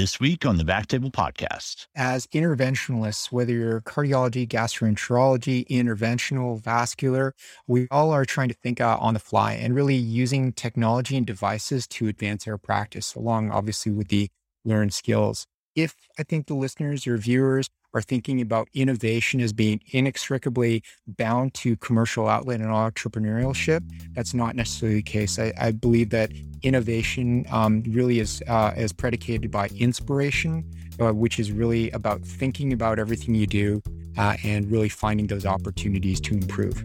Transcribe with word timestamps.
this 0.00 0.18
week 0.18 0.46
on 0.46 0.56
the 0.56 0.64
Back 0.64 0.86
Table 0.86 1.10
Podcast. 1.10 1.86
As 1.94 2.26
interventionalists, 2.28 3.30
whether 3.30 3.52
you're 3.52 3.82
cardiology, 3.82 4.48
gastroenterology, 4.48 5.68
interventional, 5.68 6.58
vascular, 6.58 7.34
we 7.66 7.86
all 7.90 8.10
are 8.10 8.24
trying 8.24 8.48
to 8.48 8.54
think 8.54 8.80
uh, 8.80 8.96
on 8.98 9.12
the 9.12 9.20
fly 9.20 9.52
and 9.52 9.74
really 9.74 9.96
using 9.96 10.54
technology 10.54 11.18
and 11.18 11.26
devices 11.26 11.86
to 11.88 12.08
advance 12.08 12.48
our 12.48 12.56
practice, 12.56 13.14
along 13.14 13.50
obviously 13.50 13.92
with 13.92 14.08
the 14.08 14.30
learned 14.64 14.94
skills. 14.94 15.46
If 15.76 15.94
I 16.18 16.22
think 16.22 16.46
the 16.46 16.54
listeners 16.54 17.06
or 17.06 17.18
viewers 17.18 17.68
are 17.94 18.02
thinking 18.02 18.40
about 18.40 18.68
innovation 18.74 19.40
as 19.40 19.52
being 19.52 19.80
inextricably 19.92 20.82
bound 21.06 21.54
to 21.54 21.76
commercial 21.76 22.28
outlet 22.28 22.60
and 22.60 22.70
entrepreneurship. 22.70 23.82
That's 24.14 24.34
not 24.34 24.54
necessarily 24.56 24.96
the 24.96 25.02
case. 25.02 25.38
I, 25.38 25.52
I 25.58 25.72
believe 25.72 26.10
that 26.10 26.30
innovation 26.62 27.46
um, 27.50 27.82
really 27.88 28.20
is 28.20 28.42
uh, 28.48 28.72
is 28.76 28.92
predicated 28.92 29.50
by 29.50 29.68
inspiration, 29.68 30.70
uh, 31.00 31.12
which 31.12 31.38
is 31.38 31.52
really 31.52 31.90
about 31.90 32.22
thinking 32.22 32.72
about 32.72 32.98
everything 32.98 33.34
you 33.34 33.46
do 33.46 33.82
uh, 34.18 34.36
and 34.44 34.70
really 34.70 34.88
finding 34.88 35.26
those 35.26 35.46
opportunities 35.46 36.20
to 36.20 36.34
improve. 36.34 36.84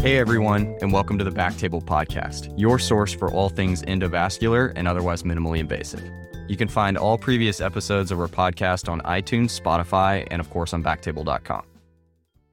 Hey 0.00 0.16
everyone, 0.16 0.76
and 0.80 0.92
welcome 0.92 1.18
to 1.18 1.24
the 1.24 1.32
Backtable 1.32 1.82
Podcast, 1.82 2.54
your 2.56 2.78
source 2.78 3.12
for 3.12 3.32
all 3.32 3.48
things 3.48 3.82
endovascular 3.82 4.72
and 4.76 4.86
otherwise 4.86 5.24
minimally 5.24 5.58
invasive. 5.58 6.00
You 6.46 6.56
can 6.56 6.68
find 6.68 6.96
all 6.96 7.18
previous 7.18 7.60
episodes 7.60 8.12
of 8.12 8.20
our 8.20 8.28
podcast 8.28 8.88
on 8.88 9.00
iTunes, 9.00 9.60
Spotify, 9.60 10.24
and 10.30 10.38
of 10.38 10.50
course 10.50 10.72
on 10.72 10.84
backtable.com. 10.84 11.64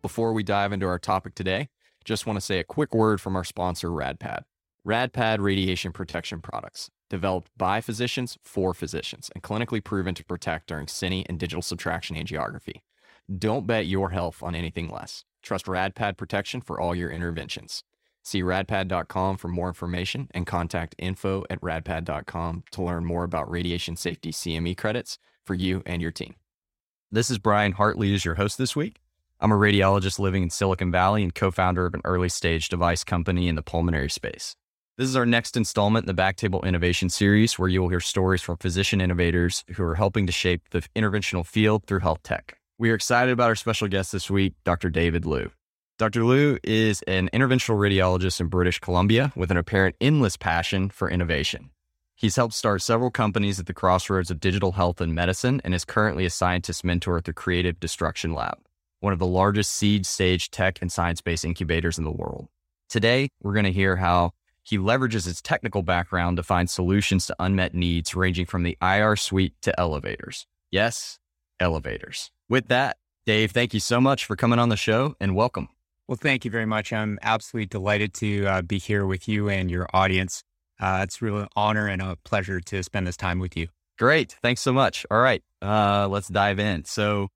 Before 0.02 0.34
we 0.34 0.42
dive 0.42 0.74
into 0.74 0.88
our 0.88 0.98
topic 0.98 1.36
today, 1.36 1.70
just 2.04 2.26
want 2.26 2.36
to 2.38 2.42
say 2.42 2.58
a 2.58 2.64
quick 2.64 2.96
word 2.96 3.22
from 3.22 3.36
our 3.36 3.44
sponsor, 3.44 3.90
RadPad. 3.90 4.42
RadPad 4.86 5.40
radiation 5.40 5.92
protection 5.92 6.42
products, 6.42 6.90
developed 7.12 7.52
by 7.56 7.80
physicians 7.80 8.40
for 8.44 8.74
physicians 8.74 9.30
and 9.36 9.44
clinically 9.44 9.84
proven 9.84 10.16
to 10.16 10.26
protect 10.26 10.66
during 10.66 10.88
cine 10.88 11.24
and 11.30 11.38
digital 11.38 11.62
subtraction 11.62 12.16
angiography. 12.16 12.82
Don't 13.38 13.68
bet 13.68 13.86
your 13.86 14.10
health 14.10 14.42
on 14.42 14.56
anything 14.56 14.90
less. 14.90 15.26
Trust 15.46 15.68
RadPad 15.68 16.18
protection 16.18 16.60
for 16.60 16.80
all 16.80 16.96
your 16.96 17.12
interventions. 17.12 17.84
See 18.24 18.42
radpad.com 18.42 19.38
for 19.38 19.48
more 19.48 19.68
information 19.68 20.28
and 20.32 20.48
contact 20.48 20.96
info 20.98 21.46
at 21.52 21.62
radpad.com 21.62 22.64
to 22.72 22.82
learn 22.82 23.06
more 23.06 23.24
about 23.24 23.50
radiation 23.50 23.96
safety 23.96 24.32
CME 24.32 24.76
credits 24.76 25.20
for 25.46 25.54
you 25.54 25.84
and 25.86 26.02
your 26.02 26.10
team. 26.10 26.34
This 27.12 27.30
is 27.30 27.38
Brian 27.38 27.74
Hartley 27.74 28.16
as 28.16 28.26
your 28.26 28.34
host 28.36 28.58
this 28.58 28.76
week. 28.76 29.00
I'm 29.40 29.52
a 29.52 29.56
radiologist 29.56 30.18
living 30.18 30.42
in 30.42 30.50
Silicon 30.50 30.92
Valley 30.92 31.22
and 31.22 31.36
co-founder 31.36 31.86
of 31.86 31.94
an 31.94 32.02
early 32.04 32.30
stage 32.30 32.68
device 32.68 33.04
company 33.04 33.48
in 33.48 33.54
the 33.54 33.62
pulmonary 33.62 34.10
space. 34.10 34.56
This 34.98 35.10
is 35.10 35.16
our 35.16 35.26
next 35.28 35.56
installment 35.56 36.10
in 36.10 36.16
the 36.16 36.20
Backtable 36.20 36.64
Innovation 36.64 37.10
Series, 37.10 37.60
where 37.60 37.70
you 37.70 37.82
will 37.82 37.90
hear 37.90 38.00
stories 38.00 38.42
from 38.42 38.58
physician 38.58 39.00
innovators 39.00 39.64
who 39.76 39.84
are 39.84 39.96
helping 39.96 40.26
to 40.26 40.32
shape 40.32 40.70
the 40.72 40.82
interventional 40.96 41.46
field 41.46 41.84
through 41.86 42.00
health 42.00 42.24
tech. 42.24 42.58
We 42.78 42.92
are 42.92 42.96
excited 42.96 43.32
about 43.32 43.48
our 43.48 43.56
special 43.56 43.88
guest 43.88 44.12
this 44.12 44.30
week, 44.30 44.54
Dr. 44.66 44.90
David 44.90 45.26
Liu. 45.26 45.50
Dr. 45.98 46.26
Liu 46.26 46.60
is 46.62 47.02
an 47.04 47.30
interventional 47.32 47.78
radiologist 47.78 48.42
in 48.42 48.48
British 48.48 48.80
Columbia 48.80 49.32
with 49.34 49.50
an 49.50 49.56
apparent 49.56 49.96
endless 50.02 50.36
passion 50.36 50.90
for 50.90 51.10
innovation. 51.10 51.70
He's 52.16 52.36
helped 52.36 52.54
start 52.54 52.82
several 52.82 53.12
companies 53.12 53.62
at 53.62 53.68
the 53.68 53.74
crossroads 53.74 54.30
of 54.30 54.42
digital 54.42 54.74
health 54.74 55.00
and 55.00 55.16
medicine 55.16 55.62
and 55.64 55.74
is 55.74 55.86
currently 55.86 56.26
a 56.26 56.30
scientist 56.30 56.84
mentor 56.84 57.18
at 57.18 57.24
the 57.24 57.32
Creative 57.32 57.80
Destruction 57.80 58.34
Lab, 58.34 58.58
one 59.00 59.14
of 59.14 59.20
the 59.20 59.26
largest 59.26 59.72
seed 59.72 60.06
stage 60.06 60.52
tech 60.52 60.78
and 60.82 60.92
science 60.92 61.22
based 61.22 61.46
incubators 61.46 61.98
in 61.98 62.04
the 62.04 62.12
world. 62.12 62.50
Today, 62.90 63.30
we're 63.42 63.54
going 63.54 63.64
to 63.64 63.72
hear 63.72 63.96
how 63.96 64.32
he 64.64 64.78
leverages 64.78 65.24
his 65.24 65.42
technical 65.42 65.82
background 65.82 66.36
to 66.36 66.44
find 66.44 66.70
solutions 66.70 67.26
to 67.28 67.36
unmet 67.40 67.74
needs 67.74 68.16
ranging 68.16 68.46
from 68.46 68.64
the 68.64 68.78
IR 68.82 69.16
suite 69.16 69.54
to 69.62 69.80
elevators. 69.80 70.46
Yes, 70.72 71.20
elevators. 71.58 72.32
With 72.48 72.68
that, 72.68 72.98
Dave, 73.26 73.52
thank 73.52 73.74
you 73.74 73.80
so 73.80 74.00
much 74.00 74.26
for 74.26 74.36
coming 74.36 74.60
on 74.60 74.70
the 74.70 74.78
show 74.78 75.16
and 75.20 75.36
welcome. 75.36 75.68
Well, 76.08 76.16
thank 76.16 76.46
you 76.46 76.52
very 76.52 76.68
much. 76.68 76.94
I'm 76.94 77.18
absolutely 77.24 77.66
delighted 77.66 78.14
to 78.16 78.46
uh, 78.46 78.62
be 78.62 78.78
here 78.78 79.08
with 79.08 79.28
you 79.28 79.50
and 79.50 79.72
your 79.72 79.88
audience. 79.94 80.44
Uh, 80.80 81.00
it's 81.02 81.24
really 81.24 81.42
an 81.42 81.48
honor 81.56 81.88
and 81.88 82.04
a 82.04 82.18
pleasure 82.24 82.60
to 82.60 82.84
spend 82.84 83.08
this 83.08 83.18
time 83.18 83.40
with 83.40 83.58
you. 83.58 83.70
Great. 83.98 84.36
Thanks 84.44 84.62
so 84.62 84.72
much. 84.72 85.08
All 85.10 85.18
right. 85.18 85.42
Uh, 85.60 86.08
let's 86.08 86.28
dive 86.28 86.60
in. 86.60 86.86
So 86.86 87.30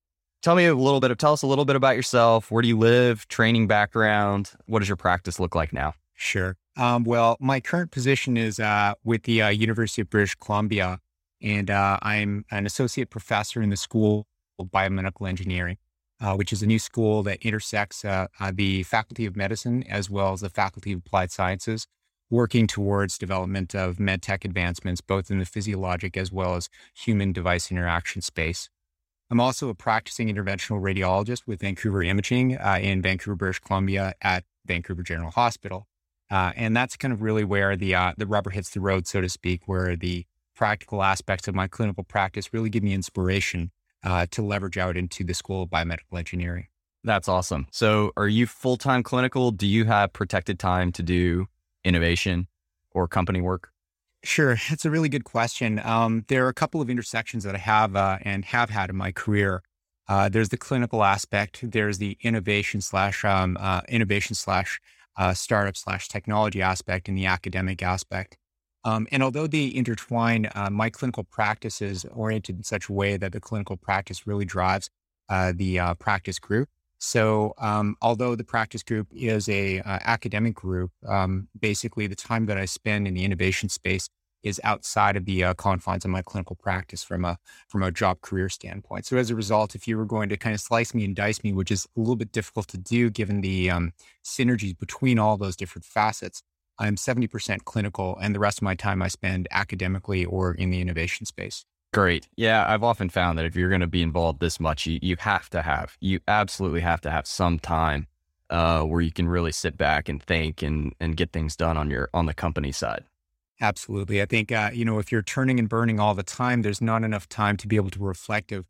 tell 0.44 0.56
me 0.56 0.68
a 0.68 0.76
little 0.76 1.00
bit 1.00 1.10
of, 1.10 1.18
tell 1.18 1.34
us 1.34 1.42
a 1.42 1.48
little 1.48 1.66
bit 1.66 1.76
about 1.76 1.96
yourself. 1.96 2.52
Where 2.52 2.62
do 2.62 2.68
you 2.68 2.78
live? 2.78 3.28
Training 3.30 3.66
background? 3.66 4.52
What 4.68 4.80
does 4.80 4.90
your 4.90 4.96
practice 4.96 5.40
look 5.40 5.56
like 5.56 5.74
now? 5.74 5.96
Sure. 6.14 6.56
Um, 6.78 7.04
well, 7.04 7.36
my 7.40 7.60
current 7.60 7.90
position 7.90 8.38
is 8.38 8.60
uh, 8.60 8.94
with 9.04 9.24
the 9.24 9.42
uh, 9.42 9.50
University 9.50 10.04
of 10.04 10.10
British 10.12 10.36
Columbia, 10.36 11.00
and 11.42 11.72
uh, 11.72 11.98
I'm 12.04 12.46
an 12.52 12.68
associate 12.68 13.10
professor 13.10 13.62
in 13.62 13.70
the 13.70 13.78
School 13.78 14.28
Biomedical 14.66 15.28
Engineering 15.28 15.78
uh, 16.22 16.36
which 16.36 16.52
is 16.52 16.62
a 16.62 16.68
new 16.68 16.80
school 16.80 17.24
that 17.24 17.42
intersects 17.46 18.04
uh, 18.04 18.28
uh, 18.40 18.52
the 18.54 18.84
Faculty 18.84 19.26
of 19.26 19.36
Medicine 19.36 19.84
as 19.88 20.10
well 20.10 20.34
as 20.34 20.42
the 20.42 20.50
Faculty 20.50 20.92
of 20.92 21.00
Applied 21.00 21.32
Sciences, 21.32 21.88
working 22.30 22.68
towards 22.68 23.18
development 23.18 23.74
of 23.74 23.98
medtech 23.98 24.44
advancements, 24.44 25.02
both 25.02 25.32
in 25.32 25.40
the 25.40 25.46
physiologic 25.46 26.18
as 26.18 26.32
well 26.32 26.56
as 26.56 26.70
human 26.94 27.32
device 27.32 27.72
interaction 27.72 28.22
space. 28.22 28.70
I'm 29.32 29.40
also 29.40 29.70
a 29.70 29.76
practicing 29.76 30.28
interventional 30.28 30.82
radiologist 30.82 31.44
with 31.46 31.62
Vancouver 31.62 32.04
Imaging 32.04 32.58
uh, 32.58 32.80
in 32.82 33.02
Vancouver, 33.02 33.36
British 33.36 33.60
Columbia 33.60 34.14
at 34.22 34.44
Vancouver 34.66 35.04
General 35.04 35.32
Hospital. 35.32 35.88
Uh, 36.32 36.52
and 36.56 36.76
that's 36.76 36.98
kind 36.98 37.14
of 37.14 37.22
really 37.22 37.44
where 37.44 37.76
the, 37.76 37.96
uh, 37.96 38.14
the 38.18 38.28
rubber 38.28 38.50
hits 38.50 38.72
the 38.72 38.80
road, 38.80 39.08
so 39.08 39.22
to 39.22 39.30
speak, 39.30 39.62
where 39.68 39.96
the 39.96 40.26
practical 40.56 41.02
aspects 41.02 41.48
of 41.48 41.56
my 41.56 41.68
clinical 41.68 42.04
practice 42.04 42.54
really 42.54 42.70
give 42.70 42.84
me 42.84 42.94
inspiration 42.94 43.72
uh, 44.04 44.26
to 44.32 44.42
leverage 44.42 44.78
out 44.78 44.98
into 44.98 45.24
the 45.24 45.34
School 45.34 45.64
of 45.64 45.70
Biomedical 45.70 46.18
Engineering. 46.18 46.68
That's 47.04 47.28
awesome. 47.28 47.68
So, 47.72 48.12
are 48.18 48.28
you 48.28 48.46
full 48.46 48.78
time 48.78 49.04
clinical? 49.04 49.52
Do 49.52 49.66
you 49.66 49.86
have 49.86 50.12
protected 50.12 50.60
time 50.60 50.92
to 50.94 51.04
do 51.04 51.48
innovation 51.84 52.48
or 52.92 53.08
company 53.08 53.42
work? 53.42 53.72
Sure, 54.24 54.58
that's 54.70 54.84
a 54.84 54.92
really 54.92 55.08
good 55.08 55.24
question. 55.24 55.80
Um, 55.80 56.26
there 56.28 56.46
are 56.46 56.50
a 56.50 56.54
couple 56.54 56.82
of 56.82 56.90
intersections 56.90 57.46
that 57.46 57.56
I 57.56 57.60
have 57.60 57.96
uh, 57.96 58.18
and 58.22 58.44
have 58.46 58.70
had 58.70 58.90
in 58.90 58.98
my 58.98 59.14
career. 59.14 59.64
Uh, 60.10 60.28
there's 60.28 60.50
the 60.50 60.58
clinical 60.58 61.04
aspect. 61.04 61.60
There's 61.64 62.00
the 62.00 62.18
innovation 62.22 62.82
slash 62.82 63.24
um, 63.24 63.58
uh, 63.60 63.82
innovation 63.88 64.36
slash 64.36 64.82
uh, 65.16 65.34
startup 65.34 65.78
slash 65.78 66.10
technology 66.10 66.62
aspect, 66.62 67.08
and 67.08 67.18
the 67.18 67.28
academic 67.28 67.82
aspect. 67.82 68.38
Um, 68.84 69.08
and 69.12 69.22
although 69.22 69.48
they 69.48 69.74
intertwine, 69.74 70.50
uh, 70.56 70.70
my 70.70 70.90
clinical 70.90 71.24
practice 71.24 71.82
is 71.82 72.06
oriented 72.06 72.58
in 72.58 72.64
such 72.64 72.90
a 72.90 72.94
way 72.94 73.18
that 73.18 73.34
the 73.34 73.40
clinical 73.40 73.78
practice 73.78 74.26
really 74.26 74.46
drives 74.46 74.90
uh, 75.28 75.54
the 75.56 75.80
uh, 75.80 75.94
practice 75.96 76.40
group. 76.40 76.70
So, 77.00 77.54
um, 77.58 77.96
although 78.02 78.36
the 78.36 78.44
practice 78.44 78.84
group 78.84 79.08
is 79.16 79.48
a 79.48 79.80
uh, 79.80 80.00
academic 80.04 80.54
group, 80.54 80.92
um, 81.08 81.48
basically 81.58 82.08
the 82.08 82.16
time 82.16 82.46
that 82.48 82.58
I 82.58 82.66
spend 82.66 83.08
in 83.08 83.14
the 83.14 83.24
innovation 83.24 83.70
space 83.70 84.10
is 84.44 84.60
outside 84.64 85.18
of 85.18 85.26
the 85.26 85.44
uh, 85.44 85.54
confines 85.54 86.06
of 86.06 86.12
my 86.12 86.22
clinical 86.22 86.56
practice 86.56 87.04
from 87.04 87.26
a 87.26 87.38
from 87.70 87.84
a 87.84 87.92
job 87.92 88.22
career 88.22 88.50
standpoint. 88.50 89.06
So, 89.06 89.16
as 89.18 89.30
a 89.30 89.36
result, 89.36 89.76
if 89.76 89.88
you 89.88 89.98
were 89.98 90.06
going 90.06 90.28
to 90.30 90.38
kind 90.38 90.54
of 90.54 90.60
slice 90.60 90.94
me 90.94 91.06
and 91.06 91.16
dice 91.16 91.42
me, 91.42 91.54
which 91.54 91.72
is 91.72 91.88
a 91.96 92.00
little 92.00 92.18
bit 92.18 92.34
difficult 92.34 92.68
to 92.70 92.78
do 92.78 93.10
given 93.10 93.42
the 93.42 93.70
um, 93.70 93.94
synergies 94.24 94.78
between 94.78 95.20
all 95.20 95.38
those 95.38 95.56
different 95.56 95.86
facets, 95.86 96.44
I'm 96.80 96.96
70% 96.96 97.66
clinical, 97.66 98.18
and 98.22 98.34
the 98.34 98.40
rest 98.40 98.60
of 98.60 98.64
my 98.64 98.76
time 98.76 99.02
I 99.02 99.10
spend 99.10 99.48
academically 99.52 100.26
or 100.26 100.54
in 100.54 100.72
the 100.72 100.82
innovation 100.82 101.26
space. 101.26 101.66
Great. 101.92 102.28
Yeah, 102.36 102.66
I've 102.68 102.84
often 102.84 103.10
found 103.10 103.38
that 103.38 103.46
if 103.46 103.56
you're 103.56 103.70
going 103.70 103.82
to 103.82 103.88
be 103.88 104.02
involved 104.02 104.40
this 104.40 104.60
much, 104.60 104.86
you, 104.86 105.00
you 105.02 105.16
have 105.20 105.50
to 105.50 105.62
have, 105.62 105.98
you 106.00 106.20
absolutely 106.28 106.82
have 106.82 107.02
to 107.02 107.12
have 107.12 107.28
some 107.28 107.60
time 107.60 108.08
uh, 108.50 108.84
where 108.84 109.02
you 109.02 109.12
can 109.12 109.28
really 109.28 109.52
sit 109.52 109.78
back 109.78 110.08
and 110.08 110.22
think 110.22 110.62
and, 110.62 110.94
and 111.00 111.18
get 111.18 111.32
things 111.32 111.56
done 111.56 111.78
on 111.78 111.90
your, 111.90 112.10
on 112.14 112.28
the 112.28 112.34
company 112.34 112.72
side. 112.72 113.04
Absolutely. 113.62 114.22
I 114.22 114.26
think, 114.26 114.52
uh, 114.52 114.70
you 114.74 114.86
know, 114.86 115.00
if 115.00 115.12
you're 115.12 115.22
turning 115.22 115.60
and 115.60 115.68
burning 115.68 116.00
all 116.00 116.14
the 116.14 116.24
time, 116.24 116.62
there's 116.62 116.82
not 116.82 117.04
enough 117.04 117.28
time 117.28 117.58
to 117.58 117.68
be 117.68 117.76
able 117.76 117.90
to 117.90 118.00
reflect 118.00 118.52
of 118.52 118.66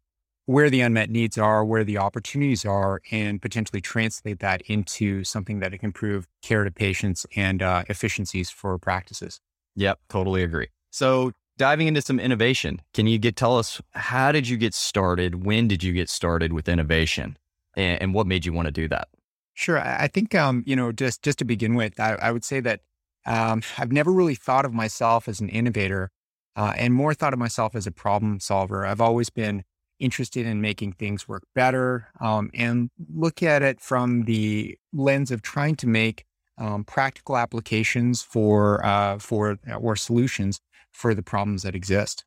where 0.49 0.71
the 0.71 0.81
unmet 0.81 1.11
needs 1.11 1.37
are, 1.37 1.63
where 1.63 1.83
the 1.83 1.95
opportunities 1.95 2.65
are, 2.65 3.03
and 3.11 3.39
potentially 3.39 3.79
translate 3.79 4.39
that 4.39 4.63
into 4.63 5.23
something 5.23 5.59
that 5.59 5.71
can 5.73 5.85
improve 5.89 6.27
care 6.41 6.63
to 6.63 6.71
patients 6.71 7.23
and 7.35 7.61
uh, 7.61 7.83
efficiencies 7.87 8.49
for 8.49 8.79
practices. 8.79 9.39
Yep, 9.75 9.99
totally 10.09 10.41
agree. 10.41 10.69
So 10.89 11.33
diving 11.59 11.87
into 11.87 12.01
some 12.01 12.19
innovation, 12.19 12.81
can 12.95 13.05
you 13.05 13.19
get 13.19 13.35
tell 13.35 13.59
us 13.59 13.79
how 13.91 14.31
did 14.31 14.47
you 14.47 14.57
get 14.57 14.73
started? 14.73 15.45
When 15.45 15.67
did 15.67 15.83
you 15.83 15.93
get 15.93 16.09
started 16.09 16.51
with 16.51 16.67
innovation, 16.67 17.37
and, 17.75 18.01
and 18.01 18.13
what 18.15 18.25
made 18.25 18.43
you 18.43 18.51
want 18.51 18.65
to 18.65 18.71
do 18.71 18.87
that? 18.87 19.07
Sure, 19.53 19.79
I 19.79 20.07
think 20.07 20.33
um, 20.33 20.63
you 20.65 20.75
know 20.75 20.91
just 20.91 21.21
just 21.21 21.37
to 21.37 21.45
begin 21.45 21.75
with, 21.75 21.99
I, 21.99 22.13
I 22.13 22.31
would 22.31 22.43
say 22.43 22.59
that 22.59 22.79
um, 23.27 23.61
I've 23.77 23.91
never 23.91 24.11
really 24.11 24.33
thought 24.33 24.65
of 24.65 24.73
myself 24.73 25.27
as 25.27 25.41
an 25.41 25.49
innovator, 25.49 26.09
uh, 26.55 26.73
and 26.75 26.91
more 26.91 27.13
thought 27.13 27.33
of 27.33 27.39
myself 27.39 27.75
as 27.75 27.85
a 27.85 27.91
problem 27.91 28.39
solver. 28.39 28.83
I've 28.83 28.99
always 28.99 29.29
been 29.29 29.63
interested 29.99 30.45
in 30.45 30.61
making 30.61 30.93
things 30.93 31.27
work 31.27 31.43
better 31.55 32.07
um, 32.19 32.49
and 32.53 32.89
look 33.13 33.43
at 33.43 33.61
it 33.61 33.79
from 33.79 34.23
the 34.23 34.77
lens 34.93 35.31
of 35.31 35.41
trying 35.41 35.75
to 35.75 35.87
make 35.87 36.25
um, 36.57 36.83
practical 36.83 37.37
applications 37.37 38.21
for 38.21 38.85
uh, 38.85 39.17
for 39.19 39.57
or 39.79 39.95
solutions 39.95 40.59
for 40.91 41.13
the 41.13 41.23
problems 41.23 41.63
that 41.63 41.75
exist. 41.75 42.25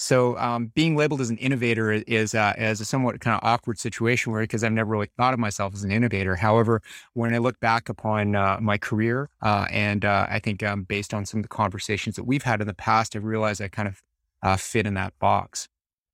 So 0.00 0.38
um, 0.38 0.72
being 0.74 0.96
labeled 0.96 1.20
as 1.20 1.28
an 1.28 1.36
innovator 1.36 1.92
is 1.92 2.34
uh, 2.34 2.54
is 2.56 2.80
a 2.80 2.86
somewhat 2.86 3.20
kind 3.20 3.34
of 3.34 3.46
awkward 3.46 3.78
situation 3.78 4.32
where 4.32 4.40
because 4.40 4.64
I've 4.64 4.72
never 4.72 4.90
really 4.90 5.10
thought 5.18 5.34
of 5.34 5.38
myself 5.38 5.74
as 5.74 5.84
an 5.84 5.92
innovator. 5.92 6.36
However, 6.36 6.80
when 7.12 7.34
I 7.34 7.38
look 7.38 7.60
back 7.60 7.90
upon 7.90 8.34
uh, 8.34 8.56
my 8.62 8.78
career 8.78 9.28
uh, 9.42 9.66
and 9.70 10.06
uh, 10.06 10.26
I 10.30 10.38
think 10.38 10.62
um, 10.62 10.84
based 10.84 11.12
on 11.12 11.26
some 11.26 11.40
of 11.40 11.42
the 11.42 11.48
conversations 11.48 12.16
that 12.16 12.24
we've 12.24 12.42
had 12.42 12.62
in 12.62 12.66
the 12.66 12.72
past, 12.72 13.14
I've 13.14 13.24
realized 13.24 13.60
I 13.60 13.68
kind 13.68 13.88
of 13.88 14.02
uh, 14.42 14.56
fit 14.56 14.86
in 14.86 14.94
that 14.94 15.12
box. 15.18 15.68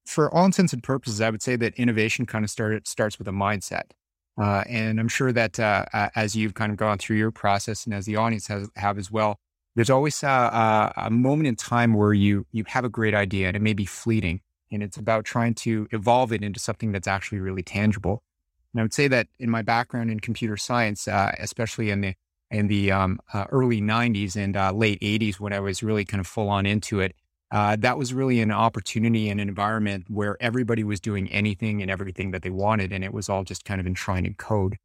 For 0.07 0.33
all 0.33 0.47
intents 0.47 0.73
and 0.73 0.83
purposes, 0.83 1.21
I 1.21 1.31
would 1.31 1.43
say 1.43 1.57
that 1.57 1.75
innovation 1.75 2.27
kind 2.27 2.45
of 2.45 2.51
started 2.51 2.87
starts 2.87 3.19
with 3.19 3.29
a 3.29 3.33
mindset. 3.33 3.91
Uh, 4.41 4.63
and 4.69 5.01
I'm 5.01 5.09
sure 5.09 5.33
that 5.33 5.59
as 6.15 6.37
you've 6.37 6.55
kind 6.55 6.71
of 6.71 6.79
gone 6.79 6.99
through 6.99 7.17
your 7.17 7.31
process 7.31 7.85
and 7.85 7.95
as 7.95 8.07
the 8.07 8.17
audience 8.17 8.47
has 8.47 8.69
have 8.77 8.99
as 8.99 9.11
well, 9.11 9.39
there's 9.77 9.91
always 9.91 10.23
a, 10.23 10.27
a, 10.27 10.93
a, 10.97 11.11
moment 11.11 11.47
in 11.47 11.55
time 11.55 11.95
where 11.95 12.13
you 12.13 12.47
you 12.51 12.65
have 12.67 12.85
a 12.85 12.89
great 12.89 13.15
idea 13.15 13.47
and 13.47 13.57
it 13.57 13.63
may 13.63 13.75
be 13.75 13.85
fleeting 13.85 14.41
and 14.73 14.83
it's 14.83 14.97
about 14.97 15.25
trying 15.25 15.55
to 15.55 15.87
evolve 15.93 16.33
it 16.33 16.43
into 16.43 16.59
something 16.59 16.91
that's 16.91 17.07
actually 17.07 17.39
really 17.39 17.63
tangible 17.63 18.23
and 18.73 18.81
i 18.81 18.83
would 18.83 18.95
say 18.95 19.07
that 19.07 19.29
in 19.39 19.49
my 19.49 19.63
background 19.63 20.11
in 20.11 20.19
computer 20.19 20.57
science 20.57 21.07
uh, 21.07 21.31
especially 21.39 21.91
in 21.91 22.01
the 22.01 22.15
in 22.51 22.69
the 22.69 22.91
um, 22.91 23.19
uh, 23.35 23.45
early 23.51 23.81
90s 23.81 24.35
and 24.35 24.57
uh, 24.57 24.73
late 24.73 25.01
80s 25.01 25.39
when 25.39 25.53
i 25.53 25.61
was 25.61 25.83
really 25.83 26.05
kind 26.05 26.21
of 26.21 26.27
full 26.27 26.49
on 26.49 26.67
into 26.67 27.01
it 27.01 27.15
uh, 27.53 27.77
that 27.77 27.97
was 27.97 28.13
really 28.13 28.41
an 28.41 28.51
opportunity 28.51 29.29
and 29.29 29.41
an 29.41 29.49
environment 29.49 30.07
where 30.09 30.37
everybody 30.41 30.83
was 30.83 31.01
doing 31.01 31.31
anything 31.31 31.81
and 31.81 31.91
everything 31.91 32.31
that 32.33 32.43
they 32.43 32.51
wanted 32.51 32.93
and 32.93 33.05
it 33.05 33.13
was 33.13 33.29
all 33.29 33.45
just 33.45 33.65
kind 33.65 33.81
of 33.81 33.87
enshrined 33.87 34.27
in 34.27 34.35
code 34.35 34.77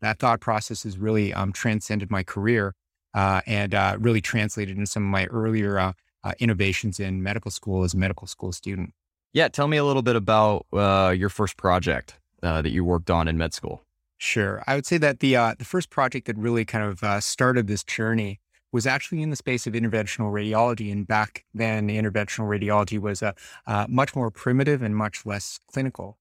that 0.00 0.18
thought 0.18 0.40
process 0.40 0.84
has 0.84 0.98
really 0.98 1.32
um, 1.34 1.52
transcended 1.52 2.10
my 2.10 2.22
career 2.22 2.74
uh, 3.14 3.40
and 3.46 3.74
uh, 3.74 3.96
really 3.98 4.20
translated 4.20 4.76
into 4.76 4.86
some 4.86 5.02
of 5.02 5.08
my 5.08 5.26
earlier 5.26 5.78
uh, 5.78 5.92
uh, 6.22 6.32
innovations 6.38 7.00
in 7.00 7.22
medical 7.22 7.50
school 7.50 7.82
as 7.82 7.94
a 7.94 7.96
medical 7.96 8.26
school 8.26 8.52
student. 8.52 8.92
Yeah, 9.32 9.48
tell 9.48 9.68
me 9.68 9.76
a 9.76 9.84
little 9.84 10.02
bit 10.02 10.16
about 10.16 10.66
uh, 10.72 11.14
your 11.16 11.28
first 11.28 11.56
project 11.56 12.18
that 12.42 12.70
you 12.70 12.84
worked 12.84 13.10
on 13.10 13.28
in 13.28 13.36
med 13.36 13.52
school. 13.52 13.82
Sure, 14.16 14.62
I 14.66 14.74
would 14.74 14.86
say 14.86 14.98
that 14.98 15.20
the 15.20 15.34
the 15.58 15.64
first 15.64 15.90
project 15.90 16.26
that 16.26 16.36
really 16.36 16.64
kind 16.64 16.84
of 16.84 17.22
started 17.22 17.66
this 17.66 17.84
journey 17.84 18.40
was 18.72 18.86
actually 18.86 19.22
in 19.22 19.30
the 19.30 19.36
space 19.36 19.66
of 19.66 19.74
interventional 19.74 20.32
radiology. 20.32 20.92
And 20.92 21.06
back 21.06 21.44
then, 21.52 21.88
interventional 21.88 22.48
radiology 22.48 22.98
was 22.98 23.22
a 23.22 23.34
much 23.88 24.14
more 24.14 24.30
primitive 24.30 24.82
and 24.82 24.96
much 24.96 25.26
less 25.26 25.58
clinical. 25.72 26.18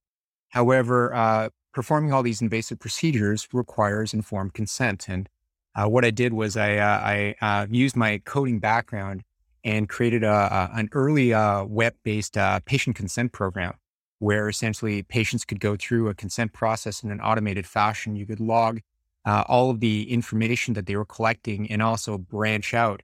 However, 0.49 1.51
performing 1.73 2.11
all 2.11 2.23
these 2.23 2.41
invasive 2.41 2.79
procedures 2.79 3.47
requires 3.53 4.13
informed 4.13 4.53
consent. 4.53 5.07
And 5.07 5.29
uh, 5.75 5.87
what 5.87 6.03
I 6.03 6.11
did 6.11 6.33
was 6.33 6.57
I, 6.57 6.77
uh, 6.77 6.99
I 6.99 7.35
uh, 7.41 7.67
used 7.69 7.95
my 7.95 8.21
coding 8.25 8.59
background 8.59 9.23
and 9.63 9.87
created 9.87 10.23
a, 10.23 10.29
a 10.29 10.69
an 10.73 10.89
early 10.93 11.33
uh, 11.33 11.65
web-based 11.65 12.37
uh, 12.37 12.59
patient 12.65 12.95
consent 12.95 13.31
program 13.31 13.73
where 14.19 14.49
essentially 14.49 15.01
patients 15.03 15.45
could 15.45 15.59
go 15.59 15.77
through 15.77 16.09
a 16.09 16.13
consent 16.13 16.51
process 16.51 17.03
in 17.03 17.11
an 17.11 17.21
automated 17.21 17.65
fashion. 17.65 18.15
You 18.15 18.25
could 18.25 18.39
log 18.39 18.81
uh, 19.25 19.43
all 19.47 19.69
of 19.69 19.79
the 19.79 20.11
information 20.11 20.73
that 20.73 20.85
they 20.85 20.95
were 20.95 21.05
collecting 21.05 21.69
and 21.69 21.81
also 21.81 22.17
branch 22.17 22.73
out 22.73 23.01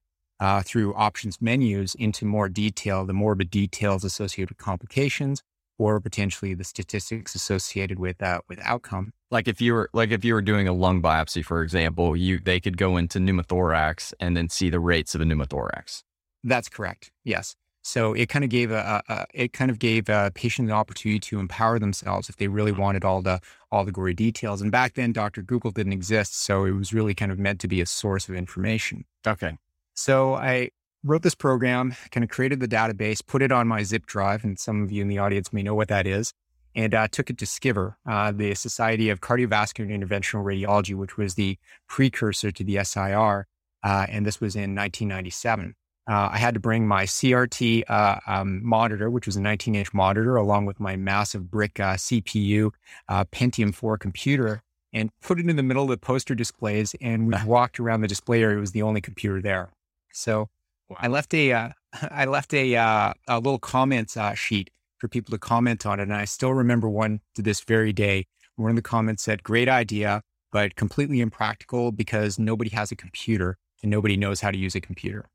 through 0.65 0.93
options 0.95 1.41
menus 1.41 1.95
into 1.95 2.25
more 2.25 2.49
detail, 2.49 3.05
the 3.05 3.13
morbid 3.13 3.49
details 3.49 4.03
associated 4.03 4.49
with 4.49 4.57
complications 4.57 5.41
or 5.77 5.99
potentially 5.99 6.53
the 6.53 6.63
statistics 6.63 7.35
associated 7.35 7.99
with 7.99 8.17
that 8.19 8.43
with 8.47 8.59
outcome. 8.61 9.11
Like 9.31 9.47
if 9.47 9.59
you 9.59 9.73
were 9.73 9.89
like 9.93 10.11
if 10.11 10.23
you 10.23 10.33
were 10.33 10.41
doing 10.41 10.67
a 10.67 10.73
lung 10.73 11.01
biopsy, 11.01 11.43
for 11.43 11.61
example, 11.61 12.15
you 12.15 12.39
they 12.39 12.59
could 12.59 12.77
go 12.77 12.97
into 12.97 13.19
pneumothorax 13.19 14.13
and 14.19 14.35
then 14.37 14.49
see 14.49 14.69
the 14.69 14.79
rates 14.79 15.15
of 15.15 15.21
a 15.21 15.25
pneumothorax. 15.25 16.03
That's 16.43 16.69
correct. 16.69 17.11
Yes. 17.23 17.55
So 17.85 18.13
it 18.13 18.29
kind 18.29 18.43
of 18.43 18.49
gave 18.49 18.71
a, 18.71 19.03
a, 19.07 19.25
it 19.31 19.53
kind 19.53 19.69
of 19.69 19.77
gave 19.77 20.09
a 20.09 20.31
patient 20.33 20.67
the 20.67 20.73
opportunity 20.73 21.19
to 21.19 21.39
empower 21.39 21.77
themselves 21.77 22.29
if 22.29 22.37
they 22.37 22.47
really 22.47 22.71
wanted 22.71 23.05
all 23.05 23.21
the 23.21 23.39
all 23.71 23.85
the 23.85 23.91
gory 23.91 24.15
details. 24.15 24.59
And 24.59 24.71
back 24.71 24.95
then, 24.95 25.13
Dr. 25.13 25.43
Google 25.43 25.69
didn't 25.69 25.93
exist, 25.93 26.35
so 26.35 26.65
it 26.65 26.71
was 26.71 26.93
really 26.93 27.13
kind 27.13 27.31
of 27.31 27.37
meant 27.37 27.59
to 27.59 27.67
be 27.67 27.81
a 27.81 27.85
source 27.85 28.27
of 28.27 28.33
information. 28.33 29.05
Okay. 29.25 29.55
So 29.93 30.33
I 30.33 30.71
wrote 31.03 31.21
this 31.21 31.35
program, 31.35 31.93
kind 32.09 32.23
of 32.23 32.29
created 32.31 32.59
the 32.59 32.67
database, 32.67 33.23
put 33.23 33.43
it 33.43 33.51
on 33.51 33.67
my 33.67 33.83
zip 33.83 34.07
drive, 34.07 34.43
and 34.43 34.57
some 34.57 34.81
of 34.81 34.91
you 34.91 35.03
in 35.03 35.07
the 35.07 35.19
audience 35.19 35.53
may 35.53 35.61
know 35.61 35.75
what 35.75 35.89
that 35.89 36.07
is, 36.07 36.33
and 36.73 36.95
uh, 36.95 37.07
took 37.07 37.29
it 37.29 37.37
to 37.37 37.45
SCVIR, 37.45 37.97
uh, 38.07 38.31
the 38.31 38.55
Society 38.55 39.11
of 39.11 39.21
Cardiovascular 39.21 39.93
and 39.93 40.03
Interventional 40.03 40.43
Radiology, 40.43 40.95
which 40.95 41.17
was 41.17 41.35
the 41.35 41.59
precursor 41.87 42.51
to 42.51 42.63
the 42.63 42.83
SIR, 42.83 43.45
uh, 43.83 44.07
and 44.09 44.25
this 44.25 44.41
was 44.41 44.55
in 44.55 44.73
1997. 44.73 45.75
Uh, 46.07 46.29
I 46.31 46.37
had 46.37 46.53
to 46.53 46.59
bring 46.59 46.87
my 46.87 47.05
CRT 47.05 47.83
uh, 47.87 48.19
um, 48.27 48.63
monitor, 48.63 49.09
which 49.09 49.25
was 49.25 49.35
a 49.35 49.41
19 49.41 49.75
inch 49.75 49.93
monitor, 49.93 50.35
along 50.35 50.65
with 50.65 50.79
my 50.79 50.95
massive 50.95 51.49
brick 51.49 51.79
uh, 51.79 51.95
CPU 51.95 52.71
Pentium 53.09 53.73
4 53.73 53.97
computer, 53.97 54.61
and 54.93 55.09
put 55.21 55.39
it 55.39 55.49
in 55.49 55.55
the 55.55 55.63
middle 55.63 55.83
of 55.83 55.89
the 55.89 55.97
poster 55.97 56.35
displays. 56.35 56.95
And 57.01 57.27
we 57.27 57.33
walked 57.45 57.79
around 57.79 58.01
the 58.01 58.07
display 58.07 58.43
area; 58.43 58.57
it 58.57 58.61
was 58.61 58.71
the 58.71 58.83
only 58.83 59.01
computer 59.01 59.41
there. 59.41 59.69
So 60.11 60.49
I 60.97 61.07
left 61.07 61.33
a 61.33 61.51
uh, 61.51 61.69
I 62.11 62.25
left 62.25 62.53
a 62.53 62.75
uh, 62.75 63.13
a 63.27 63.37
little 63.37 63.59
comments 63.59 64.17
uh, 64.17 64.33
sheet 64.33 64.69
for 64.97 65.07
people 65.07 65.31
to 65.31 65.37
comment 65.37 65.85
on 65.85 65.99
it, 65.99 66.03
and 66.03 66.13
I 66.13 66.25
still 66.25 66.53
remember 66.53 66.89
one 66.89 67.21
to 67.35 67.41
this 67.41 67.61
very 67.61 67.93
day. 67.93 68.27
One 68.55 68.69
of 68.69 68.75
the 68.75 68.81
comments 68.81 69.23
said, 69.23 69.43
"Great 69.43 69.67
idea, 69.67 70.21
but 70.51 70.75
completely 70.75 71.19
impractical 71.19 71.91
because 71.91 72.39
nobody 72.39 72.69
has 72.71 72.91
a 72.91 72.95
computer 72.95 73.57
and 73.81 73.91
nobody 73.91 74.15
knows 74.17 74.41
how 74.41 74.51
to 74.51 74.57
use 74.57 74.75
a 74.75 74.81
computer." 74.81 75.25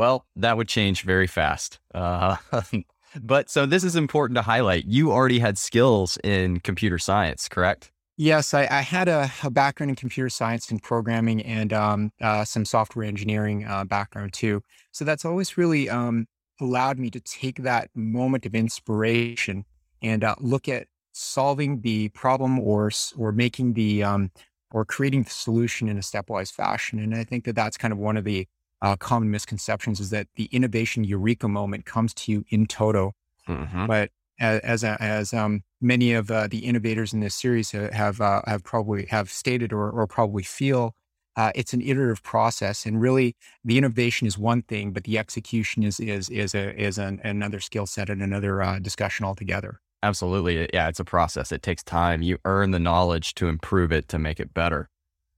Well, 0.00 0.24
that 0.36 0.56
would 0.56 0.66
change 0.66 1.02
very 1.02 1.26
fast. 1.26 1.78
Uh, 1.94 2.36
but 3.20 3.50
so 3.50 3.66
this 3.66 3.84
is 3.84 3.96
important 3.96 4.34
to 4.36 4.40
highlight. 4.40 4.86
You 4.86 5.12
already 5.12 5.38
had 5.38 5.58
skills 5.58 6.16
in 6.24 6.60
computer 6.60 6.98
science, 6.98 7.50
correct? 7.50 7.92
Yes, 8.16 8.54
I, 8.54 8.62
I 8.70 8.80
had 8.80 9.08
a, 9.08 9.30
a, 9.44 9.50
background 9.50 9.90
in 9.90 9.96
computer 9.96 10.30
science 10.30 10.70
and 10.70 10.82
programming 10.82 11.42
and 11.42 11.74
um, 11.74 12.12
uh, 12.22 12.46
some 12.46 12.64
software 12.64 13.04
engineering 13.04 13.66
uh, 13.66 13.84
background 13.84 14.32
too. 14.32 14.62
So 14.90 15.04
that's 15.04 15.26
always 15.26 15.58
really 15.58 15.90
um, 15.90 16.26
allowed 16.62 16.98
me 16.98 17.10
to 17.10 17.20
take 17.20 17.62
that 17.64 17.90
moment 17.94 18.46
of 18.46 18.54
inspiration 18.54 19.66
and 20.00 20.24
uh, 20.24 20.34
look 20.40 20.66
at 20.66 20.86
solving 21.12 21.82
the 21.82 22.08
problem 22.10 22.58
or 22.58 22.90
or 23.18 23.32
making 23.32 23.74
the 23.74 24.02
um, 24.02 24.30
or 24.70 24.86
creating 24.86 25.24
the 25.24 25.30
solution 25.30 25.90
in 25.90 25.98
a 25.98 26.00
stepwise 26.00 26.50
fashion. 26.50 26.98
And 27.00 27.14
I 27.14 27.24
think 27.24 27.44
that 27.44 27.54
that's 27.54 27.76
kind 27.76 27.92
of 27.92 27.98
one 27.98 28.16
of 28.16 28.24
the 28.24 28.48
uh, 28.82 28.96
common 28.96 29.30
misconceptions 29.30 30.00
is 30.00 30.10
that 30.10 30.26
the 30.36 30.46
innovation 30.46 31.04
eureka 31.04 31.48
moment 31.48 31.84
comes 31.84 32.14
to 32.14 32.32
you 32.32 32.44
in 32.48 32.66
toto, 32.66 33.12
mm-hmm. 33.48 33.86
but 33.86 34.10
as 34.38 34.60
as, 34.60 34.84
as 34.84 35.34
um, 35.34 35.62
many 35.80 36.12
of 36.12 36.30
uh, 36.30 36.46
the 36.46 36.60
innovators 36.60 37.12
in 37.12 37.20
this 37.20 37.34
series 37.34 37.70
have 37.70 38.20
uh, 38.20 38.42
have 38.46 38.64
probably 38.64 39.06
have 39.06 39.30
stated 39.30 39.72
or, 39.72 39.90
or 39.90 40.06
probably 40.06 40.42
feel 40.42 40.94
uh, 41.36 41.52
it's 41.54 41.72
an 41.72 41.80
iterative 41.80 42.22
process. 42.22 42.86
And 42.86 43.00
really 43.00 43.36
the 43.64 43.78
innovation 43.78 44.26
is 44.26 44.36
one 44.36 44.62
thing 44.62 44.92
but 44.92 45.04
the 45.04 45.18
execution 45.18 45.82
is 45.82 46.00
is 46.00 46.28
is 46.30 46.54
a 46.54 46.80
is 46.80 46.98
an, 46.98 47.20
another 47.22 47.60
skill 47.60 47.86
set 47.86 48.10
and 48.10 48.22
another 48.22 48.62
uh, 48.62 48.78
discussion 48.78 49.24
altogether. 49.24 49.80
Absolutely. 50.02 50.68
Yeah 50.72 50.88
it's 50.88 51.00
a 51.00 51.04
process. 51.04 51.52
It 51.52 51.62
takes 51.62 51.82
time. 51.82 52.22
You 52.22 52.38
earn 52.44 52.70
the 52.70 52.80
knowledge 52.80 53.34
to 53.34 53.48
improve 53.48 53.92
it 53.92 54.08
to 54.08 54.18
make 54.18 54.40
it 54.40 54.54
better 54.54 54.88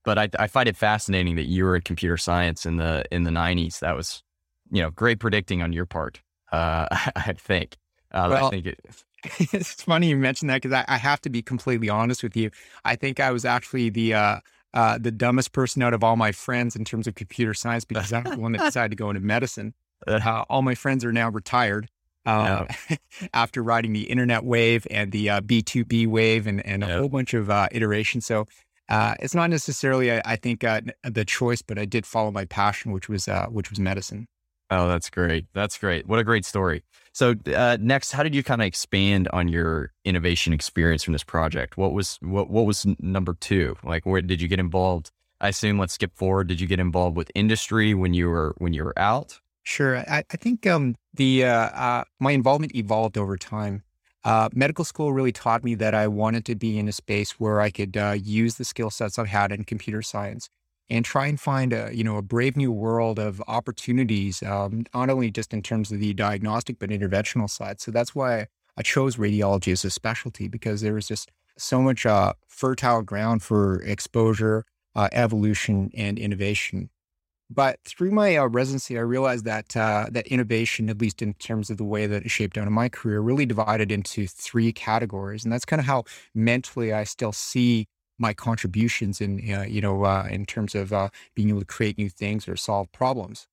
but 0.04 0.18
I, 0.18 0.28
I 0.38 0.46
find 0.46 0.68
it 0.68 0.76
fascinating 0.76 1.36
that 1.36 1.46
you 1.46 1.64
were 1.64 1.76
in 1.76 1.82
computer 1.82 2.16
science 2.16 2.66
in 2.66 2.76
the 2.76 3.04
in 3.10 3.24
the 3.24 3.30
90s 3.30 3.80
that 3.80 3.96
was 3.96 4.22
you 4.70 4.82
know 4.82 4.90
great 4.90 5.20
predicting 5.20 5.62
on 5.62 5.72
your 5.72 5.86
part 5.86 6.20
uh, 6.52 6.86
I 7.16 7.34
think 7.38 7.76
uh, 8.12 8.28
well, 8.30 8.46
I 8.46 8.50
think 8.50 8.66
it, 8.66 8.80
it's 9.52 9.82
funny 9.82 10.08
you 10.08 10.16
mentioned 10.16 10.50
that 10.50 10.62
because 10.62 10.72
I, 10.72 10.84
I, 10.88 10.98
have 10.98 11.20
to 11.22 11.30
be 11.30 11.42
completely 11.42 11.88
honest 11.88 12.22
with 12.22 12.36
you. 12.36 12.50
I 12.84 12.96
think 12.96 13.20
I 13.20 13.30
was 13.30 13.44
actually 13.44 13.88
the 13.88 14.14
uh, 14.14 14.40
uh, 14.74 14.98
the 14.98 15.10
dumbest 15.10 15.52
person 15.52 15.82
out 15.82 15.94
of 15.94 16.02
all 16.02 16.16
my 16.16 16.32
friends 16.32 16.74
in 16.76 16.84
terms 16.84 17.06
of 17.06 17.14
computer 17.14 17.54
science 17.54 17.84
because 17.84 18.12
I'm 18.12 18.24
the 18.24 18.38
one 18.38 18.52
that 18.52 18.60
decided 18.64 18.90
to 18.90 18.96
go 18.96 19.10
into 19.10 19.20
medicine. 19.20 19.74
Uh, 20.06 20.44
all 20.48 20.62
my 20.62 20.74
friends 20.74 21.04
are 21.04 21.12
now 21.12 21.28
retired 21.28 21.88
uh, 22.26 22.64
yeah. 22.90 22.96
after 23.34 23.62
riding 23.62 23.92
the 23.92 24.02
internet 24.02 24.44
wave 24.44 24.86
and 24.90 25.12
the 25.12 25.26
B2B 25.26 26.06
uh, 26.06 26.10
wave 26.10 26.46
and, 26.46 26.64
and 26.66 26.82
a 26.82 26.86
yeah. 26.86 26.98
whole 26.98 27.08
bunch 27.08 27.34
of 27.34 27.50
uh, 27.50 27.68
iterations. 27.70 28.26
So 28.26 28.46
it's 28.88 29.34
not 29.34 29.50
necessarily, 29.50 30.12
I, 30.12 30.22
I 30.24 30.36
think, 30.36 30.60
the 30.60 31.24
choice, 31.26 31.62
but 31.62 31.78
I 31.78 31.84
did 31.84 32.06
follow 32.06 32.30
my 32.30 32.44
passion, 32.44 32.92
which 32.92 33.08
was 33.08 33.28
which 33.50 33.70
was 33.70 33.80
medicine. 33.80 34.26
Oh, 34.70 34.88
that's 34.88 35.10
great. 35.10 35.44
That's 35.52 35.76
great. 35.76 36.06
What 36.06 36.18
a 36.18 36.24
great 36.24 36.46
story. 36.46 36.82
So 37.12 37.34
uh, 37.54 37.76
next, 37.78 38.12
how 38.12 38.22
did 38.22 38.34
you 38.34 38.42
kind 38.42 38.62
of 38.62 38.66
expand 38.66 39.28
on 39.30 39.48
your 39.48 39.92
innovation 40.06 40.54
experience 40.54 41.02
from 41.02 41.12
this 41.12 41.24
project? 41.24 41.76
What 41.76 41.92
was 41.92 42.16
what 42.22 42.48
what 42.48 42.64
was 42.64 42.86
number 42.98 43.34
two? 43.34 43.76
Like, 43.84 44.06
where 44.06 44.22
did 44.22 44.40
you 44.40 44.48
get 44.48 44.58
involved? 44.58 45.10
I 45.42 45.48
assume. 45.48 45.78
Let's 45.78 45.92
skip 45.92 46.16
forward. 46.16 46.46
Did 46.46 46.58
you 46.58 46.66
get 46.66 46.80
involved 46.80 47.18
with 47.18 47.30
industry 47.34 47.92
when 47.92 48.14
you 48.14 48.30
were 48.30 48.54
when 48.58 48.72
you 48.72 48.84
were 48.84 48.98
out? 48.98 49.38
Sure. 49.62 49.98
I, 49.98 50.24
I 50.30 50.36
think 50.38 50.66
um, 50.66 50.94
the 51.12 51.44
uh, 51.44 51.68
uh, 51.68 52.04
my 52.18 52.32
involvement 52.32 52.74
evolved 52.74 53.18
over 53.18 53.36
time. 53.36 53.82
Uh, 54.24 54.48
medical 54.54 54.84
school 54.84 55.12
really 55.12 55.32
taught 55.32 55.64
me 55.64 55.74
that 55.74 55.94
I 55.94 56.06
wanted 56.06 56.44
to 56.46 56.54
be 56.54 56.78
in 56.78 56.88
a 56.88 56.92
space 56.92 57.40
where 57.40 57.60
I 57.60 57.70
could 57.70 57.96
uh, 57.96 58.16
use 58.16 58.54
the 58.54 58.64
skill 58.64 58.90
sets 58.90 59.18
I've 59.18 59.26
had 59.26 59.50
in 59.50 59.64
computer 59.64 60.02
science 60.02 60.48
and 60.88 61.04
try 61.04 61.26
and 61.26 61.40
find 61.40 61.72
a 61.72 61.90
you 61.92 62.04
know 62.04 62.16
a 62.16 62.22
brave 62.22 62.56
new 62.56 62.70
world 62.70 63.18
of 63.18 63.42
opportunities, 63.48 64.42
um, 64.42 64.84
not 64.94 65.10
only 65.10 65.30
just 65.30 65.52
in 65.52 65.62
terms 65.62 65.90
of 65.90 66.00
the 66.00 66.14
diagnostic 66.14 66.78
but 66.78 66.90
interventional 66.90 67.50
side. 67.50 67.80
So 67.80 67.90
that's 67.90 68.14
why 68.14 68.46
I 68.76 68.82
chose 68.82 69.16
radiology 69.16 69.72
as 69.72 69.84
a 69.84 69.90
specialty 69.90 70.48
because 70.48 70.80
there 70.80 70.94
was 70.94 71.08
just 71.08 71.30
so 71.58 71.82
much 71.82 72.06
uh, 72.06 72.34
fertile 72.48 73.02
ground 73.02 73.42
for 73.42 73.82
exposure, 73.82 74.64
uh, 74.94 75.08
evolution, 75.12 75.90
and 75.96 76.18
innovation. 76.18 76.90
But 77.54 77.80
through 77.84 78.12
my 78.12 78.36
uh, 78.36 78.46
residency, 78.46 78.96
I 78.96 79.02
realized 79.02 79.44
that 79.44 79.76
uh, 79.76 80.06
that 80.10 80.26
innovation, 80.28 80.88
at 80.88 81.00
least 81.00 81.20
in 81.20 81.34
terms 81.34 81.70
of 81.70 81.76
the 81.76 81.84
way 81.84 82.06
that 82.06 82.22
it 82.22 82.30
shaped 82.30 82.56
out 82.56 82.66
in 82.66 82.72
my 82.72 82.88
career, 82.88 83.20
really 83.20 83.46
divided 83.46 83.92
into 83.92 84.26
three 84.26 84.72
categories, 84.72 85.44
and 85.44 85.52
that's 85.52 85.64
kind 85.64 85.80
of 85.80 85.86
how 85.86 86.04
mentally 86.34 86.92
I 86.92 87.04
still 87.04 87.32
see 87.32 87.88
my 88.18 88.32
contributions 88.32 89.20
in 89.20 89.52
uh, 89.52 89.62
you 89.62 89.80
know 89.80 90.04
uh, 90.04 90.26
in 90.30 90.46
terms 90.46 90.74
of 90.74 90.92
uh, 90.92 91.08
being 91.34 91.50
able 91.50 91.60
to 91.60 91.66
create 91.66 91.98
new 91.98 92.08
things 92.08 92.48
or 92.48 92.56
solve 92.56 92.90
problems. 92.92 93.48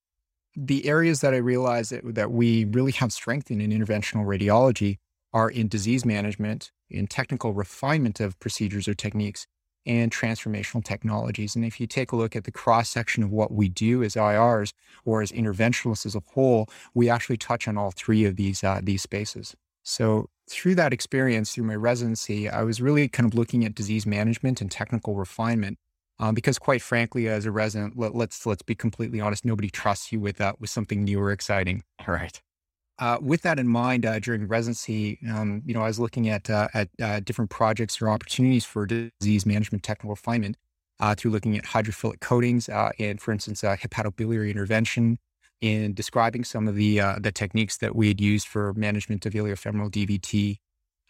The 0.55 0.87
areas 0.87 1.21
that 1.21 1.33
I 1.33 1.37
realized 1.37 1.91
that, 1.91 2.15
that 2.15 2.31
we 2.31 2.65
really 2.65 2.91
have 2.93 3.11
strength 3.11 3.51
in 3.51 3.59
in 3.59 3.71
interventional 3.71 4.25
radiology 4.25 4.97
are 5.33 5.49
in 5.49 5.67
disease 5.67 6.05
management, 6.05 6.71
in 6.89 7.07
technical 7.07 7.53
refinement 7.53 8.19
of 8.19 8.39
procedures 8.39 8.87
or 8.87 8.93
techniques, 8.93 9.45
and 9.85 10.11
transformational 10.11 10.83
technologies. 10.83 11.55
And 11.55 11.65
if 11.65 11.79
you 11.79 11.87
take 11.87 12.11
a 12.11 12.15
look 12.15 12.35
at 12.35 12.43
the 12.43 12.51
cross 12.51 12.89
section 12.89 13.23
of 13.23 13.31
what 13.31 13.51
we 13.51 13.69
do 13.69 14.03
as 14.03 14.15
IRs 14.15 14.73
or 15.05 15.21
as 15.21 15.31
interventionalists 15.31 16.05
as 16.05 16.15
a 16.15 16.21
whole, 16.33 16.69
we 16.93 17.09
actually 17.09 17.37
touch 17.37 17.67
on 17.67 17.77
all 17.77 17.91
three 17.91 18.25
of 18.25 18.35
these 18.35 18.63
uh, 18.63 18.79
these 18.83 19.01
spaces. 19.01 19.55
So 19.83 20.29
through 20.49 20.75
that 20.75 20.93
experience, 20.93 21.53
through 21.53 21.63
my 21.63 21.75
residency, 21.75 22.49
I 22.49 22.63
was 22.63 22.81
really 22.81 23.07
kind 23.07 23.27
of 23.31 23.37
looking 23.37 23.65
at 23.65 23.75
disease 23.75 24.05
management 24.05 24.61
and 24.61 24.69
technical 24.69 25.15
refinement. 25.15 25.77
Um, 26.21 26.35
because 26.35 26.59
quite 26.59 26.81
frankly, 26.81 27.29
as 27.29 27.45
a 27.45 27.51
resident, 27.51 27.97
let, 27.97 28.09
us 28.09 28.15
let's, 28.15 28.45
let's 28.45 28.61
be 28.61 28.75
completely 28.75 29.21
honest, 29.21 29.45
nobody 29.45 29.69
trusts 29.69 30.11
you 30.11 30.19
with 30.19 30.35
that 30.37 30.55
uh, 30.55 30.57
with 30.59 30.69
something 30.69 31.05
new 31.05 31.17
or 31.19 31.31
exciting. 31.31 31.83
Right. 32.05 32.41
Uh, 32.99 33.17
with 33.21 33.41
that 33.43 33.57
in 33.57 33.67
mind, 33.67 34.05
uh, 34.05 34.19
during 34.19 34.45
residency, 34.45 35.17
um, 35.33 35.61
you 35.65 35.73
know, 35.73 35.81
I 35.81 35.87
was 35.87 35.99
looking 35.99 36.27
at 36.27 36.49
uh, 36.49 36.67
at 36.73 36.89
uh, 37.01 37.21
different 37.21 37.49
projects 37.49 38.01
or 38.01 38.09
opportunities 38.09 38.65
for 38.65 38.85
disease 38.85 39.45
management 39.45 39.83
technical 39.83 40.09
refinement 40.09 40.57
uh, 40.99 41.15
through 41.15 41.31
looking 41.31 41.57
at 41.57 41.63
hydrophilic 41.63 42.19
coatings 42.19 42.67
and, 42.67 43.21
for 43.21 43.31
instance, 43.31 43.61
hepatobiliary 43.61 44.51
intervention, 44.51 45.17
in 45.61 45.93
describing 45.93 46.43
some 46.43 46.67
of 46.67 46.75
the 46.75 46.97
the 47.21 47.31
techniques 47.31 47.77
that 47.77 47.95
we 47.95 48.09
had 48.09 48.19
used 48.19 48.47
for 48.47 48.73
management 48.73 49.25
of 49.25 49.31
iliofemoral 49.31 49.89
DVT, 49.89 50.57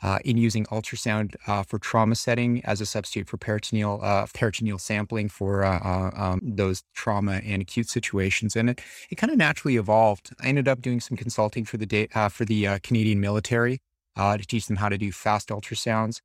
uh, 0.01 0.19
in 0.23 0.37
using 0.37 0.65
ultrasound 0.65 1.35
uh, 1.47 1.63
for 1.63 1.77
trauma 1.77 2.15
setting 2.15 2.63
as 2.65 2.79
a 2.81 2.85
substitute 2.85 3.27
for 3.27 3.37
peritoneal 3.37 3.99
uh, 4.01 4.25
peritoneal 4.33 4.77
sampling 4.77 5.27
for 5.29 5.63
uh, 5.63 5.79
uh, 5.79 6.11
um, 6.15 6.41
those 6.43 6.83
trauma 6.93 7.41
and 7.45 7.61
acute 7.61 7.89
situations, 7.89 8.55
and 8.55 8.69
it 8.69 8.81
it 9.09 9.15
kind 9.15 9.31
of 9.31 9.37
naturally 9.37 9.75
evolved. 9.75 10.31
I 10.41 10.47
ended 10.47 10.67
up 10.67 10.81
doing 10.81 10.99
some 10.99 11.17
consulting 11.17 11.65
for 11.65 11.77
the 11.77 11.85
day, 11.85 12.07
uh, 12.15 12.29
for 12.29 12.45
the 12.45 12.79
Canadian 12.83 13.19
military 13.19 13.79
to 14.15 14.45
teach 14.45 14.67
them 14.67 14.77
how 14.77 14.89
to 14.89 14.97
do 14.97 15.11
fast 15.11 15.49
ultrasounds. 15.49 16.19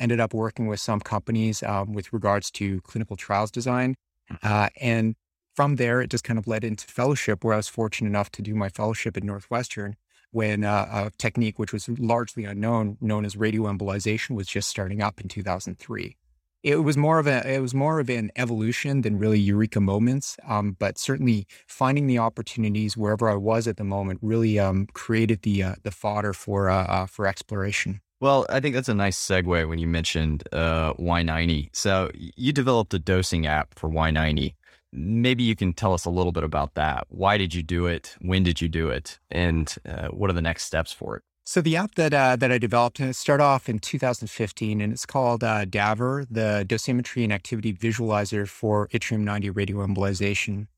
ended 0.00 0.20
up 0.20 0.32
working 0.32 0.66
with 0.68 0.80
some 0.80 1.00
companies 1.00 1.62
um, 1.62 1.92
with 1.92 2.12
regards 2.12 2.50
to 2.52 2.80
clinical 2.82 3.16
trials 3.16 3.50
design, 3.50 3.94
and 4.42 5.14
from 5.54 5.76
there 5.76 6.00
it 6.00 6.10
just 6.10 6.24
kind 6.24 6.38
of 6.38 6.46
led 6.46 6.64
into 6.64 6.86
fellowship, 6.86 7.44
where 7.44 7.54
I 7.54 7.58
was 7.58 7.68
fortunate 7.68 8.08
enough 8.08 8.30
to 8.32 8.42
do 8.42 8.54
my 8.54 8.68
fellowship 8.68 9.16
at 9.16 9.24
Northwestern 9.24 9.96
when 10.32 10.64
uh, 10.64 10.88
a 10.90 11.10
technique 11.18 11.58
which 11.58 11.72
was 11.72 11.88
largely 11.88 12.44
unknown, 12.44 12.96
known 13.00 13.24
as 13.24 13.36
radioembolization, 13.36 14.34
was 14.34 14.48
just 14.48 14.68
starting 14.68 15.00
up 15.00 15.20
in 15.20 15.28
2003. 15.28 16.16
It 16.62 16.76
was 16.76 16.96
more 16.96 17.18
of 17.18 17.26
a 17.26 17.44
it 17.48 17.60
was 17.60 17.74
more 17.74 17.98
of 17.98 18.08
an 18.08 18.30
evolution 18.36 19.02
than 19.02 19.18
really 19.18 19.38
eureka 19.38 19.80
moments, 19.80 20.36
um, 20.46 20.76
but 20.78 20.96
certainly 20.96 21.46
finding 21.66 22.06
the 22.06 22.18
opportunities 22.18 22.96
wherever 22.96 23.28
I 23.28 23.34
was 23.34 23.66
at 23.66 23.78
the 23.78 23.84
moment 23.84 24.20
really 24.22 24.60
um, 24.60 24.86
created 24.92 25.42
the 25.42 25.62
uh, 25.62 25.74
the 25.82 25.90
fodder 25.90 26.32
for 26.32 26.70
uh, 26.70 26.84
uh 26.84 27.06
for 27.06 27.26
exploration. 27.26 28.00
Well, 28.20 28.46
I 28.48 28.60
think 28.60 28.76
that's 28.76 28.88
a 28.88 28.94
nice 28.94 29.18
segue 29.18 29.68
when 29.68 29.80
you 29.80 29.88
mentioned 29.88 30.44
uh, 30.52 30.94
Y90. 30.94 31.70
So 31.72 32.12
you 32.14 32.52
developed 32.52 32.94
a 32.94 33.00
dosing 33.00 33.48
app 33.48 33.74
for 33.74 33.90
Y90 33.90 34.54
maybe 34.92 35.42
you 35.42 35.56
can 35.56 35.72
tell 35.72 35.94
us 35.94 36.04
a 36.04 36.10
little 36.10 36.32
bit 36.32 36.44
about 36.44 36.74
that. 36.74 37.06
Why 37.08 37.38
did 37.38 37.54
you 37.54 37.62
do 37.62 37.86
it? 37.86 38.16
When 38.20 38.42
did 38.42 38.60
you 38.60 38.68
do 38.68 38.88
it? 38.88 39.18
And 39.30 39.74
uh, 39.88 40.08
what 40.08 40.30
are 40.30 40.34
the 40.34 40.42
next 40.42 40.64
steps 40.64 40.92
for 40.92 41.16
it? 41.16 41.22
So 41.44 41.60
the 41.60 41.76
app 41.76 41.96
that 41.96 42.14
uh, 42.14 42.36
that 42.36 42.52
I 42.52 42.58
developed 42.58 43.00
uh, 43.00 43.12
started 43.12 43.42
off 43.42 43.68
in 43.68 43.80
2015, 43.80 44.80
and 44.80 44.92
it's 44.92 45.04
called 45.04 45.42
uh, 45.42 45.64
DAVR, 45.64 46.26
the 46.30 46.64
Dosimetry 46.68 47.24
and 47.24 47.32
Activity 47.32 47.72
Visualizer 47.72 48.48
for 48.48 48.86
Yttrium-90 48.88 49.50
Radioembolization. 49.50 50.68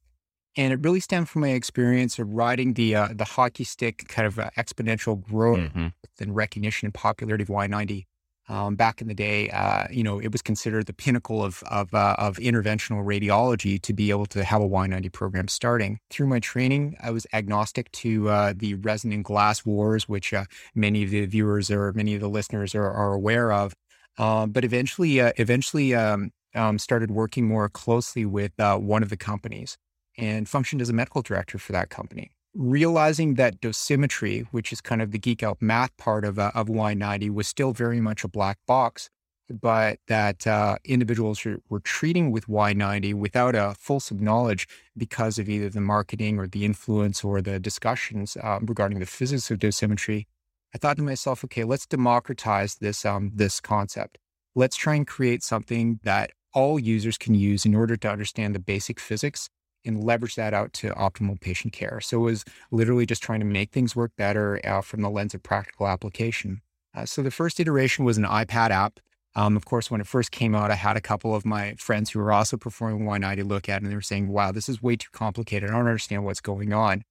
And 0.57 0.73
it 0.73 0.81
really 0.83 1.01
stemmed 1.01 1.29
from 1.29 1.43
my 1.43 1.51
experience 1.51 2.19
of 2.19 2.31
riding 2.31 2.75
the 2.75 2.97
uh, 2.97 3.09
the 3.13 3.25
hockey 3.25 3.65
stick 3.65 4.09
kind 4.09 4.27
of 4.27 4.39
uh, 4.39 4.51
exponential 4.57 5.23
growth 5.23 5.59
mm-hmm. 5.59 5.89
and 6.19 6.35
recognition 6.35 6.87
and 6.87 6.95
popularity 6.95 7.43
of 7.43 7.49
Y90 7.49 8.07
um, 8.49 8.77
back 8.77 9.01
in 9.01 9.09
the 9.09 9.15
day, 9.15 9.49
uh, 9.51 9.87
you 9.91 10.03
know, 10.03 10.19
it 10.19 10.31
was 10.31 10.43
considered 10.43 10.87
the 10.87 10.93
pinnacle 10.93 11.43
of 11.43 11.63
of, 11.71 11.95
uh, 11.95 12.15
of, 12.19 12.37
interventional 12.37 13.05
radiology 13.05 13.81
to 13.81 13.93
be 13.93 14.11
able 14.11 14.27
to 14.27 14.45
have 14.45 14.61
a 14.61 14.69
Y90 14.69 15.13
program 15.13 15.49
starting. 15.49 15.99
Through 16.11 16.27
my 16.27 16.41
training, 16.41 16.97
I 17.03 17.11
was 17.11 17.27
agnostic 17.33 17.91
to 17.93 18.29
uh, 18.29 18.53
the 18.55 18.75
resin 18.75 19.13
and 19.13 19.25
glass 19.25 19.65
wars, 19.65 20.09
which 20.09 20.35
uh, 20.35 20.45
many 20.75 21.05
of 21.05 21.11
the 21.11 21.25
viewers 21.27 21.71
or 21.71 21.93
many 21.95 22.15
of 22.15 22.21
the 22.21 22.29
listeners 22.29 22.75
are, 22.75 22.91
are 22.91 23.15
aware 23.15 23.53
of. 23.53 23.75
Um, 24.19 24.51
but 24.51 24.65
eventually, 24.65 25.21
uh, 25.21 25.33
eventually, 25.39 25.95
um, 25.95 26.31
um, 26.55 26.79
started 26.79 27.11
working 27.11 27.49
more 27.49 27.69
closely 27.69 28.25
with 28.25 28.53
uh, 28.61 28.77
one 28.77 29.03
of 29.03 29.09
the 29.09 29.17
companies 29.17 29.77
and 30.17 30.49
functioned 30.49 30.81
as 30.81 30.89
a 30.89 30.93
medical 30.93 31.23
director 31.23 31.59
for 31.59 31.73
that 31.73 31.91
company 31.91 32.31
realizing 32.55 33.35
that 33.35 33.61
dosimetry, 33.61 34.47
which 34.51 34.73
is 34.73 34.81
kind 34.81 35.03
of 35.03 35.11
the 35.11 35.19
geek 35.19 35.43
out 35.43 35.61
math 35.61 35.97
part 35.97 36.25
of, 36.25 36.39
uh, 36.39 36.53
of 36.55 36.69
Y90, 36.69 37.31
was 37.31 37.49
still 37.49 37.73
very 37.73 38.01
much 38.01 38.25
a 38.25 38.29
black 38.29 38.59
box, 38.67 39.11
but 39.51 39.99
that 40.09 40.47
uh, 40.47 40.77
individuals 40.85 41.45
were, 41.69 41.81
treating 41.81 42.31
with 42.31 42.47
Y90 42.47 43.15
without 43.15 43.55
a 43.55 43.75
fulsome 43.79 44.23
knowledge 44.23 44.67
because 44.97 45.39
of 45.39 45.49
either 45.49 45.69
the 45.69 45.81
marketing 45.81 46.39
or 46.39 46.47
the 46.47 46.65
influence 46.65 47.23
or 47.23 47.43
the 47.43 47.61
discussions 47.61 48.37
um, 48.43 48.65
regarding 48.67 49.01
the 49.01 49.07
physics 49.07 49.51
of 49.51 49.59
dosimetry. 49.59 50.27
I 50.75 50.79
thought 50.79 50.97
to 50.97 51.03
myself, 51.03 51.45
okay, 51.45 51.65
let's 51.65 51.87
democratize 51.87 52.77
this 52.77 53.05
um, 53.05 53.33
this 53.35 53.61
concept. 53.61 54.19
Let's 54.57 54.77
try 54.77 54.95
and 54.95 55.07
create 55.07 55.43
something 55.43 56.01
that 56.05 56.31
all 56.53 56.79
users 56.79 57.19
can 57.19 57.35
use 57.35 57.67
in 57.67 57.75
order 57.75 57.97
to 57.97 58.11
understand 58.11 58.55
the 58.55 58.61
basic 58.61 58.99
physics 58.99 59.51
and 59.85 60.03
leverage 60.03 60.35
that 60.37 60.55
out 60.55 60.73
to 60.75 60.91
optimal 60.91 61.41
patient 61.41 61.73
care. 61.73 62.01
So 62.01 62.19
it 62.19 62.25
was 62.25 62.45
literally 62.71 63.07
just 63.07 63.23
trying 63.23 63.41
to 63.41 63.47
make 63.47 63.71
things 63.71 63.95
work 63.95 64.13
better 64.17 64.61
uh, 64.65 64.81
from 64.81 65.03
the 65.03 65.11
lens 65.11 65.35
of 65.35 65.43
practical 65.43 65.87
application. 65.87 66.63
Uh, 66.95 67.07
so 67.07 67.23
the 67.23 67.31
first 67.31 67.61
iteration 67.61 68.05
was 68.05 68.19
an 68.19 68.25
iPad 68.25 68.71
app. 68.71 69.01
Um, 69.37 69.57
of 69.57 69.65
course, 69.65 69.91
when 69.91 70.01
it 70.01 70.07
first 70.07 70.31
came 70.31 70.55
out, 70.55 70.71
I 70.71 70.77
had 70.77 70.97
a 70.97 71.01
couple 71.01 71.35
of 71.35 71.45
my 71.45 71.75
friends 71.75 72.11
who 72.11 72.21
were 72.21 72.33
also 72.33 72.57
performing 72.57 73.07
Y90 73.07 73.47
look 73.47 73.69
at 73.69 73.77
it, 73.77 73.83
and 73.83 73.91
they 73.91 73.97
were 73.97 74.01
saying, 74.01 74.29
wow, 74.29 74.53
this 74.53 74.69
is 74.69 74.81
way 74.81 74.95
too 74.95 75.09
complicated. 75.13 75.71
I 75.71 75.73
don't 75.73 75.87
understand 75.87 76.25
what's 76.25 76.41
going 76.41 76.73
on. 76.73 77.03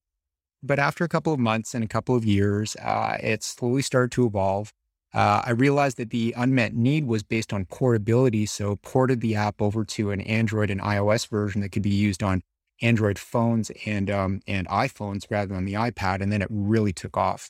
But 0.61 0.79
after 0.79 1.03
a 1.03 1.09
couple 1.09 1.33
of 1.33 1.39
months 1.39 1.73
and 1.73 1.83
a 1.83 1.87
couple 1.87 2.15
of 2.15 2.23
years, 2.23 2.77
uh, 2.77 3.17
it 3.21 3.43
slowly 3.43 3.81
started 3.81 4.11
to 4.13 4.25
evolve. 4.25 4.71
Uh, 5.13 5.43
I 5.45 5.51
realized 5.51 5.97
that 5.97 6.09
the 6.09 6.33
unmet 6.35 6.73
need 6.73 7.05
was 7.05 7.21
based 7.21 7.53
on 7.53 7.65
portability. 7.65 8.45
So 8.45 8.77
ported 8.77 9.21
the 9.21 9.35
app 9.35 9.61
over 9.61 9.83
to 9.85 10.11
an 10.11 10.21
Android 10.21 10.71
and 10.71 10.81
iOS 10.81 11.27
version 11.27 11.61
that 11.61 11.69
could 11.69 11.83
be 11.83 11.89
used 11.89 12.23
on 12.23 12.41
Android 12.83 13.17
phones 13.17 13.71
and 13.85 14.11
um, 14.11 14.41
and 14.47 14.67
iPhones 14.67 15.25
rather 15.29 15.53
than 15.55 15.65
the 15.65 15.73
iPad, 15.73 16.21
and 16.21 16.31
then 16.31 16.41
it 16.41 16.49
really 16.51 16.93
took 16.93 17.17
off. 17.17 17.49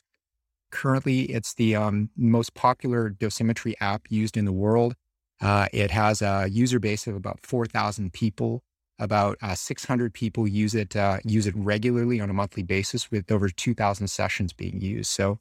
Currently, 0.70 1.22
it's 1.22 1.54
the 1.54 1.76
um, 1.76 2.10
most 2.16 2.54
popular 2.54 3.10
dosimetry 3.10 3.74
app 3.80 4.02
used 4.08 4.36
in 4.36 4.44
the 4.44 4.52
world. 4.52 4.94
Uh, 5.40 5.66
it 5.72 5.90
has 5.90 6.22
a 6.22 6.48
user 6.50 6.78
base 6.78 7.06
of 7.06 7.14
about 7.14 7.40
4,000 7.42 8.12
people. 8.12 8.62
About 8.98 9.36
uh, 9.42 9.56
600 9.56 10.14
people 10.14 10.46
use 10.46 10.74
it 10.74 10.94
uh, 10.94 11.18
use 11.24 11.48
it 11.48 11.54
regularly 11.56 12.20
on 12.20 12.30
a 12.30 12.32
monthly 12.32 12.62
basis, 12.62 13.10
with 13.10 13.30
over 13.30 13.48
2,000 13.48 14.06
sessions 14.06 14.52
being 14.52 14.80
used. 14.80 15.10
So, 15.10 15.36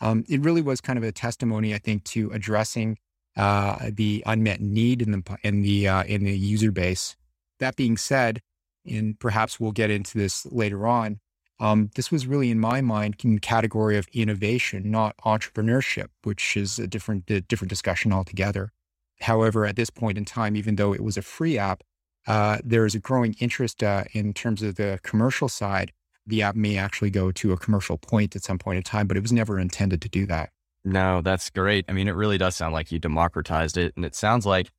um, 0.00 0.24
it 0.28 0.40
really 0.40 0.62
was 0.62 0.80
kind 0.80 0.98
of 0.98 1.04
a 1.04 1.12
testimony, 1.12 1.72
I 1.72 1.78
think, 1.78 2.02
to 2.04 2.30
addressing 2.32 2.98
uh, 3.36 3.90
the 3.92 4.24
unmet 4.26 4.60
need 4.60 5.02
in 5.02 5.12
the 5.12 5.38
in 5.42 5.62
the 5.62 5.86
uh, 5.86 6.02
in 6.04 6.24
the 6.24 6.36
user 6.36 6.72
base. 6.72 7.16
That 7.60 7.76
being 7.76 7.96
said, 7.96 8.40
and 8.88 9.18
perhaps 9.18 9.58
we'll 9.58 9.72
get 9.72 9.90
into 9.90 10.18
this 10.18 10.46
later 10.46 10.86
on. 10.86 11.20
Um, 11.58 11.90
this 11.94 12.10
was 12.10 12.26
really, 12.26 12.50
in 12.50 12.60
my 12.60 12.80
mind, 12.80 13.16
in 13.24 13.38
category 13.38 13.96
of 13.96 14.06
innovation, 14.12 14.90
not 14.90 15.16
entrepreneurship, 15.24 16.08
which 16.22 16.56
is 16.56 16.78
a 16.78 16.86
different, 16.86 17.30
a 17.30 17.40
different 17.40 17.70
discussion 17.70 18.12
altogether. 18.12 18.72
However, 19.20 19.64
at 19.64 19.76
this 19.76 19.88
point 19.88 20.18
in 20.18 20.24
time, 20.24 20.56
even 20.56 20.76
though 20.76 20.92
it 20.92 21.02
was 21.02 21.16
a 21.16 21.22
free 21.22 21.56
app, 21.56 21.82
uh, 22.26 22.58
there 22.64 22.84
is 22.84 22.94
a 22.94 22.98
growing 22.98 23.34
interest 23.40 23.82
uh, 23.82 24.04
in 24.12 24.34
terms 24.34 24.62
of 24.62 24.74
the 24.74 25.00
commercial 25.02 25.48
side. 25.48 25.92
The 26.26 26.42
app 26.42 26.56
may 26.56 26.76
actually 26.76 27.10
go 27.10 27.30
to 27.32 27.52
a 27.52 27.56
commercial 27.56 27.96
point 27.96 28.36
at 28.36 28.42
some 28.42 28.58
point 28.58 28.78
in 28.78 28.82
time, 28.82 29.06
but 29.06 29.16
it 29.16 29.22
was 29.22 29.32
never 29.32 29.58
intended 29.58 30.02
to 30.02 30.08
do 30.08 30.26
that. 30.26 30.50
No, 30.84 31.20
that's 31.20 31.50
great. 31.50 31.84
I 31.88 31.92
mean, 31.92 32.06
it 32.08 32.14
really 32.14 32.38
does 32.38 32.54
sound 32.56 32.72
like 32.72 32.92
you 32.92 32.98
democratized 32.98 33.76
it. 33.76 33.92
And 33.96 34.04
it 34.04 34.14
sounds 34.14 34.44
like 34.44 34.70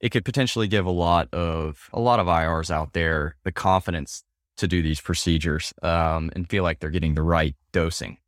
it 0.00 0.10
could 0.10 0.24
potentially 0.24 0.68
give 0.68 0.86
a 0.86 0.90
lot 0.90 1.32
of 1.32 1.88
a 1.92 2.00
lot 2.00 2.20
of 2.20 2.26
IRs 2.26 2.70
out 2.70 2.92
there 2.92 3.36
the 3.44 3.52
confidence 3.52 4.24
to 4.56 4.68
do 4.68 4.82
these 4.82 5.00
procedures 5.00 5.72
um, 5.82 6.30
and 6.34 6.48
feel 6.48 6.62
like 6.62 6.80
they're 6.80 6.90
getting 6.90 7.14
the 7.14 7.22
right 7.22 7.54
dosing. 7.72 8.18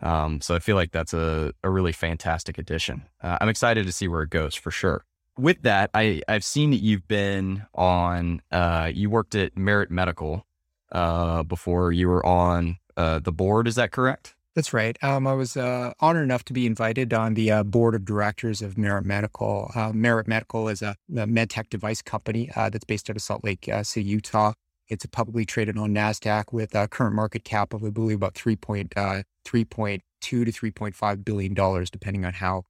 Um, 0.00 0.40
so 0.40 0.54
I 0.54 0.60
feel 0.60 0.76
like 0.76 0.92
that's 0.92 1.12
a, 1.12 1.52
a 1.62 1.70
really 1.70 1.92
fantastic 1.92 2.58
addition. 2.58 3.02
Uh, 3.22 3.38
I'm 3.40 3.48
excited 3.48 3.84
to 3.86 3.92
see 3.92 4.08
where 4.08 4.22
it 4.22 4.30
goes 4.30 4.54
for 4.54 4.70
sure. 4.70 5.04
With 5.36 5.62
that, 5.62 5.90
I, 5.94 6.22
I've 6.28 6.44
seen 6.44 6.70
that 6.70 6.78
you've 6.78 7.06
been 7.06 7.64
on, 7.74 8.42
uh, 8.50 8.90
you 8.92 9.10
worked 9.10 9.34
at 9.34 9.56
Merit 9.56 9.90
Medical 9.90 10.46
uh, 10.90 11.42
before 11.42 11.92
you 11.92 12.08
were 12.08 12.24
on 12.24 12.78
uh, 12.96 13.18
the 13.18 13.32
board. 13.32 13.68
Is 13.68 13.74
that 13.76 13.92
correct? 13.92 14.34
That's 14.54 14.72
right. 14.72 14.96
Um, 15.04 15.26
I 15.26 15.34
was 15.34 15.56
uh, 15.56 15.92
honored 16.00 16.24
enough 16.24 16.44
to 16.46 16.52
be 16.52 16.66
invited 16.66 17.14
on 17.14 17.34
the 17.34 17.50
uh, 17.50 17.62
board 17.62 17.94
of 17.94 18.04
directors 18.04 18.60
of 18.62 18.76
Merit 18.76 19.04
Medical. 19.04 19.70
Uh, 19.74 19.92
Merit 19.92 20.26
Medical 20.26 20.68
is 20.68 20.82
a, 20.82 20.96
a 21.10 21.26
medtech 21.26 21.68
device 21.68 22.02
company 22.02 22.50
uh, 22.56 22.68
that's 22.68 22.84
based 22.84 23.08
out 23.08 23.16
of 23.16 23.22
Salt 23.22 23.44
Lake 23.44 23.68
uh, 23.68 23.82
City, 23.82 24.08
Utah. 24.08 24.54
It's 24.88 25.04
a 25.04 25.08
publicly 25.08 25.44
traded 25.44 25.76
on 25.76 25.94
Nasdaq 25.94 26.52
with 26.52 26.74
a 26.74 26.88
current 26.88 27.14
market 27.14 27.44
cap 27.44 27.74
of, 27.74 27.84
I 27.84 27.90
believe, 27.90 28.16
about 28.16 28.34
three 28.34 28.58
uh, 28.96 29.22
three 29.44 29.64
point 29.64 30.02
two 30.20 30.44
to 30.44 30.50
three 30.50 30.70
point 30.70 30.96
five 30.96 31.24
billion 31.24 31.52
dollars, 31.52 31.90
depending 31.90 32.24
on 32.24 32.32
how, 32.32 32.64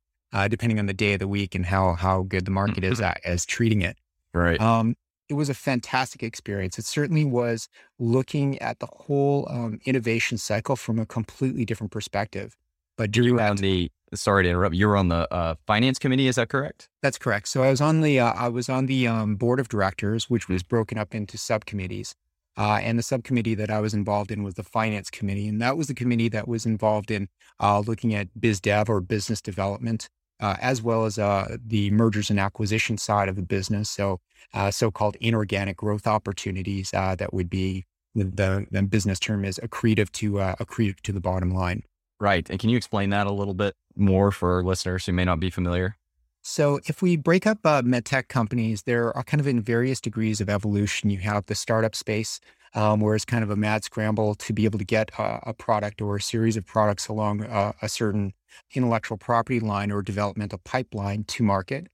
depending 0.48 0.80
on 0.80 0.86
the 0.86 0.92
day 0.92 1.14
of 1.14 1.20
the 1.20 1.28
week 1.28 1.54
and 1.54 1.64
how 1.64 1.94
how 1.94 2.22
good 2.22 2.44
the 2.44 2.50
market 2.50 2.82
is 2.82 3.00
at 3.00 3.20
as 3.24 3.46
treating 3.46 3.82
it. 3.82 3.96
Right. 4.34 4.60
Um, 4.60 4.96
it 5.28 5.34
was 5.34 5.48
a 5.48 5.54
fantastic 5.54 6.22
experience. 6.22 6.78
It 6.78 6.84
certainly 6.84 7.24
was 7.24 7.68
looking 7.98 8.58
at 8.60 8.78
the 8.78 8.86
whole 8.86 9.46
um, 9.50 9.80
innovation 9.84 10.38
cycle 10.38 10.76
from 10.76 10.98
a 10.98 11.06
completely 11.06 11.64
different 11.64 11.92
perspective. 11.92 12.56
But 12.96 13.14
you 13.16 13.34
were 13.34 13.40
on 13.40 13.56
the 13.56 13.90
sorry 14.14 14.44
to 14.44 14.48
interrupt. 14.48 14.74
You 14.74 14.88
were 14.88 14.96
on 14.96 15.08
the 15.08 15.32
uh, 15.32 15.54
finance 15.66 15.98
committee. 15.98 16.26
Is 16.26 16.36
that 16.36 16.48
correct? 16.48 16.88
That's 17.02 17.18
correct. 17.18 17.48
So 17.48 17.62
I 17.62 17.70
was 17.70 17.80
on 17.80 18.00
the 18.00 18.18
uh, 18.20 18.32
I 18.32 18.48
was 18.48 18.68
on 18.68 18.86
the 18.86 19.06
um, 19.06 19.36
board 19.36 19.60
of 19.60 19.68
directors, 19.68 20.28
which 20.28 20.48
was 20.48 20.62
broken 20.62 20.98
up 20.98 21.14
into 21.14 21.38
subcommittees. 21.38 22.14
Uh, 22.56 22.80
and 22.82 22.98
the 22.98 23.04
subcommittee 23.04 23.54
that 23.54 23.70
I 23.70 23.78
was 23.78 23.94
involved 23.94 24.32
in 24.32 24.42
was 24.42 24.54
the 24.54 24.64
finance 24.64 25.10
committee, 25.10 25.46
and 25.46 25.62
that 25.62 25.76
was 25.76 25.86
the 25.86 25.94
committee 25.94 26.28
that 26.30 26.48
was 26.48 26.66
involved 26.66 27.08
in 27.12 27.28
uh, 27.60 27.78
looking 27.78 28.14
at 28.14 28.40
biz 28.40 28.60
dev 28.60 28.90
or 28.90 29.00
business 29.00 29.40
development, 29.40 30.08
uh, 30.40 30.56
as 30.60 30.82
well 30.82 31.04
as 31.04 31.18
uh, 31.18 31.56
the 31.64 31.90
mergers 31.90 32.30
and 32.30 32.38
acquisition 32.38 32.98
side 32.98 33.28
of 33.28 33.36
the 33.36 33.42
business. 33.42 33.90
So 33.90 34.20
uh, 34.54 34.70
so-called 34.70 35.16
inorganic 35.20 35.76
growth 35.76 36.06
opportunities 36.06 36.92
uh, 36.94 37.14
that 37.16 37.32
would 37.34 37.50
be 37.50 37.84
the, 38.14 38.66
the 38.70 38.82
business 38.82 39.18
term 39.18 39.44
is 39.44 39.58
accretive 39.62 40.10
to 40.12 40.40
uh, 40.40 40.56
accretive 40.56 41.00
to 41.00 41.12
the 41.12 41.20
bottom 41.20 41.50
line. 41.50 41.82
Right. 42.20 42.48
And 42.50 42.58
can 42.58 42.70
you 42.70 42.76
explain 42.76 43.10
that 43.10 43.26
a 43.26 43.32
little 43.32 43.54
bit 43.54 43.74
more 43.96 44.32
for 44.32 44.64
listeners 44.64 45.06
who 45.06 45.12
may 45.12 45.24
not 45.24 45.40
be 45.40 45.50
familiar? 45.50 45.96
So, 46.42 46.80
if 46.86 47.02
we 47.02 47.16
break 47.16 47.46
up 47.46 47.58
uh, 47.64 47.82
medtech 47.82 48.28
companies, 48.28 48.84
there 48.84 49.14
are 49.14 49.22
kind 49.24 49.40
of 49.40 49.46
in 49.46 49.60
various 49.60 50.00
degrees 50.00 50.40
of 50.40 50.48
evolution. 50.48 51.10
You 51.10 51.18
have 51.18 51.44
the 51.46 51.54
startup 51.54 51.94
space, 51.94 52.40
um, 52.74 53.00
where 53.00 53.14
it's 53.14 53.24
kind 53.24 53.44
of 53.44 53.50
a 53.50 53.56
mad 53.56 53.84
scramble 53.84 54.34
to 54.34 54.52
be 54.52 54.64
able 54.64 54.78
to 54.78 54.84
get 54.84 55.10
a, 55.18 55.50
a 55.50 55.54
product 55.54 56.00
or 56.00 56.16
a 56.16 56.22
series 56.22 56.56
of 56.56 56.64
products 56.64 57.08
along 57.08 57.44
uh, 57.44 57.72
a 57.82 57.88
certain 57.88 58.32
intellectual 58.74 59.18
property 59.18 59.60
line 59.60 59.90
or 59.90 60.02
developmental 60.02 60.58
pipeline 60.64 61.24
to 61.24 61.42
market. 61.42 61.88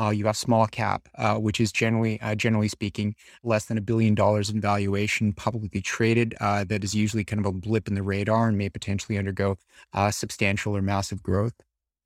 Uh, 0.00 0.10
you 0.10 0.26
have 0.26 0.36
small 0.36 0.66
cap, 0.66 1.08
uh, 1.16 1.36
which 1.36 1.60
is 1.60 1.72
generally, 1.72 2.20
uh, 2.20 2.34
generally 2.34 2.68
speaking, 2.68 3.14
less 3.42 3.64
than 3.64 3.76
a 3.76 3.80
billion 3.80 4.14
dollars 4.14 4.48
in 4.48 4.60
valuation, 4.60 5.32
publicly 5.32 5.80
traded. 5.80 6.34
Uh, 6.40 6.62
that 6.64 6.84
is 6.84 6.94
usually 6.94 7.24
kind 7.24 7.40
of 7.40 7.46
a 7.46 7.52
blip 7.52 7.88
in 7.88 7.94
the 7.94 8.02
radar 8.02 8.48
and 8.48 8.56
may 8.56 8.68
potentially 8.68 9.18
undergo 9.18 9.56
uh, 9.92 10.10
substantial 10.10 10.76
or 10.76 10.82
massive 10.82 11.22
growth. 11.22 11.54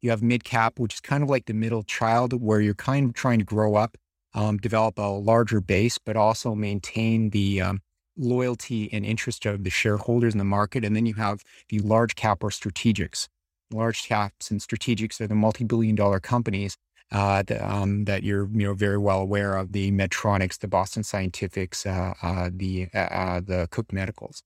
You 0.00 0.10
have 0.10 0.22
mid 0.22 0.42
cap, 0.42 0.78
which 0.78 0.94
is 0.94 1.00
kind 1.00 1.22
of 1.22 1.28
like 1.28 1.44
the 1.44 1.54
middle 1.54 1.82
child, 1.82 2.32
where 2.32 2.60
you're 2.60 2.74
kind 2.74 3.10
of 3.10 3.14
trying 3.14 3.38
to 3.38 3.44
grow 3.44 3.74
up, 3.74 3.96
um, 4.34 4.56
develop 4.56 4.98
a 4.98 5.02
larger 5.02 5.60
base, 5.60 5.98
but 5.98 6.16
also 6.16 6.54
maintain 6.54 7.30
the 7.30 7.60
um, 7.60 7.80
loyalty 8.22 8.90
and 8.92 9.04
interest 9.04 9.44
of 9.46 9.64
the 9.64 9.70
shareholders 9.70 10.34
in 10.34 10.38
the 10.38 10.44
market. 10.44 10.84
And 10.84 10.94
then 10.96 11.06
you 11.06 11.14
have 11.14 11.42
the 11.68 11.80
large 11.80 12.14
cap 12.14 12.42
or 12.42 12.50
strategics. 12.50 13.28
Large 13.72 14.04
caps 14.04 14.50
and 14.50 14.60
strategics 14.60 15.20
are 15.20 15.26
the 15.26 15.34
multi-billion 15.34 15.94
dollar 15.94 16.20
companies 16.20 16.76
uh, 17.12 17.42
the, 17.46 17.70
um, 17.70 18.04
that 18.06 18.22
you're 18.22 18.48
you 18.52 18.66
know 18.66 18.74
very 18.74 18.98
well 18.98 19.20
aware 19.20 19.56
of 19.56 19.72
the 19.72 19.92
Medtronics, 19.92 20.58
the 20.58 20.68
Boston 20.68 21.04
Scientifics, 21.04 21.84
uh, 21.84 22.14
uh, 22.22 22.50
the 22.52 22.88
uh, 22.94 22.98
uh, 22.98 23.40
the 23.40 23.68
Cook 23.70 23.92
Medicals. 23.92 24.42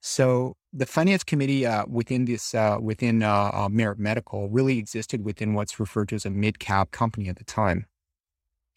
So 0.00 0.56
the 0.72 0.86
finance 0.86 1.22
committee 1.22 1.64
uh, 1.66 1.84
within 1.86 2.24
this 2.24 2.54
within 2.80 3.18
Merit 3.18 3.98
Medical 3.98 4.48
really 4.48 4.78
existed 4.78 5.24
within 5.24 5.54
what's 5.54 5.78
referred 5.78 6.08
to 6.08 6.14
as 6.14 6.24
a 6.24 6.30
mid 6.30 6.58
cap 6.58 6.90
company 6.90 7.28
at 7.28 7.36
the 7.36 7.44
time, 7.44 7.86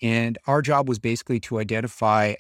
and 0.02 0.38
our 0.46 0.62
job 0.62 0.88
was 0.90 1.00
basically 1.00 1.40
to 1.42 1.60
identify 1.60 2.34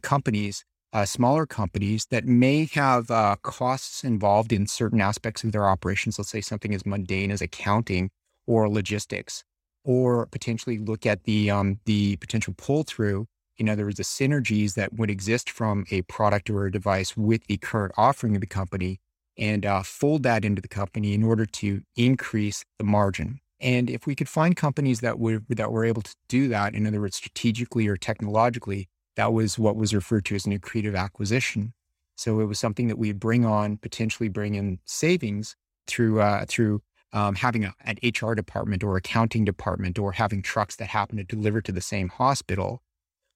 companies. 0.00 0.64
Smaller 1.04 1.46
companies 1.46 2.06
that 2.10 2.26
may 2.26 2.66
have 2.66 3.08
costs 3.42 4.04
involved 4.04 4.52
in 4.52 4.66
certain 4.66 5.00
aspects 5.00 5.44
of 5.44 5.52
their 5.52 5.66
operations. 5.66 6.18
Let's 6.18 6.30
say 6.30 6.40
something 6.40 6.74
as 6.74 6.84
mundane 6.86 7.30
as 7.30 7.40
accounting 7.40 8.10
or 8.46 8.68
logistics 8.68 9.44
or 9.84 10.26
potentially 10.26 10.78
look 10.78 11.06
at 11.06 11.24
the 11.24 11.50
um, 11.50 11.80
the 11.86 12.16
potential 12.16 12.54
pull 12.56 12.84
through. 12.84 13.26
In 13.58 13.68
other 13.68 13.84
words, 13.84 13.98
the 13.98 14.02
synergies 14.02 14.74
that 14.74 14.94
would 14.94 15.10
exist 15.10 15.50
from 15.50 15.84
a 15.90 16.02
product 16.02 16.48
or 16.50 16.66
a 16.66 16.72
device 16.72 17.16
with 17.16 17.46
the 17.46 17.58
current 17.58 17.92
offering 17.96 18.34
of 18.34 18.40
the 18.40 18.46
company, 18.46 19.00
and 19.36 19.66
uh, 19.66 19.82
fold 19.82 20.22
that 20.22 20.44
into 20.44 20.62
the 20.62 20.68
company 20.68 21.14
in 21.14 21.22
order 21.22 21.46
to 21.46 21.82
increase 21.96 22.64
the 22.78 22.84
margin. 22.84 23.40
And 23.60 23.88
if 23.90 24.06
we 24.06 24.14
could 24.14 24.28
find 24.28 24.56
companies 24.56 25.00
that 25.00 25.18
were 25.18 25.42
that 25.48 25.70
were 25.70 25.84
able 25.84 26.02
to 26.02 26.14
do 26.28 26.48
that, 26.48 26.74
in 26.74 26.86
other 26.86 27.00
words, 27.00 27.16
strategically 27.16 27.86
or 27.86 27.96
technologically, 27.96 28.88
that 29.16 29.32
was 29.32 29.58
what 29.58 29.76
was 29.76 29.94
referred 29.94 30.24
to 30.26 30.34
as 30.34 30.46
an 30.46 30.58
accretive 30.58 30.96
acquisition. 30.96 31.72
So 32.16 32.40
it 32.40 32.44
was 32.44 32.58
something 32.58 32.88
that 32.88 32.98
we'd 32.98 33.20
bring 33.20 33.44
on, 33.44 33.78
potentially 33.78 34.28
bring 34.28 34.54
in 34.54 34.78
savings 34.84 35.56
through 35.86 36.20
uh, 36.20 36.44
through 36.48 36.82
um, 37.12 37.34
having 37.34 37.64
a, 37.64 37.74
an 37.84 37.98
HR 38.02 38.34
department 38.34 38.82
or 38.82 38.96
accounting 38.96 39.44
department 39.44 39.98
or 39.98 40.12
having 40.12 40.42
trucks 40.42 40.76
that 40.76 40.88
happen 40.88 41.18
to 41.18 41.24
deliver 41.24 41.60
to 41.60 41.72
the 41.72 41.80
same 41.80 42.08
hospital 42.08 42.82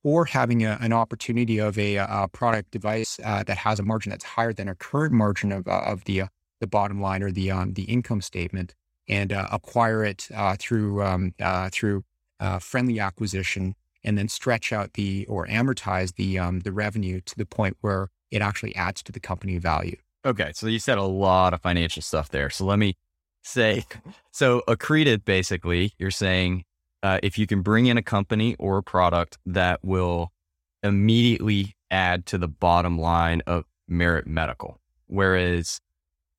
or 0.03 0.25
having 0.25 0.65
a, 0.65 0.79
an 0.81 0.93
opportunity 0.93 1.59
of 1.59 1.79
a, 1.79 1.97
a 1.97 2.29
product 2.33 2.71
device 2.71 3.19
uh, 3.25 3.43
that 3.45 3.59
has 3.59 3.79
a 3.79 3.83
margin 3.83 4.11
that's 4.11 4.25
higher 4.25 4.53
than 4.53 4.69
a 4.69 4.75
current 4.75 5.13
margin 5.13 5.53
of, 5.53 5.67
uh, 5.67 5.83
of 5.85 6.05
the, 6.05 6.23
uh, 6.23 6.27
the 6.61 6.67
bottom 6.67 7.01
line 7.01 7.23
or 7.23 7.31
the, 7.31 7.51
um, 7.51 7.75
the 7.75 7.83
income 7.85 8.23
statement 8.23 8.75
and 9.09 9.33
uh, 9.33 9.49
acquire 9.53 10.05
it 10.05 10.29
uh, 10.35 10.57
through, 10.59 11.03
um, 11.03 11.35
through 11.71 12.05
friendly 12.61 13.01
acquisition 13.01 13.75
and 14.07 14.17
then 14.17 14.29
stretch 14.29 14.73
out 14.73 14.95
the 14.95 15.27
or 15.29 15.47
amortize 15.47 16.15
the, 16.15 16.39
um, 16.39 16.61
the 16.61 16.73
revenue 16.73 17.21
to 17.27 17.37
the 17.37 17.45
point 17.45 17.77
where 17.83 18.09
it 18.31 18.41
actually 18.41 18.75
adds 18.75 19.03
to 19.03 19.13
the 19.13 19.21
company 19.21 19.59
value. 19.59 19.97
Okay. 20.25 20.53
So 20.55 20.67
you 20.67 20.79
said 20.79 20.99
a 20.99 21.05
lot 21.05 21.53
of 21.53 21.61
financial 21.61 22.03
stuff 22.03 22.31
there. 22.31 22.49
So 22.49 22.65
let 22.65 22.79
me 22.79 22.97
say 23.47 23.85
so 24.33 24.63
accretive 24.69 25.25
basically 25.25 25.93
you're 25.99 26.11
saying 26.11 26.65
uh, 27.03 27.21
if 27.23 27.39
you 27.39 27.47
can 27.47 27.63
bring 27.63 27.87
in 27.87 27.97
a 27.97 28.03
company 28.03 28.57
or 28.59 28.79
a 28.79 28.83
product 28.83 29.39
that 29.47 29.79
will 29.85 30.33
immediately 30.83 31.77
add 31.91 32.27
to 32.27 32.39
the 32.39 32.49
bottom 32.49 32.99
line 32.99 33.41
of 33.47 33.65
merit 33.89 34.27
medical 34.27 34.81
whereas 35.07 35.81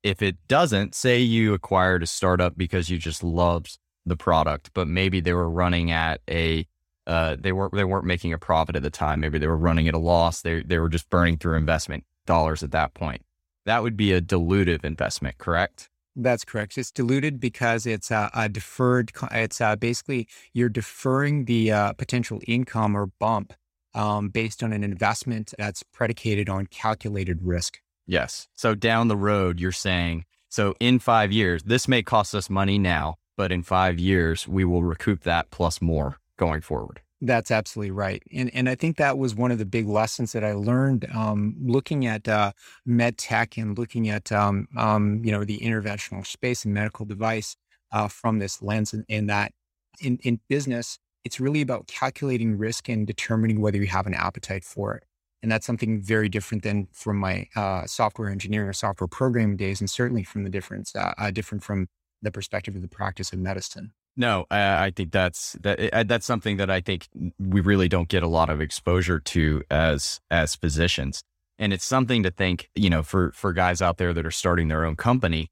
if 0.04 0.22
it 0.22 0.36
doesn't 0.48 0.94
say 0.94 1.20
you 1.20 1.54
acquired 1.54 2.04
a 2.04 2.08
startup 2.08 2.58
because 2.58 2.90
you 2.90 2.98
just 2.98 3.24
loved 3.24 3.80
the 4.06 4.18
product 4.18 4.70
but 4.74 4.88
maybe 4.88 5.22
they 5.22 5.34
were 5.34 5.50
running 5.50 5.92
at 5.92 6.20
a 6.30 6.68
uh, 7.08 7.36
they 7.39 7.52
weren't 7.52 7.74
they 7.74 7.84
weren't 7.84 8.06
making 8.06 8.34
a 8.34 8.38
profit 8.38 8.76
at 8.76 8.84
the 8.84 8.89
time 8.89 9.20
maybe 9.20 9.39
they 9.39 9.48
were 9.48 9.58
running 9.58 9.88
at 9.88 9.93
a 9.93 10.00
loss 10.00 10.41
they 10.41 10.62
they 10.62 10.78
were 10.78 10.89
just 10.89 11.10
burning 11.10 11.38
through 11.38 11.56
investment 11.56 12.04
dollars 12.26 12.62
at 12.62 12.72
that 12.72 12.93
point 12.93 13.24
that 13.65 13.82
would 13.82 13.98
be 13.98 14.12
a 14.13 14.22
dilutive 14.22 14.84
investment 14.86 15.38
correct 15.38 15.89
that's 16.20 16.43
correct. 16.43 16.78
It's 16.78 16.91
diluted 16.91 17.39
because 17.39 17.86
it's 17.86 18.10
a, 18.10 18.32
a 18.34 18.50
deferred. 18.50 19.12
It's 19.32 19.62
uh, 19.62 19.76
basically 19.76 20.28
you're 20.52 20.67
deferring 20.67 21.46
the 21.46 21.72
uh, 21.72 21.93
potential 21.93 22.41
income 22.48 22.98
or 22.98 23.06
bump 23.06 23.54
um, 23.93 24.30
based 24.30 24.63
on 24.63 24.74
an 24.74 24.84
investment 24.84 25.54
that's 25.58 25.84
predicated 25.84 26.50
on 26.50 26.65
calculated 26.65 27.43
risk. 27.43 27.80
Yes. 28.08 28.48
So 28.56 28.74
down 28.74 29.10
the 29.10 29.17
road, 29.17 29.60
you're 29.60 29.72
saying 29.72 30.26
so 30.50 30.76
in 30.80 31.00
five 31.00 31.32
years, 31.32 31.63
this 31.63 31.88
may 31.88 32.02
cost 32.02 32.34
us 32.34 32.50
money 32.50 32.80
now, 32.80 33.15
but 33.36 33.52
in 33.52 33.63
five 33.63 34.00
years, 34.00 34.48
we 34.48 34.65
will 34.65 34.84
recoup 34.84 35.22
that 35.24 35.52
plus 35.52 35.82
more 35.82 36.17
going 36.38 36.62
forward. 36.62 37.02
That's 37.19 37.50
absolutely 37.50 37.91
right, 37.91 38.21
and 38.32 38.54
and 38.54 38.69
I 38.69 38.76
think 38.76 38.97
that 38.97 39.17
was 39.17 39.34
one 39.34 39.50
of 39.50 39.58
the 39.58 39.65
big 39.65 39.88
lessons 39.88 40.34
that 40.34 40.43
I 40.43 40.54
learned 40.54 41.08
um, 41.15 41.56
looking 41.60 42.06
at 42.06 42.28
uh, 42.28 42.52
med 42.86 43.17
tech 43.17 43.58
and 43.58 43.76
looking 43.76 44.08
at 44.08 44.32
um, 44.32 44.67
um, 44.78 45.23
you 45.26 45.32
know 45.32 45.43
the 45.43 45.58
interventional 45.58 46.26
space 46.28 46.63
and 46.63 46.76
medical 46.76 47.08
device 47.08 47.56
uh, 47.91 48.08
from 48.08 48.38
this 48.38 48.62
lens. 48.62 48.93
In 49.10 49.26
that, 49.28 49.52
in 50.00 50.19
in 50.23 50.39
business, 50.47 51.00
it's 51.23 51.39
really 51.39 51.62
about 51.62 51.88
calculating 51.88 52.56
risk 52.56 52.88
and 52.88 53.08
determining 53.08 53.62
whether 53.62 53.80
you 53.80 53.88
have 53.88 54.06
an 54.06 54.13
appetite 54.13 54.63
for 54.63 54.93
it, 54.93 55.04
and 55.41 55.52
that's 55.52 55.65
something 55.65 56.00
very 56.00 56.30
different 56.30 56.62
than 56.62 56.88
from 56.93 57.17
my 57.17 57.47
uh, 57.56 57.88
software 57.88 58.30
engineering 58.30 58.69
or 58.69 58.73
software 58.73 59.08
programming 59.08 59.58
days, 59.58 59.82
and 59.82 59.89
certainly 59.89 60.23
from 60.23 60.43
the 60.43 60.52
difference 60.52 60.95
uh, 60.95 61.13
uh, 61.17 61.32
different 61.32 61.63
from 61.63 61.88
the 62.21 62.32
perspective 62.32 62.76
of 62.76 62.84
the 62.84 62.88
practice 62.88 63.34
of 63.34 63.39
medicine. 63.39 63.91
No, 64.20 64.48
I, 64.50 64.86
I 64.86 64.92
think 64.92 65.12
that's 65.12 65.54
that 65.62 66.08
that's 66.08 66.26
something 66.26 66.58
that 66.58 66.72
I 66.72 66.82
think 66.82 67.08
we 67.40 67.62
really 67.62 67.88
don't 67.88 68.10
get 68.10 68.24
a 68.24 68.28
lot 68.28 68.50
of 68.50 68.60
exposure 68.60 69.20
to 69.20 69.64
as 69.70 70.20
as 70.32 70.56
physicians, 70.56 71.24
and 71.60 71.72
it's 71.72 71.86
something 71.86 72.24
to 72.24 72.32
think. 72.32 72.70
You 72.76 72.90
know, 72.90 73.04
for 73.04 73.32
for 73.34 73.54
guys 73.54 73.80
out 73.80 73.98
there 73.98 74.14
that 74.14 74.26
are 74.26 74.32
starting 74.32 74.70
their 74.70 74.86
own 74.86 74.96
company, 74.96 75.52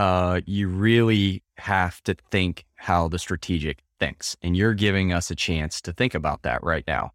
uh, 0.00 0.40
you 0.46 0.66
really 0.66 1.44
have 1.58 2.02
to 2.02 2.16
think 2.32 2.64
how 2.74 3.06
the 3.06 3.20
strategic 3.20 3.84
thinks, 4.00 4.36
and 4.42 4.56
you're 4.56 4.74
giving 4.74 5.12
us 5.12 5.30
a 5.30 5.36
chance 5.36 5.80
to 5.82 5.92
think 5.92 6.12
about 6.12 6.42
that 6.42 6.64
right 6.64 6.84
now. 6.88 7.12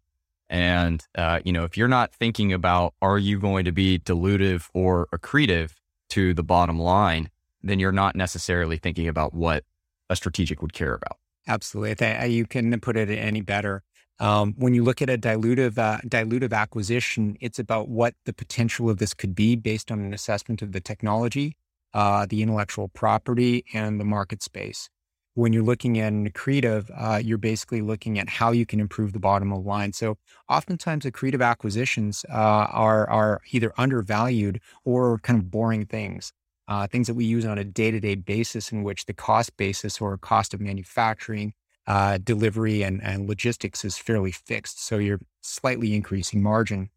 And 0.48 1.06
uh, 1.14 1.40
you 1.44 1.52
know, 1.52 1.64
if 1.64 1.76
you're 1.76 1.88
not 1.88 2.14
thinking 2.14 2.50
about 2.50 2.94
are 3.02 3.18
you 3.18 3.38
going 3.38 3.66
to 3.66 3.72
be 3.72 3.98
dilutive 3.98 4.70
or 4.72 5.06
accretive 5.14 5.72
to 6.10 6.32
the 6.32 6.42
bottom 6.42 6.78
line, 6.78 7.28
then 7.62 7.78
you're 7.78 7.92
not 7.92 8.16
necessarily 8.16 8.78
thinking 8.78 9.06
about 9.06 9.34
what 9.34 9.64
a 10.08 10.16
strategic 10.16 10.62
would 10.62 10.72
care 10.72 10.94
about. 10.94 11.18
Absolutely. 11.46 12.28
you 12.30 12.46
couldn't 12.46 12.78
put 12.80 12.96
it 12.96 13.10
any 13.10 13.40
better. 13.40 13.82
Um, 14.20 14.54
when 14.58 14.74
you 14.74 14.82
look 14.82 15.00
at 15.00 15.08
a 15.08 15.16
dilutive 15.16 15.78
uh, 15.78 15.98
dilutive 16.06 16.52
acquisition, 16.52 17.36
it's 17.40 17.58
about 17.58 17.88
what 17.88 18.14
the 18.24 18.32
potential 18.32 18.90
of 18.90 18.98
this 18.98 19.14
could 19.14 19.34
be 19.34 19.54
based 19.54 19.92
on 19.92 20.00
an 20.00 20.12
assessment 20.12 20.60
of 20.60 20.72
the 20.72 20.80
technology, 20.80 21.56
uh, 21.94 22.26
the 22.28 22.42
intellectual 22.42 22.88
property, 22.88 23.64
and 23.72 24.00
the 24.00 24.04
market 24.04 24.42
space. 24.42 24.90
When 25.34 25.52
you're 25.52 25.62
looking 25.62 26.00
at 26.00 26.12
an 26.12 26.28
accretive, 26.28 26.90
uh, 26.96 27.18
you're 27.18 27.38
basically 27.38 27.80
looking 27.80 28.18
at 28.18 28.28
how 28.28 28.50
you 28.50 28.66
can 28.66 28.80
improve 28.80 29.12
the 29.12 29.20
bottom 29.20 29.52
of 29.52 29.62
the 29.62 29.68
line. 29.68 29.92
So, 29.92 30.18
oftentimes, 30.48 31.04
accretive 31.04 31.44
acquisitions 31.44 32.24
uh, 32.28 32.32
are 32.32 33.08
are 33.08 33.40
either 33.52 33.72
undervalued 33.78 34.60
or 34.84 35.18
kind 35.18 35.38
of 35.38 35.48
boring 35.48 35.86
things 35.86 36.32
uh, 36.68 36.86
things 36.86 37.06
that 37.06 37.14
we 37.14 37.24
use 37.24 37.46
on 37.46 37.58
a 37.58 37.64
day 37.64 37.90
to 37.90 37.98
day 37.98 38.14
basis, 38.14 38.70
in 38.70 38.82
which 38.82 39.06
the 39.06 39.14
cost 39.14 39.56
basis 39.56 40.00
or 40.00 40.16
cost 40.18 40.52
of 40.52 40.60
manufacturing, 40.60 41.54
uh, 41.86 42.18
delivery, 42.18 42.82
and, 42.82 43.02
and 43.02 43.26
logistics 43.26 43.84
is 43.84 43.96
fairly 43.96 44.30
fixed. 44.30 44.84
So 44.84 44.98
you're 44.98 45.20
slightly 45.40 45.94
increasing 45.94 46.42
margin. 46.42 46.90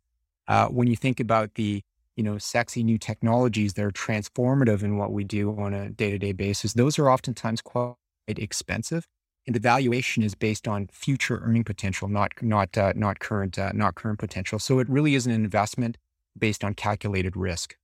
Uh, 0.47 0.67
when 0.67 0.87
you 0.87 0.97
think 0.97 1.19
about 1.19 1.55
the 1.55 1.81
you 2.17 2.23
know 2.23 2.37
sexy 2.37 2.83
new 2.83 2.97
technologies 2.97 3.73
that 3.73 3.85
are 3.85 3.91
transformative 3.91 4.83
in 4.83 4.97
what 4.97 5.13
we 5.13 5.23
do 5.23 5.57
on 5.57 5.73
a 5.73 5.89
day 5.89 6.11
to 6.11 6.17
day 6.19 6.33
basis, 6.33 6.73
those 6.73 6.99
are 6.99 7.09
oftentimes 7.09 7.61
quite 7.61 7.95
expensive. 8.27 9.07
And 9.47 9.55
the 9.55 9.59
valuation 9.59 10.21
is 10.21 10.35
based 10.35 10.67
on 10.67 10.87
future 10.91 11.39
earning 11.41 11.63
potential, 11.63 12.09
not 12.09 12.33
not 12.41 12.77
uh, 12.77 12.91
not 12.95 13.19
current 13.19 13.57
uh, 13.57 13.71
not 13.73 13.95
current 13.95 14.19
potential. 14.19 14.59
So 14.59 14.79
it 14.79 14.89
really 14.89 15.15
is 15.15 15.25
an 15.25 15.31
investment 15.31 15.97
based 16.37 16.63
on 16.63 16.73
calculated 16.73 17.37
risk. 17.37 17.77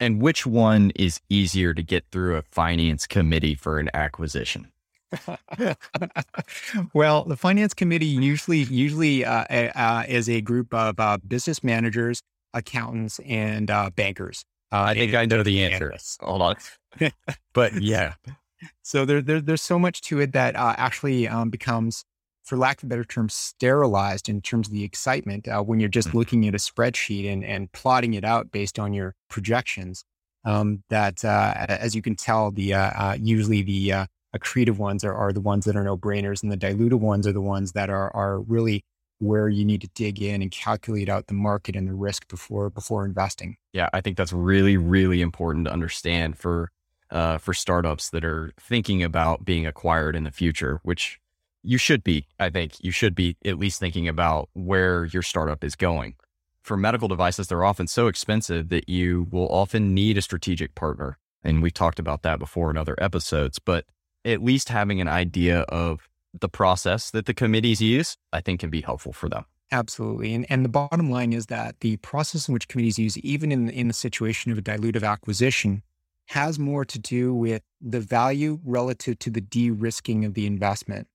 And 0.00 0.20
which 0.20 0.44
one 0.44 0.90
is 0.96 1.20
easier 1.28 1.72
to 1.72 1.82
get 1.82 2.04
through 2.10 2.36
a 2.36 2.42
finance 2.42 3.06
committee 3.06 3.54
for 3.54 3.78
an 3.78 3.90
acquisition? 3.94 4.72
well, 6.92 7.24
the 7.24 7.36
finance 7.36 7.74
committee 7.74 8.06
usually 8.06 8.64
usually 8.64 9.24
uh, 9.24 9.44
uh, 9.50 10.04
is 10.08 10.28
a 10.28 10.40
group 10.40 10.74
of 10.74 10.98
uh, 10.98 11.18
business 11.26 11.62
managers, 11.62 12.22
accountants, 12.52 13.20
and 13.20 13.70
uh, 13.70 13.90
bankers. 13.94 14.44
Uh, 14.72 14.82
I 14.82 14.94
think 14.94 15.14
I 15.14 15.24
know 15.26 15.42
the 15.42 15.64
answer. 15.64 15.86
Analysts. 15.86 16.18
Hold 16.20 16.42
on, 16.42 16.56
but 17.52 17.80
yeah. 17.80 18.14
So 18.82 19.04
there, 19.04 19.20
there, 19.20 19.40
there's 19.40 19.62
so 19.62 19.78
much 19.78 20.00
to 20.02 20.20
it 20.20 20.32
that 20.32 20.56
uh, 20.56 20.74
actually 20.78 21.28
um, 21.28 21.50
becomes 21.50 22.04
for 22.44 22.56
lack 22.56 22.78
of 22.78 22.84
a 22.84 22.86
better 22.88 23.04
term, 23.04 23.28
sterilized 23.28 24.28
in 24.28 24.40
terms 24.40 24.68
of 24.68 24.72
the 24.72 24.84
excitement 24.84 25.48
uh, 25.48 25.62
when 25.62 25.80
you're 25.80 25.88
just 25.88 26.08
mm-hmm. 26.08 26.18
looking 26.18 26.46
at 26.46 26.54
a 26.54 26.58
spreadsheet 26.58 27.30
and, 27.30 27.44
and 27.44 27.72
plotting 27.72 28.14
it 28.14 28.24
out 28.24 28.52
based 28.52 28.78
on 28.78 28.92
your 28.92 29.14
projections. 29.28 30.04
Um, 30.44 30.82
that, 30.90 31.24
uh, 31.24 31.54
as 31.56 31.94
you 31.94 32.02
can 32.02 32.16
tell, 32.16 32.50
the 32.50 32.74
uh, 32.74 32.90
uh 32.90 33.16
usually 33.18 33.62
the 33.62 33.92
uh, 33.92 34.06
accretive 34.36 34.76
ones 34.76 35.02
are, 35.02 35.14
are 35.14 35.32
the 35.32 35.40
ones 35.40 35.64
that 35.64 35.74
are 35.74 35.84
no 35.84 35.96
brainers, 35.96 36.42
and 36.42 36.52
the 36.52 36.56
dilutive 36.56 37.00
ones 37.00 37.26
are 37.26 37.32
the 37.32 37.40
ones 37.40 37.72
that 37.72 37.88
are 37.88 38.14
are 38.14 38.40
really 38.40 38.84
where 39.20 39.48
you 39.48 39.64
need 39.64 39.80
to 39.80 39.88
dig 39.94 40.20
in 40.20 40.42
and 40.42 40.50
calculate 40.50 41.08
out 41.08 41.28
the 41.28 41.34
market 41.34 41.76
and 41.76 41.88
the 41.88 41.94
risk 41.94 42.28
before 42.28 42.68
before 42.68 43.06
investing. 43.06 43.56
Yeah, 43.72 43.88
I 43.94 44.02
think 44.02 44.18
that's 44.18 44.34
really 44.34 44.76
really 44.76 45.22
important 45.22 45.64
to 45.64 45.72
understand 45.72 46.36
for 46.36 46.70
uh, 47.10 47.38
for 47.38 47.54
startups 47.54 48.10
that 48.10 48.24
are 48.24 48.52
thinking 48.60 49.02
about 49.02 49.46
being 49.46 49.66
acquired 49.66 50.14
in 50.14 50.24
the 50.24 50.30
future, 50.30 50.80
which 50.82 51.20
you 51.64 51.78
should 51.78 52.04
be, 52.04 52.26
I 52.38 52.50
think, 52.50 52.74
you 52.84 52.90
should 52.90 53.14
be 53.14 53.36
at 53.44 53.58
least 53.58 53.80
thinking 53.80 54.06
about 54.06 54.50
where 54.52 55.06
your 55.06 55.22
startup 55.22 55.64
is 55.64 55.74
going. 55.74 56.14
For 56.62 56.76
medical 56.76 57.08
devices, 57.08 57.48
they're 57.48 57.64
often 57.64 57.86
so 57.86 58.06
expensive 58.06 58.68
that 58.68 58.88
you 58.88 59.26
will 59.30 59.48
often 59.48 59.94
need 59.94 60.16
a 60.16 60.22
strategic 60.22 60.74
partner. 60.74 61.18
And 61.42 61.62
we've 61.62 61.74
talked 61.74 61.98
about 61.98 62.22
that 62.22 62.38
before 62.38 62.70
in 62.70 62.76
other 62.76 62.94
episodes, 62.98 63.58
but 63.58 63.86
at 64.24 64.42
least 64.42 64.68
having 64.68 65.00
an 65.00 65.08
idea 65.08 65.60
of 65.62 66.08
the 66.38 66.48
process 66.48 67.10
that 67.10 67.26
the 67.26 67.34
committees 67.34 67.80
use, 67.80 68.16
I 68.32 68.40
think 68.40 68.60
can 68.60 68.70
be 68.70 68.80
helpful 68.80 69.12
for 69.12 69.28
them. 69.28 69.44
Absolutely. 69.72 70.34
And, 70.34 70.46
and 70.48 70.64
the 70.64 70.68
bottom 70.70 71.10
line 71.10 71.32
is 71.32 71.46
that 71.46 71.80
the 71.80 71.96
process 71.98 72.48
in 72.48 72.54
which 72.54 72.68
committees 72.68 72.98
use, 72.98 73.18
even 73.18 73.50
in, 73.50 73.68
in 73.68 73.88
the 73.88 73.94
situation 73.94 74.52
of 74.52 74.58
a 74.58 74.62
dilutive 74.62 75.06
acquisition, 75.06 75.82
has 76.26 76.58
more 76.58 76.84
to 76.84 76.98
do 76.98 77.34
with 77.34 77.62
the 77.80 78.00
value 78.00 78.60
relative 78.64 79.18
to 79.20 79.30
the 79.30 79.40
de 79.40 79.70
risking 79.70 80.24
of 80.24 80.34
the 80.34 80.46
investment. 80.46 81.08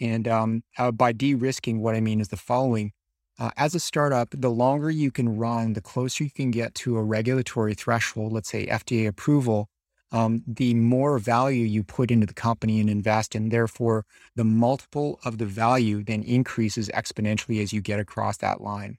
And 0.00 0.28
um, 0.28 0.62
uh, 0.76 0.92
by 0.92 1.12
de 1.12 1.34
risking, 1.34 1.80
what 1.80 1.94
I 1.94 2.00
mean 2.00 2.20
is 2.20 2.28
the 2.28 2.36
following. 2.36 2.92
Uh, 3.38 3.50
as 3.56 3.74
a 3.74 3.80
startup, 3.80 4.34
the 4.36 4.50
longer 4.50 4.90
you 4.90 5.12
can 5.12 5.36
run, 5.36 5.74
the 5.74 5.80
closer 5.80 6.24
you 6.24 6.30
can 6.30 6.50
get 6.50 6.74
to 6.74 6.96
a 6.96 7.02
regulatory 7.02 7.74
threshold, 7.74 8.32
let's 8.32 8.48
say 8.48 8.66
FDA 8.66 9.06
approval, 9.06 9.68
um, 10.10 10.42
the 10.46 10.74
more 10.74 11.18
value 11.18 11.64
you 11.64 11.84
put 11.84 12.10
into 12.10 12.26
the 12.26 12.34
company 12.34 12.80
and 12.80 12.90
invest, 12.90 13.34
and 13.34 13.50
therefore 13.50 14.06
the 14.34 14.44
multiple 14.44 15.20
of 15.24 15.38
the 15.38 15.46
value 15.46 16.02
then 16.02 16.22
increases 16.22 16.88
exponentially 16.88 17.62
as 17.62 17.72
you 17.72 17.80
get 17.80 18.00
across 18.00 18.38
that 18.38 18.60
line. 18.60 18.98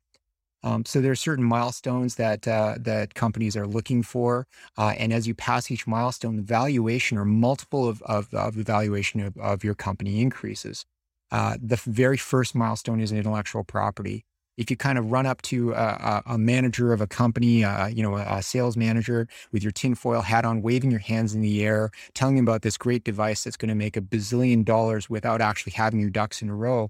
Um, 0.64 0.86
so 0.86 1.00
there 1.00 1.12
are 1.12 1.16
certain 1.16 1.46
milestones 1.46 2.16
that 2.16 2.48
uh, 2.48 2.76
that 2.80 3.14
companies 3.14 3.56
are 3.56 3.68
looking 3.68 4.04
for, 4.04 4.46
uh, 4.78 4.94
and 4.98 5.14
as 5.14 5.28
you 5.28 5.34
pass 5.34 5.72
each 5.72 5.88
milestone, 5.88 6.36
the 6.36 6.42
valuation 6.42 7.18
or 7.18 7.26
multiple 7.26 7.88
of 7.88 8.02
of, 8.04 8.34
of 8.34 8.56
the 8.56 8.64
valuation 8.64 9.22
of, 9.22 9.38
of 9.38 9.64
your 9.64 9.76
company 9.76 10.22
increases. 10.22 10.86
Uh, 11.32 11.58
the 11.62 11.76
very 11.86 12.18
first 12.18 12.56
milestone 12.56 13.00
is 13.00 13.12
an 13.12 13.18
intellectual 13.18 13.64
property. 13.64 14.26
If 14.58 14.70
you 14.70 14.76
kind 14.76 14.98
of 14.98 15.10
run 15.10 15.26
up 15.26 15.42
to 15.44 15.72
a, 15.72 16.22
a 16.26 16.38
manager 16.38 16.92
of 16.92 17.00
a 17.00 17.08
company, 17.08 17.64
uh, 17.64 17.88
you 17.88 18.04
know, 18.04 18.18
a, 18.18 18.42
sales 18.42 18.76
manager 18.76 19.26
with 19.54 19.64
your 19.64 19.72
tinfoil 19.72 20.22
hat 20.22 20.44
on, 20.44 20.62
waving 20.62 20.92
your 20.92 21.00
hands 21.00 21.34
in 21.34 21.40
the 21.40 21.64
air, 21.64 21.92
telling 22.14 22.36
them 22.36 22.44
about 22.46 22.64
this 22.64 22.78
great 22.78 23.06
device 23.06 23.44
that's 23.44 23.56
going 23.56 23.70
to 23.70 23.76
make 23.76 23.96
a 23.96 24.02
bazillion 24.02 24.66
dollars 24.66 25.10
without 25.10 25.40
actually 25.40 25.72
having 25.72 26.02
your 26.02 26.10
ducks 26.10 26.42
in 26.42 26.50
a 26.50 26.56
row, 26.56 26.90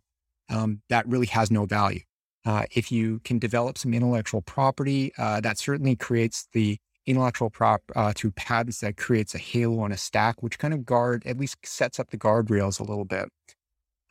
um, 0.49 0.82
that 0.89 1.08
really 1.08 1.27
has 1.27 1.51
no 1.51 1.65
value. 1.65 2.01
Uh, 2.50 2.64
if 2.72 2.92
you 2.92 3.20
can 3.20 3.38
develop 3.38 3.78
some 3.78 3.94
intellectual 3.94 4.42
property, 4.42 5.12
uh, 5.20 5.40
that 5.40 5.60
certainly 5.60 5.96
creates 5.96 6.48
the 6.54 6.80
intellectual 7.06 7.52
prop 7.52 7.84
uh, 7.96 8.12
through 8.16 8.32
patents 8.32 8.80
that 8.80 8.98
creates 8.98 9.36
a 9.36 9.38
halo 9.38 9.82
on 9.82 9.92
a 9.92 9.98
stack, 9.98 10.42
which 10.42 10.58
kind 10.58 10.74
of 10.74 10.84
guard, 10.84 11.22
at 11.28 11.38
least 11.38 11.58
sets 11.64 12.00
up 12.00 12.10
the 12.10 12.18
guardrails 12.18 12.80
a 12.80 12.84
little 12.84 13.06
bit. 13.06 13.30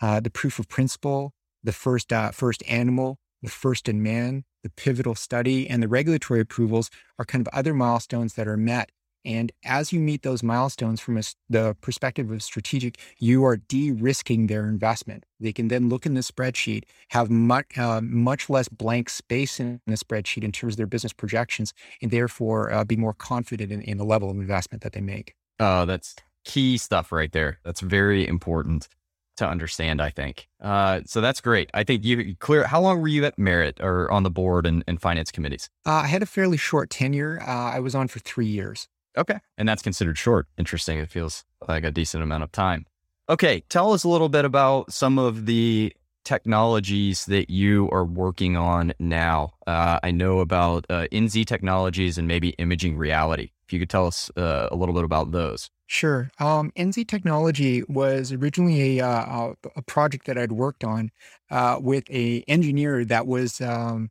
Uh, 0.01 0.21
the 0.21 0.31
proof 0.31 0.61
of 0.61 0.69
principle, 0.69 1.33
the 1.65 1.73
first, 1.73 2.13
uh, 2.13 2.31
first 2.31 2.63
animal, 2.69 3.19
the 3.43 3.51
first 3.51 3.89
in 3.89 4.01
man, 4.05 4.45
the 4.63 4.71
pivotal 4.71 5.17
study, 5.17 5.69
and 5.69 5.83
the 5.83 5.89
regulatory 5.89 6.39
approvals 6.39 6.91
are 7.19 7.25
kind 7.25 7.45
of 7.45 7.53
other 7.53 7.75
milestones 7.75 8.35
that 8.35 8.47
are 8.47 8.57
met 8.57 8.91
and 9.29 9.53
as 9.63 9.93
you 9.93 10.01
meet 10.01 10.23
those 10.23 10.43
milestones 10.43 11.01
from 11.01 11.19
a, 11.19 11.23
the 11.51 11.77
perspective 11.83 12.31
of 12.31 12.43
strategic, 12.43 12.99
you 13.19 13.45
are 13.45 13.59
de-risking 13.59 14.47
their 14.47 14.67
investment. 14.67 15.27
They 15.39 15.53
can 15.53 15.69
then 15.69 15.91
look 15.91 16.07
in 16.07 16.15
the 16.15 16.23
spreadsheet, 16.23 16.85
have 17.11 17.29
much, 17.29 17.77
uh, 17.77 18.01
much 18.01 18.49
less 18.49 18.69
blank 18.69 19.11
space 19.11 19.61
in 19.61 19.83
the 19.87 19.97
spreadsheet 19.97 20.45
in 20.45 20.51
terms 20.51 20.73
of 20.75 20.77
their 20.79 20.87
business 20.87 21.13
projections, 21.13 21.75
and 22.01 22.11
therefore 22.11 22.73
uh, 22.73 22.85
be 22.85 22.97
more 22.97 23.13
confident 23.13 23.71
in, 23.71 23.83
in, 23.83 23.99
the 23.99 24.05
level 24.05 24.31
of 24.31 24.37
investment 24.37 24.83
that 24.83 24.95
they 24.95 25.03
make. 25.03 25.35
Oh, 25.61 25.85
that's 25.85 26.17
key 26.47 26.79
stuff 26.79 27.13
right 27.13 27.31
there. 27.31 27.59
That's 27.65 27.81
very 27.81 28.27
important 28.27 28.89
to 29.37 29.47
understand, 29.47 30.01
I 30.01 30.09
think. 30.09 30.49
Uh, 30.59 31.03
so 31.05 31.21
that's 31.21 31.43
great. 31.43 31.71
I 31.75 31.85
think 31.85 32.03
you 32.03 32.35
clear. 32.37 32.67
How 32.67 32.81
long 32.81 33.01
were 33.03 33.09
you 33.09 33.27
at 33.27 33.39
Merit 33.39 33.79
or 33.79 34.11
on 34.11 34.23
the 34.23 34.31
board 34.31 34.65
and, 34.65 34.83
and 34.89 35.01
finance 35.01 35.31
committees? 35.31 35.69
Uh, 35.85 35.93
I 35.93 36.07
had 36.07 36.23
a 36.23 36.27
fairly 36.27 36.57
short 36.57 36.89
tenure. 36.89 37.43
Uh, 37.47 37.73
I 37.73 37.81
was 37.81 37.95
on 37.95 38.09
for 38.09 38.21
three 38.21 38.47
years. 38.47 38.89
Okay. 39.17 39.39
And 39.57 39.69
that's 39.69 39.83
considered 39.83 40.19
short. 40.19 40.47
Interesting. 40.57 40.99
It 40.99 41.11
feels 41.11 41.45
like 41.67 41.85
a 41.85 41.91
decent 41.91 42.23
amount 42.23 42.45
of 42.45 42.53
time. 42.53 42.87
Okay. 43.29 43.61
Tell 43.69 43.93
us 43.93 44.05
a 44.05 44.09
little 44.09 44.29
bit 44.29 44.45
about 44.45 44.93
some 44.93 45.19
of 45.19 45.47
the 45.47 45.93
technologies 46.25 47.25
that 47.27 47.49
you 47.49 47.89
are 47.91 48.05
working 48.05 48.57
on 48.57 48.93
now. 48.99 49.55
Uh, 49.67 49.99
I 50.03 50.11
know 50.11 50.41
about 50.41 50.85
uh, 50.91 51.07
NZ 51.11 51.47
technologies 51.47 52.19
and 52.19 52.29
maybe 52.29 52.51
imaging 52.51 52.99
reality. 52.99 53.51
If 53.67 53.73
you 53.73 53.79
could 53.79 53.91
tell 53.91 54.07
us 54.07 54.31
uh, 54.37 54.69
a 54.71 54.77
little 54.77 54.95
bit 54.95 55.05
about 55.05 55.33
those. 55.33 55.71
Sure. 55.87 56.31
Um, 56.39 56.71
NZ 56.77 57.09
Technology 57.09 57.83
was 57.89 58.31
originally 58.31 58.99
a, 58.99 59.07
uh, 59.07 59.55
a 59.75 59.83
project 59.83 60.27
that 60.27 60.37
I'd 60.37 60.53
worked 60.53 60.85
on 60.85 61.11
uh, 61.51 61.79
with 61.81 62.05
a 62.11 62.45
engineer 62.47 63.07
that 63.07 63.27
was 63.27 63.63
um, 63.63 64.11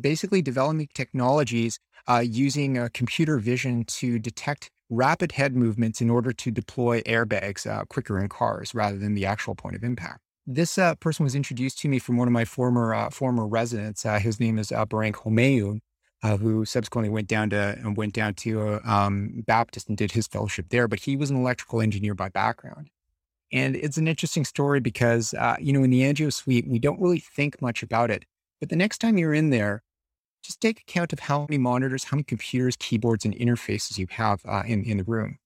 basically 0.00 0.42
developing 0.42 0.88
technologies 0.94 1.78
uh, 2.08 2.22
using 2.24 2.78
uh, 2.78 2.88
computer 2.92 3.38
vision 3.38 3.84
to 3.84 4.18
detect 4.18 4.70
rapid 4.90 5.32
head 5.32 5.56
movements 5.56 6.00
in 6.00 6.10
order 6.10 6.32
to 6.32 6.50
deploy 6.50 7.00
airbags 7.02 7.66
uh, 7.66 7.84
quicker 7.86 8.18
in 8.18 8.28
cars 8.28 8.74
rather 8.74 8.98
than 8.98 9.14
the 9.14 9.26
actual 9.26 9.54
point 9.54 9.74
of 9.74 9.82
impact. 9.82 10.20
This 10.46 10.76
uh, 10.76 10.94
person 10.96 11.24
was 11.24 11.34
introduced 11.34 11.78
to 11.80 11.88
me 11.88 11.98
from 11.98 12.18
one 12.18 12.28
of 12.28 12.32
my 12.32 12.44
former 12.44 12.94
uh, 12.94 13.08
former 13.08 13.46
residents. 13.46 14.02
His 14.02 14.38
name 14.38 14.58
is 14.58 14.70
uh, 14.70 14.84
Barank 14.84 15.14
Homayoun, 15.14 15.80
uh, 16.22 16.36
who 16.36 16.66
subsequently 16.66 17.08
went 17.08 17.28
down 17.28 17.48
to 17.50 17.78
and 17.78 17.96
went 17.96 18.12
down 18.12 18.34
to 18.34 18.80
um, 18.84 19.42
Baptist 19.46 19.88
and 19.88 19.96
did 19.96 20.12
his 20.12 20.26
fellowship 20.26 20.66
there. 20.68 20.86
But 20.86 21.00
he 21.00 21.16
was 21.16 21.30
an 21.30 21.36
electrical 21.36 21.80
engineer 21.80 22.14
by 22.14 22.28
background, 22.28 22.90
and 23.52 23.74
it's 23.74 23.96
an 23.96 24.06
interesting 24.06 24.44
story 24.44 24.80
because 24.80 25.34
you 25.58 25.72
know 25.72 25.82
in 25.82 25.88
the 25.88 26.02
Angio 26.02 26.30
suite 26.30 26.68
we 26.68 26.78
don't 26.78 27.00
really 27.00 27.20
think 27.20 27.62
much 27.62 27.82
about 27.82 28.10
it, 28.10 28.26
but 28.64 28.70
the 28.70 28.76
next 28.76 28.96
time 28.96 29.18
you're 29.18 29.34
in 29.34 29.50
there, 29.50 29.82
just 30.42 30.58
take 30.58 30.80
account 30.80 31.12
of 31.12 31.18
how 31.18 31.42
many 31.42 31.58
monitors, 31.58 32.04
how 32.04 32.14
many 32.16 32.24
computers, 32.24 32.76
keyboards, 32.76 33.26
and 33.26 33.36
interfaces 33.36 33.98
you 33.98 34.06
have 34.08 34.40
uh, 34.48 34.62
in, 34.66 34.82
in 34.84 34.96
the 34.96 35.04
room. 35.04 35.36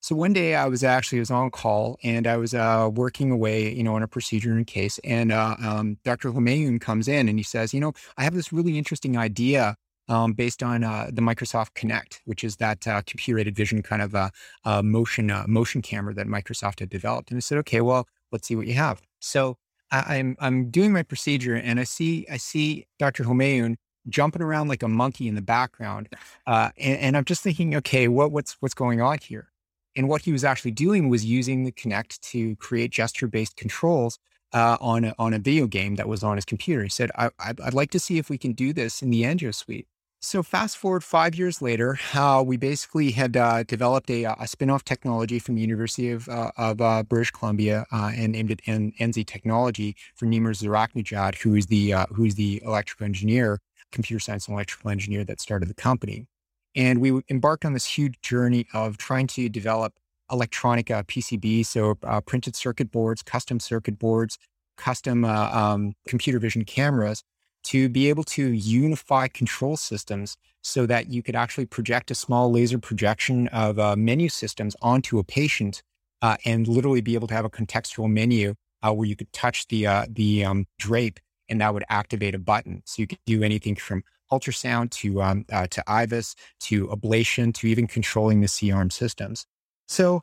So 0.00 0.16
one 0.16 0.32
day 0.32 0.56
I 0.56 0.66
was 0.66 0.82
actually 0.82 1.18
I 1.18 1.20
was 1.20 1.30
on 1.30 1.52
call 1.52 1.96
and 2.02 2.26
I 2.26 2.36
was 2.36 2.52
uh, 2.52 2.90
working 2.92 3.30
away, 3.30 3.72
you 3.72 3.84
know, 3.84 3.94
on 3.94 4.02
a 4.02 4.08
procedure 4.08 4.50
in 4.58 4.64
case, 4.64 4.98
and 5.04 5.30
uh, 5.30 5.54
um, 5.62 5.96
Dr. 6.02 6.32
Homayoun 6.32 6.80
comes 6.80 7.06
in 7.06 7.28
and 7.28 7.38
he 7.38 7.44
says, 7.44 7.72
you 7.72 7.78
know, 7.78 7.92
I 8.18 8.24
have 8.24 8.34
this 8.34 8.52
really 8.52 8.78
interesting 8.78 9.16
idea 9.16 9.76
um, 10.08 10.32
based 10.32 10.64
on 10.64 10.82
uh, 10.82 11.10
the 11.12 11.22
Microsoft 11.22 11.74
Kinect, 11.76 12.18
which 12.24 12.42
is 12.42 12.56
that 12.56 12.84
uh, 12.88 13.00
computer-aided 13.06 13.54
vision 13.54 13.80
kind 13.80 14.02
of 14.02 14.12
a, 14.12 14.32
a 14.64 14.82
motion 14.82 15.30
uh, 15.30 15.44
motion 15.46 15.82
camera 15.82 16.12
that 16.14 16.26
Microsoft 16.26 16.80
had 16.80 16.90
developed. 16.90 17.30
And 17.30 17.36
I 17.36 17.40
said, 17.40 17.58
okay, 17.58 17.80
well, 17.80 18.08
let's 18.32 18.48
see 18.48 18.56
what 18.56 18.66
you 18.66 18.74
have. 18.74 19.00
So 19.20 19.56
I, 19.94 20.16
am 20.16 20.36
I'm, 20.40 20.46
I'm 20.46 20.70
doing 20.70 20.92
my 20.92 21.02
procedure 21.02 21.54
and 21.54 21.78
I 21.78 21.84
see 21.84 22.26
I 22.30 22.36
see 22.36 22.86
Dr. 22.98 23.24
Homayoun 23.24 23.76
jumping 24.08 24.42
around 24.42 24.68
like 24.68 24.82
a 24.82 24.88
monkey 24.88 25.28
in 25.28 25.34
the 25.34 25.42
background. 25.42 26.08
Uh, 26.46 26.70
and, 26.78 26.98
and, 26.98 27.16
I'm 27.16 27.24
just 27.24 27.42
thinking, 27.42 27.74
okay, 27.76 28.08
what, 28.08 28.32
what's, 28.32 28.56
what's 28.60 28.74
going 28.74 29.00
on 29.00 29.18
here? 29.18 29.48
And 29.96 30.08
what 30.08 30.22
he 30.22 30.32
was 30.32 30.44
actually 30.44 30.72
doing 30.72 31.08
was 31.08 31.24
using 31.24 31.64
the 31.64 31.72
Kinect 31.72 32.20
to 32.32 32.56
create 32.56 32.90
gesture 32.90 33.28
based 33.28 33.56
controls 33.56 34.18
uh, 34.52 34.76
on, 34.80 35.04
a, 35.04 35.14
on 35.18 35.32
a 35.32 35.38
video 35.38 35.66
game 35.66 35.94
that 35.96 36.08
was 36.08 36.22
on 36.22 36.36
his 36.36 36.44
computer. 36.44 36.82
He 36.82 36.88
said, 36.88 37.10
I, 37.16 37.30
would 37.58 37.74
like 37.74 37.90
to 37.92 38.00
see 38.00 38.18
if 38.18 38.28
we 38.28 38.38
can 38.38 38.52
do 38.52 38.72
this 38.72 39.02
in 39.02 39.10
the 39.10 39.22
Angio 39.22 39.54
suite. 39.54 39.86
So 40.24 40.42
fast 40.42 40.78
forward 40.78 41.04
five 41.04 41.34
years 41.34 41.60
later, 41.60 41.98
uh, 42.14 42.42
we 42.44 42.56
basically 42.56 43.10
had 43.10 43.36
uh, 43.36 43.62
developed 43.62 44.08
a, 44.08 44.24
a 44.24 44.46
spin-off 44.46 44.82
technology 44.82 45.38
from 45.38 45.54
the 45.54 45.60
University 45.60 46.10
of, 46.10 46.30
uh, 46.30 46.50
of 46.56 46.80
uh, 46.80 47.02
British 47.02 47.30
Columbia 47.30 47.84
uh, 47.92 48.10
and 48.16 48.32
named 48.32 48.50
it 48.50 48.62
NZ 48.62 49.26
Technology 49.26 49.94
for 50.14 50.24
Nima 50.24 50.48
Ziraknejad, 50.48 51.34
who 51.36 51.54
is 51.54 51.66
the 51.66 51.92
uh, 51.92 52.06
who 52.06 52.24
is 52.24 52.36
the 52.36 52.62
electrical 52.64 53.04
engineer 53.04 53.60
computer 53.92 54.18
science 54.18 54.48
and 54.48 54.54
electrical 54.54 54.90
engineer 54.90 55.24
that 55.24 55.42
started 55.42 55.68
the 55.68 55.74
company. 55.74 56.26
And 56.74 57.02
we 57.02 57.20
embarked 57.28 57.66
on 57.66 57.74
this 57.74 57.84
huge 57.84 58.18
journey 58.22 58.66
of 58.72 58.96
trying 58.96 59.26
to 59.26 59.50
develop 59.50 59.92
electronic 60.32 60.86
PCB, 60.86 61.66
so 61.66 61.96
printed 62.24 62.56
circuit 62.56 62.90
boards, 62.90 63.22
custom 63.22 63.60
circuit 63.60 63.98
boards, 63.98 64.38
custom 64.78 65.26
um, 65.26 65.92
computer 66.08 66.38
vision 66.38 66.64
cameras 66.64 67.22
to 67.64 67.88
be 67.88 68.08
able 68.08 68.24
to 68.24 68.52
unify 68.52 69.28
control 69.28 69.76
systems 69.76 70.36
so 70.62 70.86
that 70.86 71.10
you 71.10 71.22
could 71.22 71.36
actually 71.36 71.66
project 71.66 72.10
a 72.10 72.14
small 72.14 72.50
laser 72.50 72.78
projection 72.78 73.48
of 73.48 73.78
uh, 73.78 73.96
menu 73.96 74.28
systems 74.28 74.76
onto 74.80 75.18
a 75.18 75.24
patient 75.24 75.82
uh, 76.22 76.36
and 76.44 76.68
literally 76.68 77.00
be 77.00 77.14
able 77.14 77.28
to 77.28 77.34
have 77.34 77.44
a 77.44 77.50
contextual 77.50 78.10
menu 78.10 78.54
uh, 78.82 78.92
where 78.92 79.08
you 79.08 79.16
could 79.16 79.32
touch 79.32 79.66
the 79.68 79.86
the 80.08 80.44
um, 80.44 80.66
drape 80.78 81.20
and 81.48 81.60
that 81.60 81.74
would 81.74 81.84
activate 81.88 82.34
a 82.34 82.38
button. 82.38 82.82
So 82.86 83.02
you 83.02 83.06
could 83.06 83.18
do 83.26 83.42
anything 83.42 83.76
from 83.76 84.02
ultrasound 84.32 84.90
to 84.90 85.22
um, 85.22 85.44
uh, 85.52 85.66
to 85.68 85.82
IVUS 85.86 86.34
to 86.60 86.88
ablation 86.88 87.52
to 87.54 87.66
even 87.66 87.86
controlling 87.86 88.40
the 88.40 88.48
C-arm 88.48 88.90
systems. 88.90 89.46
So 89.86 90.22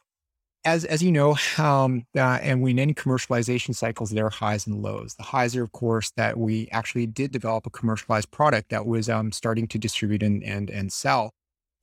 as 0.63 0.85
as 0.85 1.01
you 1.01 1.11
know, 1.11 1.35
um, 1.57 2.05
uh, 2.15 2.39
and 2.41 2.61
when 2.61 2.79
any 2.79 2.93
commercialization 2.93 3.75
cycles, 3.75 4.11
there 4.11 4.25
are 4.25 4.31
highs 4.31 4.67
and 4.67 4.81
lows. 4.81 5.15
The 5.15 5.23
highs 5.23 5.55
are, 5.55 5.63
of 5.63 5.71
course, 5.71 6.11
that 6.11 6.37
we 6.37 6.67
actually 6.71 7.07
did 7.07 7.31
develop 7.31 7.65
a 7.65 7.69
commercialized 7.69 8.31
product 8.31 8.69
that 8.69 8.85
was 8.85 9.09
um, 9.09 9.31
starting 9.31 9.67
to 9.69 9.77
distribute 9.77 10.23
and 10.23 10.43
and 10.43 10.69
and 10.69 10.91
sell. 10.91 11.33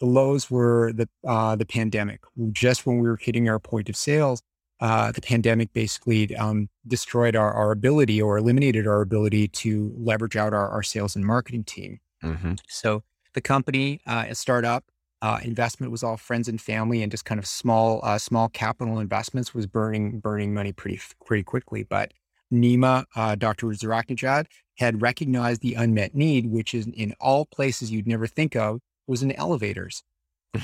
The 0.00 0.06
lows 0.06 0.50
were 0.50 0.92
the 0.92 1.08
uh, 1.26 1.56
the 1.56 1.66
pandemic. 1.66 2.20
Just 2.52 2.86
when 2.86 2.98
we 2.98 3.08
were 3.08 3.16
hitting 3.16 3.48
our 3.48 3.58
point 3.58 3.88
of 3.88 3.96
sales, 3.96 4.42
uh, 4.80 5.10
the 5.10 5.20
pandemic 5.20 5.72
basically 5.72 6.34
um, 6.36 6.68
destroyed 6.86 7.34
our, 7.34 7.52
our 7.52 7.72
ability 7.72 8.22
or 8.22 8.38
eliminated 8.38 8.86
our 8.86 9.00
ability 9.00 9.48
to 9.48 9.92
leverage 9.98 10.36
out 10.36 10.52
our, 10.52 10.68
our 10.68 10.84
sales 10.84 11.16
and 11.16 11.24
marketing 11.24 11.64
team. 11.64 11.98
Mm-hmm. 12.22 12.54
So 12.68 13.02
the 13.34 13.40
company, 13.40 14.00
uh, 14.06 14.26
a 14.28 14.34
startup, 14.34 14.84
uh, 15.22 15.40
investment 15.42 15.90
was 15.92 16.02
all 16.02 16.16
friends 16.16 16.48
and 16.48 16.61
family, 16.61 17.02
and 17.02 17.11
just 17.11 17.24
kind 17.24 17.38
of 17.38 17.46
small, 17.46 18.00
uh, 18.02 18.18
small 18.18 18.48
capital 18.48 18.98
investments 18.98 19.54
was 19.54 19.66
burning, 19.66 20.20
burning 20.20 20.54
money 20.54 20.72
pretty, 20.72 21.00
pretty 21.26 21.42
quickly. 21.42 21.83
But 21.83 22.12
Nima, 22.52 23.04
uh, 23.16 23.35
Dr. 23.35 23.66
Ziraknejad, 23.68 24.46
had 24.78 25.02
recognized 25.02 25.61
the 25.61 25.74
unmet 25.74 26.14
need, 26.14 26.46
which 26.50 26.72
is 26.72 26.87
in 26.87 27.14
all 27.20 27.46
places 27.46 27.90
you'd 27.90 28.07
never 28.07 28.26
think 28.26 28.54
of, 28.54 28.81
was 29.07 29.22
in 29.22 29.33
elevators. 29.33 30.02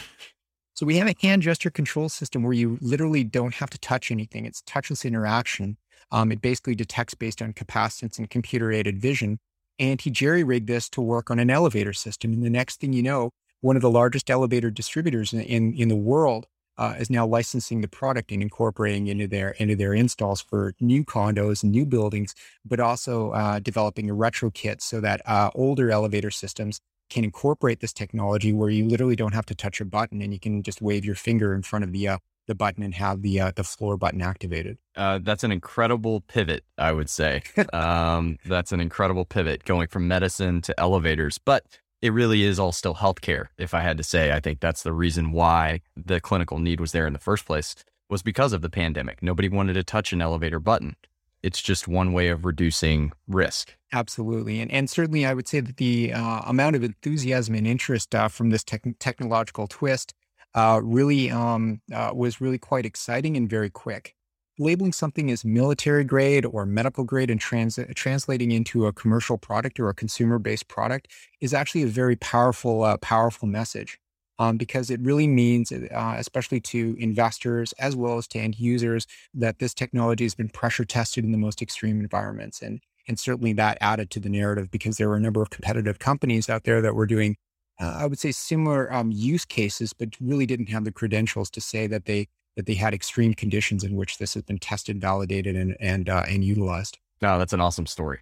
So 0.77 0.85
we 0.87 0.97
have 0.97 1.07
a 1.07 1.15
hand 1.23 1.43
gesture 1.43 1.71
control 1.71 2.09
system 2.09 2.43
where 2.43 2.53
you 2.53 2.79
literally 2.81 3.23
don't 3.23 3.55
have 3.55 3.71
to 3.71 3.79
touch 3.79 4.11
anything. 4.11 4.45
It's 4.45 4.61
touchless 4.63 5.05
interaction. 5.05 5.77
Um, 6.11 6.33
it 6.33 6.43
basically 6.43 6.75
detects 6.75 7.15
based 7.15 7.41
on 7.41 7.53
capacitance 7.53 8.19
and 8.19 8.29
computer 8.29 8.73
aided 8.73 9.01
vision. 9.01 9.39
And 9.79 10.01
he 10.01 10.11
jerry 10.11 10.43
rigged 10.43 10.67
this 10.67 10.89
to 10.91 11.01
work 11.01 11.31
on 11.31 11.39
an 11.39 11.49
elevator 11.49 11.93
system. 11.93 12.33
And 12.33 12.43
the 12.43 12.51
next 12.51 12.81
thing 12.81 12.93
you 12.93 13.05
know, 13.05 13.31
one 13.65 13.77
of 13.77 13.83
the 13.83 13.91
largest 13.91 14.31
elevator 14.31 14.71
distributors 14.71 15.33
in, 15.33 15.41
in, 15.41 15.73
in 15.73 15.89
the 15.89 15.97
world 15.97 16.47
uh, 16.77 16.97
is 16.99 17.09
now 17.09 17.27
licensing 17.27 17.81
the 17.81 17.89
product 17.89 18.31
and 18.31 18.43
incorporating 18.43 19.07
into 19.07 19.27
their 19.27 19.53
into 19.53 19.75
their 19.75 19.95
installs 19.95 20.43
for 20.43 20.75
new 20.81 21.03
condos 21.03 21.63
and 21.63 21.73
new 21.73 21.87
buildings, 21.87 22.35
but 22.63 22.79
also 22.79 23.31
uh, 23.31 23.59
developing 23.61 24.11
a 24.11 24.13
retro 24.13 24.51
kit 24.51 24.83
so 24.83 25.01
that 25.01 25.23
uh, 25.25 25.51
older 25.55 25.91
elevator 25.91 26.31
systems 26.31 26.79
can 27.09 27.25
incorporate 27.25 27.81
this 27.81 27.93
technology 27.93 28.53
where 28.53 28.69
you 28.69 28.85
literally 28.85 29.17
don't 29.17 29.33
have 29.33 29.47
to 29.47 29.55
touch 29.55 29.81
a 29.81 29.85
button 29.87 30.21
and 30.21 30.35
you 30.35 30.41
can 30.41 30.63
just 30.63 30.83
wave 30.83 31.05
your 31.05 31.15
finger 31.15 31.55
in 31.55 31.63
front 31.63 31.85
of 31.85 31.93
the 31.93 32.07
uh, 32.07 32.19
the 32.47 32.55
button 32.55 32.83
and 32.83 32.95
have 32.95 33.23
the 33.23 33.41
uh, 33.41 33.53
the 33.55 33.65
floor 33.65 33.97
button 33.97 34.21
activated. 34.21 34.77
Uh, 34.97 35.19
that's 35.23 35.43
an 35.43 35.51
incredible 35.51 36.21
pivot, 36.21 36.65
I 36.77 36.93
would 36.93 37.09
say. 37.09 37.43
um, 37.73 38.39
that's 38.45 38.73
an 38.73 38.81
incredible 38.81 39.25
pivot 39.25 39.65
going 39.65 39.89
from 39.89 40.07
medicine 40.07 40.61
to 40.63 40.79
elevators, 40.79 41.39
but 41.39 41.65
it 42.05 42.13
really 42.13 42.43
is 42.43 42.59
all 42.59 42.73
still 42.73 42.95
healthcare. 42.97 43.47
If 43.57 43.75
I 43.75 43.81
had 43.81 43.97
to 43.97 44.05
say, 44.05 44.33
I 44.33 44.41
think 44.41 44.61
that's 44.61 44.83
the 44.83 44.93
reason 44.93 45.33
why 45.33 45.81
the 45.97 46.21
clinical 46.21 46.59
need 46.59 46.81
was 46.81 46.93
there 46.93 47.07
in 47.07 47.13
the 47.13 47.19
first 47.19 47.47
place 47.47 47.75
was 48.09 48.23
because 48.23 48.53
of 48.53 48.61
the 48.61 48.71
pandemic. 48.71 49.23
Nobody 49.23 49.49
wanted 49.49 49.75
to 49.75 49.83
touch 49.83 50.13
an 50.13 50.21
elevator 50.21 50.61
button 50.61 50.97
it's 51.45 51.61
just 51.61 51.87
one 51.87 52.15
way 52.15 52.29
of 52.29 52.47
reducing 52.47 53.13
risk. 53.29 53.77
Absolutely. 53.93 54.61
And, 54.61 54.73
and 54.73 54.89
certainly, 54.89 55.27
I 55.27 55.35
would 55.35 55.47
say 55.47 55.61
that 55.61 55.77
the 55.77 56.11
uh, 56.15 56.41
amount 56.47 56.75
of 56.75 56.83
enthusiasm 56.83 57.55
and 57.55 57.67
interest 57.67 58.15
uh, 58.15 58.29
from 58.29 58.49
this 58.49 58.65
te- 58.65 58.95
technological 58.99 59.67
twist 59.67 60.15
uh, 60.55 60.81
really 60.83 61.31
um, 61.31 61.83
uh, 61.93 62.13
was 62.15 62.41
really 62.41 62.57
quite 62.57 62.87
exciting 62.87 63.37
and 63.37 63.49
very 63.49 63.69
quick. 63.69 64.17
Labeling 64.59 64.93
something 64.93 65.33
as 65.33 65.45
military 65.45 66.05
grade 66.05 66.47
or 66.47 66.65
medical 66.65 67.03
grade 67.03 67.29
and 67.29 67.41
trans- 67.41 67.79
translating 67.97 68.53
into 68.53 68.87
a 68.87 68.93
commercial 68.93 69.37
product 69.37 69.81
or 69.81 69.89
a 69.89 69.95
consumer 69.95 70.39
based 70.39 70.69
product 70.69 71.09
is 71.41 71.53
actually 71.53 71.83
a 71.83 71.89
very 71.89 72.15
powerful, 72.15 72.85
uh, 72.85 72.97
powerful 72.99 73.49
message 73.49 73.99
um, 74.39 74.57
because 74.57 74.91
it 74.91 75.01
really 75.01 75.27
means, 75.27 75.73
uh, 75.73 76.15
especially 76.17 76.61
to 76.61 76.97
investors 76.99 77.73
as 77.79 77.97
well 77.97 78.19
as 78.19 78.27
to 78.29 78.39
end 78.39 78.59
users, 78.59 79.07
that 79.35 79.59
this 79.59 79.75
technology 79.75 80.25
has 80.25 80.35
been 80.35 80.49
pressure 80.49 80.85
tested 80.85 81.25
in 81.25 81.33
the 81.33 81.39
most 81.39 81.63
extreme 81.63 82.01
environments. 82.01 82.63
And, 82.63 82.81
and 83.09 83.19
certainly 83.19 83.53
that 83.55 83.79
added 83.81 84.11
to 84.11 84.21
the 84.21 84.29
narrative 84.29 84.71
because 84.71 84.97
there 84.97 85.09
were 85.09 85.17
a 85.17 85.21
number 85.21 85.43
of 85.43 85.51
competitive 85.51 85.99
companies 85.99 86.49
out 86.49 86.65
there 86.65 86.81
that 86.81 86.95
were 86.95 87.07
doing, 87.07 87.37
uh, 87.81 87.99
I 88.01 88.07
would 88.07 88.19
say, 88.19 88.33
similar 88.33 88.93
um, 88.93 89.11
use 89.13 89.45
cases, 89.45 89.93
but 89.93 90.11
really 90.21 90.47
didn't 90.47 90.69
have 90.69 90.85
the 90.85 90.93
credentials 90.93 91.51
to 91.51 91.61
say 91.61 91.87
that 91.89 92.07
they 92.07 92.29
that 92.57 92.67
they 92.67 92.75
had 92.75 92.95
extreme 92.95 93.35
conditions 93.35 93.85
in 93.85 93.97
which 93.97 94.19
this 94.19 94.35
has 94.35 94.43
been 94.43 94.59
tested, 94.59 95.01
validated, 95.01 95.57
and 95.57 95.77
and 95.81 96.09
uh, 96.09 96.25
and 96.29 96.45
utilized. 96.45 96.99
No, 97.21 97.39
that's 97.39 97.53
an 97.53 97.61
awesome 97.61 97.87
story. 97.87 98.21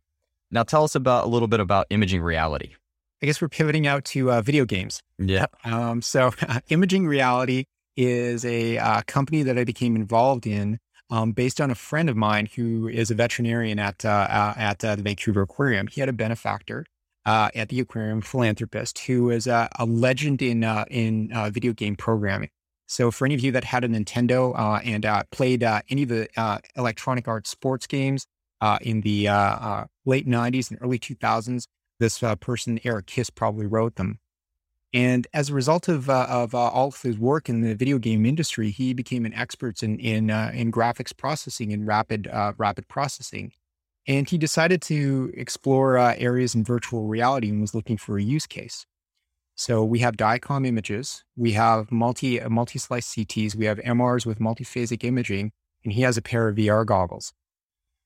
Now, 0.50 0.62
tell 0.62 0.84
us 0.84 0.94
about 0.94 1.24
a 1.24 1.28
little 1.28 1.48
bit 1.48 1.60
about 1.60 1.86
imaging 1.90 2.22
reality. 2.22 2.74
I 3.22 3.26
guess 3.26 3.40
we're 3.40 3.48
pivoting 3.48 3.86
out 3.86 4.04
to 4.06 4.32
uh, 4.32 4.42
video 4.42 4.64
games. 4.64 5.00
Yeah. 5.18 5.46
Um, 5.64 6.02
so, 6.02 6.32
uh, 6.48 6.60
Imaging 6.68 7.06
Reality 7.06 7.64
is 7.96 8.44
a 8.44 8.78
uh, 8.78 9.02
company 9.06 9.44
that 9.44 9.56
I 9.56 9.64
became 9.64 9.94
involved 9.94 10.46
in 10.46 10.78
um, 11.08 11.32
based 11.32 11.60
on 11.60 11.70
a 11.70 11.74
friend 11.74 12.10
of 12.10 12.16
mine 12.16 12.48
who 12.56 12.88
is 12.88 13.10
a 13.10 13.14
veterinarian 13.14 13.78
at 13.78 14.04
uh, 14.04 14.08
uh, 14.08 14.54
at 14.56 14.84
uh, 14.84 14.96
the 14.96 15.02
Vancouver 15.02 15.42
Aquarium. 15.42 15.86
He 15.86 16.00
had 16.00 16.08
a 16.08 16.12
benefactor 16.12 16.84
at 17.24 17.68
the 17.68 17.78
aquarium, 17.78 18.20
philanthropist, 18.22 18.98
who 19.00 19.30
is 19.30 19.46
a 19.46 19.68
legend 19.86 20.42
in 20.42 20.64
in 20.90 21.30
video 21.52 21.72
game 21.72 21.94
programming. 21.94 22.50
So, 22.92 23.10
for 23.10 23.24
any 23.24 23.34
of 23.34 23.40
you 23.40 23.52
that 23.52 23.64
had 23.64 23.84
a 23.84 23.88
Nintendo 23.88 24.52
and 24.84 25.06
played 25.30 25.62
any 25.62 26.02
of 26.02 26.08
the 26.10 26.28
Electronic 26.76 27.26
Arts 27.26 27.48
sports 27.48 27.86
games 27.86 28.26
in 28.82 29.00
the 29.00 29.28
late 30.04 30.26
'90s 30.26 30.70
and 30.70 30.78
early 30.82 30.98
2000s, 30.98 31.66
this 32.02 32.22
uh, 32.22 32.36
person, 32.36 32.80
Eric 32.84 33.06
Kiss, 33.06 33.30
probably 33.30 33.66
wrote 33.66 33.96
them. 33.96 34.18
And 34.92 35.26
as 35.32 35.48
a 35.48 35.54
result 35.54 35.88
of, 35.88 36.10
uh, 36.10 36.26
of 36.28 36.54
uh, 36.54 36.58
all 36.58 36.88
of 36.88 37.00
his 37.00 37.18
work 37.18 37.48
in 37.48 37.62
the 37.62 37.74
video 37.74 37.98
game 37.98 38.26
industry, 38.26 38.70
he 38.70 38.92
became 38.92 39.24
an 39.24 39.32
expert 39.32 39.82
in 39.82 39.98
in, 39.98 40.30
uh, 40.30 40.50
in 40.52 40.70
graphics 40.70 41.16
processing 41.16 41.72
and 41.72 41.86
rapid 41.86 42.26
uh, 42.26 42.52
rapid 42.58 42.88
processing. 42.88 43.52
And 44.06 44.28
he 44.28 44.36
decided 44.36 44.82
to 44.82 45.32
explore 45.34 45.96
uh, 45.96 46.14
areas 46.18 46.54
in 46.54 46.64
virtual 46.64 47.06
reality 47.06 47.48
and 47.48 47.60
was 47.60 47.74
looking 47.74 47.96
for 47.96 48.18
a 48.18 48.22
use 48.22 48.46
case. 48.46 48.84
So 49.54 49.84
we 49.84 49.98
have 50.00 50.16
DICOM 50.16 50.66
images, 50.66 51.24
we 51.36 51.52
have 51.52 51.92
multi 51.92 52.40
uh, 52.40 52.48
multi 52.48 52.78
slice 52.78 53.14
CTs, 53.14 53.54
we 53.54 53.66
have 53.66 53.78
MRs 53.78 54.26
with 54.26 54.38
multiphasic 54.38 55.04
imaging, 55.04 55.52
and 55.84 55.92
he 55.92 56.02
has 56.02 56.16
a 56.16 56.22
pair 56.22 56.48
of 56.48 56.56
VR 56.56 56.86
goggles. 56.86 57.32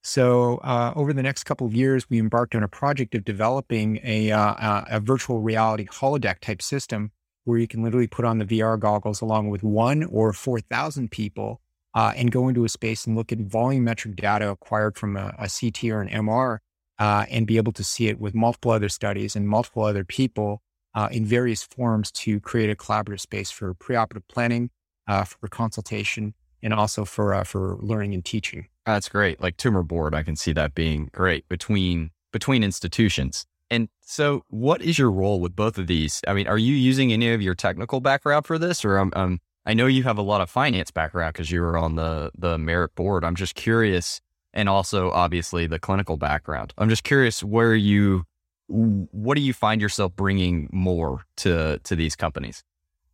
So 0.02 0.58
uh, 0.58 0.92
over 0.94 1.12
the 1.12 1.22
next 1.22 1.44
couple 1.44 1.66
of 1.66 1.74
years, 1.74 2.08
we 2.08 2.20
embarked 2.20 2.54
on 2.54 2.62
a 2.62 2.68
project 2.68 3.14
of 3.16 3.24
developing 3.24 3.98
a, 4.04 4.30
uh, 4.30 4.84
a 4.88 5.00
virtual 5.00 5.40
reality 5.40 5.86
holodeck 5.86 6.38
type 6.38 6.62
system 6.62 7.10
where 7.42 7.58
you 7.58 7.66
can 7.66 7.82
literally 7.82 8.06
put 8.06 8.24
on 8.24 8.38
the 8.38 8.44
VR 8.44 8.78
goggles 8.78 9.20
along 9.20 9.48
with 9.48 9.64
one 9.64 10.04
or 10.04 10.32
4,000 10.32 11.10
people 11.10 11.60
uh, 11.94 12.12
and 12.14 12.30
go 12.30 12.46
into 12.46 12.64
a 12.64 12.68
space 12.68 13.06
and 13.06 13.16
look 13.16 13.32
at 13.32 13.38
volumetric 13.38 14.14
data 14.14 14.48
acquired 14.50 14.96
from 14.96 15.16
a, 15.16 15.34
a 15.38 15.48
CT 15.48 15.84
or 15.90 16.02
an 16.02 16.08
MR 16.08 16.58
uh, 16.98 17.26
and 17.28 17.46
be 17.46 17.56
able 17.56 17.72
to 17.72 17.82
see 17.82 18.06
it 18.06 18.20
with 18.20 18.34
multiple 18.34 18.70
other 18.70 18.88
studies 18.88 19.34
and 19.34 19.48
multiple 19.48 19.82
other 19.82 20.04
people 20.04 20.62
uh, 20.96 21.08
in 21.12 21.24
various 21.24 21.62
forms 21.62 22.10
to 22.10 22.40
create 22.40 22.70
a 22.70 22.74
collaborative 22.74 23.20
space 23.20 23.50
for 23.50 23.72
preoperative 23.74 24.26
planning, 24.28 24.70
uh, 25.06 25.22
for 25.22 25.46
consultation, 25.46 26.34
and 26.62 26.74
also 26.74 27.04
for 27.04 27.44
for 27.44 27.76
learning 27.80 28.14
and 28.14 28.24
teaching. 28.24 28.66
That's 28.84 29.08
great. 29.08 29.40
Like 29.40 29.56
tumor 29.56 29.84
board, 29.84 30.14
I 30.14 30.24
can 30.24 30.34
see 30.34 30.52
that 30.54 30.74
being 30.74 31.10
great 31.12 31.48
between 31.48 32.10
between 32.32 32.64
institutions. 32.64 33.46
And 33.70 33.88
so, 34.00 34.42
what 34.48 34.80
is 34.80 34.98
your 34.98 35.10
role 35.10 35.40
with 35.40 35.54
both 35.54 35.76
of 35.76 35.86
these? 35.86 36.20
I 36.26 36.34
mean, 36.34 36.46
are 36.46 36.58
you 36.58 36.74
using 36.74 37.12
any 37.12 37.32
of 37.32 37.42
your 37.42 37.54
technical 37.54 38.00
background 38.00 38.46
for 38.46 38.58
this, 38.58 38.84
or 38.84 38.98
um, 38.98 39.12
um 39.14 39.40
I 39.66 39.74
know 39.74 39.86
you 39.86 40.04
have 40.04 40.16
a 40.16 40.22
lot 40.22 40.40
of 40.40 40.48
finance 40.48 40.92
background 40.92 41.34
because 41.34 41.50
you 41.50 41.60
were 41.60 41.76
on 41.76 41.96
the 41.96 42.30
the 42.38 42.56
merit 42.56 42.94
board. 42.94 43.24
I'm 43.24 43.34
just 43.34 43.54
curious, 43.54 44.20
and 44.54 44.68
also 44.68 45.10
obviously 45.10 45.66
the 45.66 45.80
clinical 45.80 46.16
background. 46.16 46.72
I'm 46.78 46.88
just 46.88 47.04
curious 47.04 47.42
where 47.42 47.74
you, 47.74 48.24
what 48.68 49.36
do 49.36 49.40
you 49.40 49.52
find 49.52 49.80
yourself 49.80 50.14
bringing 50.16 50.68
more 50.72 51.24
to 51.36 51.78
to 51.84 51.96
these 51.96 52.16
companies? 52.16 52.64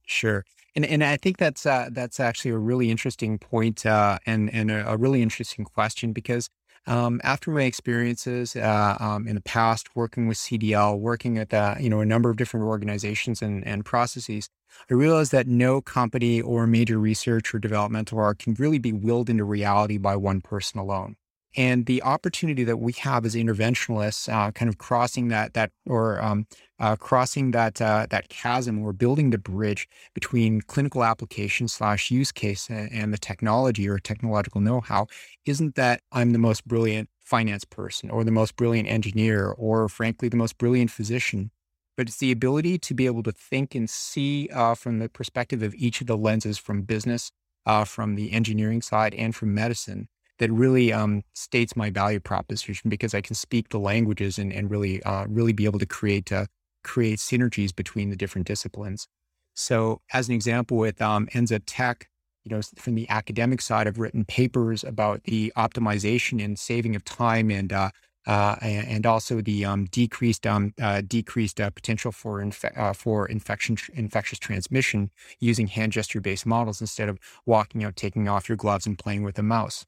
Sure. 0.06 0.44
And 0.74 0.86
and 0.86 1.04
I 1.04 1.16
think 1.16 1.36
that's 1.36 1.66
uh, 1.66 1.88
that's 1.92 2.18
actually 2.18 2.52
a 2.52 2.58
really 2.58 2.90
interesting 2.90 3.38
point, 3.38 3.84
uh, 3.84 4.18
and 4.24 4.52
and 4.52 4.70
a, 4.70 4.92
a, 4.92 4.96
really 4.96 5.20
interesting 5.20 5.64
question 5.66 6.12
because 6.12 6.48
um, 6.86 7.20
after 7.22 7.50
my 7.50 7.64
experiences 7.64 8.56
uh, 8.56 8.96
um, 8.98 9.28
in 9.28 9.34
the 9.34 9.42
past 9.42 9.94
working 9.94 10.26
with 10.26 10.38
CDL, 10.38 10.98
working 10.98 11.36
at 11.36 11.50
the, 11.50 11.76
you 11.78 11.90
know 11.90 12.00
a 12.00 12.06
number 12.06 12.30
of 12.30 12.38
different 12.38 12.64
organizations 12.64 13.42
and 13.42 13.66
and 13.66 13.84
processes, 13.84 14.48
I 14.90 14.94
realized 14.94 15.32
that 15.32 15.46
no 15.46 15.82
company 15.82 16.40
or 16.40 16.66
major 16.66 16.98
research 16.98 17.54
or 17.54 17.58
developmental 17.58 18.18
art 18.18 18.38
can 18.38 18.54
really 18.54 18.78
be 18.78 18.92
willed 18.92 19.28
into 19.28 19.44
reality 19.44 19.98
by 19.98 20.16
one 20.16 20.40
person 20.40 20.80
alone 20.80 21.16
and 21.56 21.86
the 21.86 22.02
opportunity 22.02 22.64
that 22.64 22.78
we 22.78 22.92
have 22.92 23.24
as 23.26 23.34
interventionalists, 23.34 24.32
uh, 24.32 24.50
kind 24.52 24.68
of 24.68 24.78
crossing 24.78 25.28
that 25.28 25.54
that 25.54 25.70
or 25.86 26.22
um, 26.22 26.46
uh, 26.78 26.96
crossing 26.96 27.50
that 27.52 27.80
uh, 27.80 28.06
that 28.10 28.28
chasm 28.28 28.82
or 28.82 28.92
building 28.92 29.30
the 29.30 29.38
bridge 29.38 29.88
between 30.14 30.60
clinical 30.62 31.04
application 31.04 31.68
slash 31.68 32.10
use 32.10 32.32
case 32.32 32.68
and, 32.70 33.12
the 33.12 33.18
technology 33.18 33.88
or 33.88 33.98
technological 33.98 34.60
know-how, 34.60 35.06
isn't 35.44 35.74
that 35.74 36.00
I'm 36.12 36.30
the 36.30 36.38
most 36.38 36.66
brilliant 36.66 37.08
finance 37.20 37.64
person 37.64 38.10
or 38.10 38.24
the 38.24 38.30
most 38.30 38.56
brilliant 38.56 38.88
engineer 38.88 39.48
or 39.50 39.88
frankly 39.88 40.28
the 40.28 40.36
most 40.36 40.58
brilliant 40.58 40.90
physician 40.90 41.50
but 41.96 42.08
it's 42.08 42.18
the 42.18 42.32
ability 42.32 42.78
to 42.78 42.94
be 42.94 43.06
able 43.06 43.22
to 43.22 43.32
think 43.32 43.74
and 43.74 43.88
see 43.88 44.48
uh, 44.52 44.74
from 44.74 44.98
the 44.98 45.08
perspective 45.08 45.62
of 45.62 45.74
each 45.74 46.00
of 46.00 46.06
the 46.06 46.16
lenses 46.16 46.58
from 46.58 46.82
business, 46.82 47.30
uh, 47.66 47.84
from 47.84 48.14
the 48.14 48.32
engineering 48.32 48.80
side, 48.82 49.14
and 49.14 49.34
from 49.34 49.54
medicine 49.54 50.08
that 50.38 50.50
really 50.50 50.92
um, 50.92 51.22
states 51.34 51.76
my 51.76 51.90
value 51.90 52.20
proposition 52.20 52.90
because 52.90 53.14
I 53.14 53.20
can 53.20 53.34
speak 53.34 53.68
the 53.68 53.78
languages 53.78 54.38
and, 54.38 54.52
and 54.52 54.70
really 54.70 55.02
uh, 55.02 55.26
really 55.28 55.52
be 55.52 55.64
able 55.64 55.78
to 55.78 55.86
create 55.86 56.32
uh, 56.32 56.46
create 56.82 57.18
synergies 57.18 57.74
between 57.74 58.10
the 58.10 58.16
different 58.16 58.46
disciplines. 58.46 59.06
So, 59.54 60.00
as 60.12 60.28
an 60.28 60.34
example, 60.34 60.78
with 60.78 61.00
um, 61.00 61.26
NZ 61.28 61.62
Tech, 61.66 62.08
you 62.44 62.54
know, 62.54 62.62
from 62.76 62.94
the 62.94 63.08
academic 63.08 63.60
side, 63.60 63.86
I've 63.86 63.98
written 63.98 64.24
papers 64.24 64.82
about 64.82 65.24
the 65.24 65.52
optimization 65.56 66.42
and 66.44 66.58
saving 66.58 66.96
of 66.96 67.04
time 67.04 67.50
and 67.50 67.72
uh, 67.72 67.90
uh, 68.26 68.56
and 68.62 69.04
also 69.04 69.40
the 69.40 69.64
um, 69.64 69.86
decreased 69.86 70.46
um, 70.46 70.72
uh, 70.80 71.02
decreased 71.06 71.60
uh, 71.60 71.70
potential 71.70 72.12
for 72.12 72.44
uh, 72.76 72.92
for 72.92 73.26
infection 73.26 73.76
infectious 73.94 74.38
transmission 74.38 75.10
using 75.40 75.66
hand 75.66 75.92
gesture 75.92 76.20
based 76.20 76.46
models 76.46 76.80
instead 76.80 77.08
of 77.08 77.18
walking 77.46 77.82
out, 77.84 77.96
taking 77.96 78.28
off 78.28 78.48
your 78.48 78.56
gloves, 78.56 78.86
and 78.86 78.98
playing 78.98 79.22
with 79.22 79.38
a 79.38 79.42
mouse. 79.42 79.84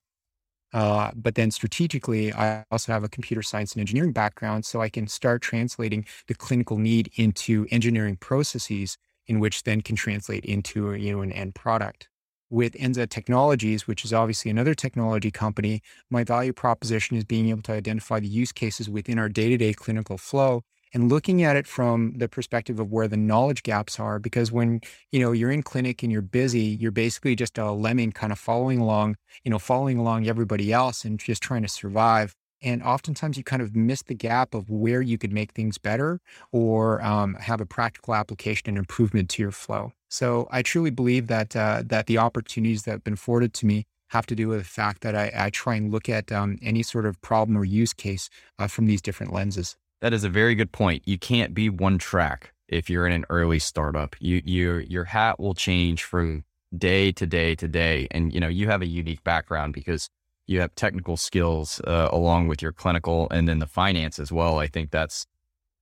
Uh, 0.75 1.13
but 1.15 1.37
then 1.37 1.53
strategically, 1.53 2.33
I 2.35 2.65
also 2.73 2.93
have 2.93 3.05
a 3.05 3.09
computer 3.09 3.43
science 3.43 3.73
and 3.73 3.81
engineering 3.81 4.13
background, 4.13 4.67
so 4.67 4.83
I 4.83 4.89
can 4.89 5.07
start 5.07 5.41
translating 5.41 6.05
the 6.27 6.35
clinical 6.35 6.79
need 6.79 7.13
into 7.15 7.67
engineering 7.71 8.17
processes, 8.17 8.99
in 9.29 9.39
which 9.39 9.63
then 9.63 9.83
can 9.83 9.95
translate 9.97 10.45
into 10.45 10.93
you 10.95 11.13
know 11.13 11.23
an 11.23 11.33
end 11.33 11.55
product. 11.55 12.09
With 12.51 12.75
Enza 12.75 13.09
Technologies, 13.09 13.87
which 13.87 14.05
is 14.05 14.13
obviously 14.13 14.51
another 14.51 14.75
technology 14.75 15.31
company, 15.31 15.81
my 16.11 16.25
value 16.25 16.53
proposition 16.53 17.17
is 17.17 17.25
being 17.25 17.49
able 17.51 17.63
to 17.63 17.73
identify 17.73 18.21
the 18.21 18.29
use 18.29 18.53
cases 18.53 18.91
within 18.91 19.19
our 19.19 19.29
day-to-day 19.29 19.75
clinical 19.75 20.19
flow 20.19 20.65
and 20.95 21.11
looking 21.11 21.43
at 21.43 21.57
it 21.57 21.67
from 21.67 22.15
the 22.17 22.29
perspective 22.29 22.79
of 22.79 22.91
where 22.91 23.09
the 23.09 23.17
knowledge 23.17 23.63
gaps 23.65 23.99
are 24.01 24.19
because 24.19 24.51
when 24.51 24.81
you 25.13 25.21
know 25.21 25.33
you're 25.33 25.51
in 25.51 25.63
clinic 25.63 26.03
and 26.03 26.11
you're 26.11 26.23
busy 26.23 26.79
you're 26.81 26.93
basically 26.93 27.35
just 27.35 27.59
a 27.59 27.71
lemming 27.73 28.13
kind 28.13 28.33
of 28.33 28.39
following 28.39 28.79
along 28.79 29.17
you 29.43 29.51
know 29.51 29.59
following 29.59 29.99
along 29.99 30.27
everybody 30.27 30.73
else 30.73 31.05
and 31.05 31.19
just 31.19 31.43
trying 31.43 31.63
to 31.63 31.69
survive 31.69 32.35
and 32.63 32.83
oftentimes 32.83 33.37
you 33.37 33.45
kind 33.45 33.61
of 33.61 33.77
miss 33.77 34.03
the 34.03 34.15
gap 34.15 34.55
of 34.55 34.71
where 34.71 35.03
you 35.03 35.19
could 35.19 35.33
make 35.33 35.53
things 35.53 35.77
better 35.77 36.21
or 36.51 37.03
um, 37.03 37.35
have 37.35 37.61
a 37.61 37.67
practical 37.67 38.15
application 38.15 38.69
and 38.69 38.79
improvement 38.79 39.29
to 39.29 39.43
your 39.43 39.53
flow 39.53 39.93
so 40.09 40.49
i 40.51 40.63
truly 40.63 40.91
believe 40.91 41.27
that 41.27 41.55
uh, 41.57 41.83
that 41.85 42.07
the 42.07 42.19
opportunities 42.19 42.85
that 42.85 42.93
have 42.93 43.05
been 43.05 43.15
afforded 43.15 43.53
to 43.53 43.67
me 43.67 43.85
have 44.09 44.27
to 44.27 44.37
do 44.37 44.47
with 44.49 44.59
the 44.59 44.65
fact 44.65 45.01
that 45.01 45.17
I, 45.17 45.33
I 45.35 45.51
try 45.51 45.75
and 45.75 45.91
look 45.91 46.09
at 46.09 46.31
um, 46.31 46.57
any 46.63 46.85
sort 46.85 47.05
of 47.05 47.21
problem 47.21 47.59
or 47.59 47.65
use 47.65 47.93
case 47.93 48.31
uh, 48.61 48.69
from 48.69 48.87
these 48.87 49.03
different 49.03 49.33
lenses. 49.33 49.77
That 50.05 50.13
is 50.13 50.23
a 50.23 50.29
very 50.29 50.55
good 50.55 50.71
point. 50.71 51.03
You 51.07 51.17
can't 51.17 51.55
be 51.55 51.71
one 51.71 51.97
track 51.97 52.53
if 52.69 52.91
you're 52.91 53.07
in 53.07 53.13
an 53.15 53.25
early 53.31 53.59
startup. 53.59 54.15
You 54.21 54.43
you 54.45 54.85
your 54.87 55.05
hat 55.05 55.41
will 55.41 55.55
change 55.55 56.05
from 56.05 56.45
day 56.77 57.11
to 57.13 57.27
day 57.27 57.55
to 57.55 57.67
day, 57.67 58.09
and 58.11 58.31
you 58.31 58.39
know 58.39 58.49
you 58.49 58.67
have 58.67 58.83
a 58.83 58.87
unique 58.87 59.25
background 59.25 59.73
because 59.73 60.11
you 60.47 60.61
have 60.61 60.75
technical 60.75 61.17
skills 61.17 61.81
uh, 61.87 62.11
along 62.13 62.49
with 62.49 62.61
your 62.61 62.71
clinical 62.71 63.29
and 63.31 63.49
then 63.49 63.61
the 63.61 63.67
finance 63.67 64.19
as 64.19 64.31
well. 64.31 64.59
I 64.59 64.67
think 64.67 64.91
that's 64.91 65.25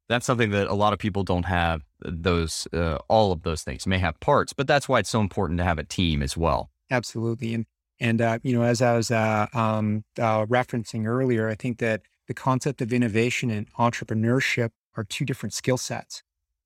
that's 0.08 0.24
something 0.24 0.50
that 0.50 0.68
a 0.68 0.74
lot 0.74 0.92
of 0.92 1.00
people 1.00 1.24
don't 1.24 1.46
have. 1.46 1.82
Those 1.98 2.68
uh, 2.72 2.98
all 3.08 3.32
of 3.32 3.42
those 3.42 3.64
things 3.64 3.88
may 3.88 3.98
have 3.98 4.20
parts, 4.20 4.52
but 4.52 4.68
that's 4.68 4.88
why 4.88 5.00
it's 5.00 5.10
so 5.10 5.20
important 5.20 5.58
to 5.58 5.64
have 5.64 5.80
a 5.80 5.84
team 5.84 6.22
as 6.22 6.36
well. 6.36 6.70
Absolutely, 6.92 7.54
and 7.54 7.66
and 7.98 8.22
uh, 8.22 8.38
you 8.44 8.56
know 8.56 8.62
as 8.62 8.82
I 8.82 8.94
was 8.94 9.10
uh, 9.10 9.48
um, 9.52 10.04
uh, 10.16 10.46
referencing 10.46 11.08
earlier, 11.08 11.48
I 11.48 11.56
think 11.56 11.78
that 11.78 12.02
the 12.32 12.40
concept 12.40 12.80
of 12.80 12.94
innovation 12.94 13.50
and 13.50 13.70
entrepreneurship 13.74 14.70
are 14.96 15.04
two 15.04 15.26
different 15.26 15.52
skill 15.52 15.76
sets. 15.76 16.22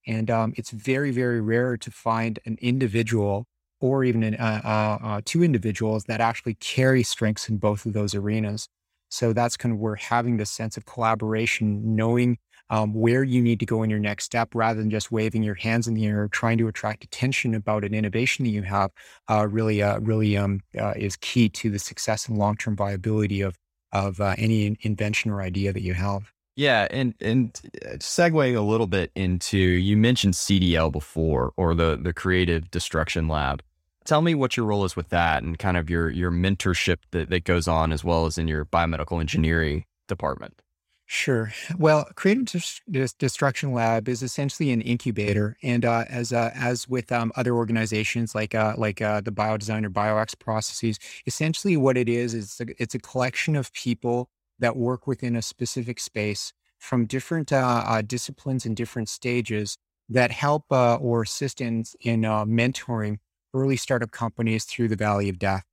And 0.07 0.31
um, 0.31 0.55
it's 0.57 0.70
very, 0.70 1.11
very 1.11 1.40
rare 1.40 1.76
to 1.76 1.90
find 1.90 2.38
an 2.46 2.57
individual 2.61 3.46
or 3.81 4.05
even 4.05 4.22
an, 4.22 4.37
uh, 4.37 4.61
uh, 4.64 5.05
uh, 5.05 5.20
two 5.24 5.42
individuals 5.42 6.05
that 6.05 6.20
actually 6.20 6.55
carry 6.55 7.02
strengths 7.02 7.48
in 7.48 7.57
both 7.57 7.85
of 7.85 7.94
those 7.94 8.14
arenas. 8.14 8.68
So 9.09 9.33
that's 9.33 9.57
kind 9.57 9.72
of 9.74 9.81
where 9.81 9.96
having 9.96 10.37
this 10.37 10.52
sense 10.52 10.76
of 10.76 10.85
collaboration, 10.87 11.96
knowing 11.96 12.38
um, 12.70 12.94
where 12.94 13.24
you 13.24 13.42
need 13.42 13.59
to 13.59 13.66
go 13.66 13.83
in 13.83 13.90
your 13.90 13.98
next 13.98 14.24
step 14.24 14.55
rather 14.55 14.79
than 14.79 14.90
just 14.90 15.11
waving 15.11 15.42
your 15.42 15.57
hands 15.57 15.88
in 15.88 15.94
the 15.94 16.07
air, 16.07 16.29
trying 16.29 16.59
to 16.59 16.68
attract 16.68 17.02
attention 17.02 17.57
about 17.57 17.85
an 17.85 17.92
innovation 17.92 18.44
that 18.44 18.52
you 18.52 18.62
have, 18.62 18.92
uh, 19.29 19.48
really, 19.50 19.83
uh, 19.83 19.98
really 19.98 20.37
um, 20.37 20.61
is 20.94 21.16
key 21.16 21.48
to 21.48 21.70
the 21.70 21.79
success 21.81 22.29
and 22.29 22.38
long 22.38 22.57
term 22.57 22.76
viability 22.76 23.40
of 23.40 23.57
of 23.92 24.20
uh, 24.20 24.35
any 24.38 24.77
invention 24.81 25.31
or 25.31 25.40
idea 25.40 25.73
that 25.73 25.83
you 25.83 25.94
have. 25.94 26.33
Yeah, 26.56 26.88
and 26.90 27.15
and 27.21 27.58
uh, 27.85 27.96
segueing 27.96 28.56
a 28.56 28.63
little 28.63 28.87
bit 28.87 29.13
into 29.15 29.58
you 29.58 29.96
mentioned 29.96 30.35
CDL 30.35 30.90
before 30.90 31.52
or 31.56 31.75
the 31.75 31.98
the 32.00 32.15
Creative 32.15 32.71
Destruction 32.71 33.29
Lab. 33.29 33.63
Tell 34.04 34.23
me 34.23 34.35
what 34.35 34.56
your 34.56 34.67
role 34.67 34.85
is 34.85 34.96
with 34.96 35.11
that 35.11 35.42
and 35.42 35.58
kind 35.58 35.77
of 35.77 35.90
your 35.90 36.08
your 36.08 36.31
mentorship 36.31 36.98
that, 37.11 37.29
that 37.29 37.44
goes 37.44 37.69
on 37.69 37.92
as 37.92 38.02
well 38.02 38.25
as 38.25 38.38
in 38.38 38.48
your 38.48 38.65
biomedical 38.65 39.21
engineering 39.21 39.85
department. 40.08 40.63
Sure. 41.09 41.52
Well, 41.79 42.09
Creative 42.17 42.81
Destruction 43.19 43.73
Lab 43.73 44.09
is 44.09 44.25
essentially 44.25 44.73
an 44.73 44.81
incubator, 44.81 45.57
and 45.63 45.85
uh, 45.85 46.04
as 46.09 46.33
uh, 46.33 46.50
as 46.52 46.88
with 46.88 47.13
um, 47.13 47.31
other 47.37 47.54
organizations 47.54 48.35
like 48.35 48.57
uh, 48.57 48.75
like 48.77 49.00
uh, 49.00 49.21
the 49.21 49.31
BioDesign 49.31 49.85
or 49.85 49.90
BioX 49.90 50.37
processes, 50.37 50.98
essentially 51.25 51.77
what 51.77 51.96
it 51.96 52.09
is 52.09 52.35
is 52.35 52.61
a, 52.61 52.67
it's 52.83 52.96
a 52.96 52.98
collection 52.98 53.54
of 53.54 53.73
people 53.73 54.29
that 54.59 54.77
work 54.77 55.07
within 55.07 55.37
a 55.37 55.42
specific 55.42 56.00
space 56.00 56.52
from 56.79 57.07
different 57.07 57.52
uh, 57.52 57.85
uh, 57.87 58.02
disciplines 58.02 58.67
and 58.67 58.77
different 58.77 59.09
stages 59.09 59.79
that 60.09 60.33
help 60.33 60.65
uh, 60.73 60.96
or 60.96 61.23
assist 61.23 61.61
in, 61.61 61.85
in 62.00 62.23
mentoring 62.23 63.19
early 63.54 63.77
startup 63.77 64.11
companies 64.11 64.65
through 64.65 64.88
the 64.88 64.96
valley 64.96 65.29
of 65.29 65.38
death. 65.38 65.65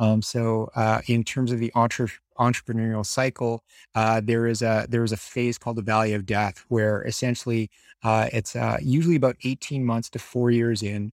Um, 0.00 0.22
so, 0.22 0.70
uh, 0.76 1.02
in 1.08 1.24
terms 1.24 1.52
of 1.52 1.60
the 1.60 1.72
entre- 1.76 2.08
entrepreneurial 2.38 3.06
cycle, 3.06 3.62
uh, 3.94 4.20
there 4.24 4.48
is 4.48 4.62
a 4.62 4.86
there 4.90 5.04
is 5.04 5.12
a 5.12 5.18
phase 5.18 5.58
called 5.58 5.76
the 5.76 5.82
valley 5.82 6.14
of 6.14 6.26
death, 6.26 6.64
where 6.68 7.02
essentially 7.04 7.70
uh, 8.04 8.28
it's 8.32 8.56
uh, 8.56 8.78
usually 8.82 9.16
about 9.16 9.36
eighteen 9.44 9.84
months 9.84 10.10
to 10.10 10.18
four 10.18 10.50
years 10.50 10.82
in, 10.82 11.12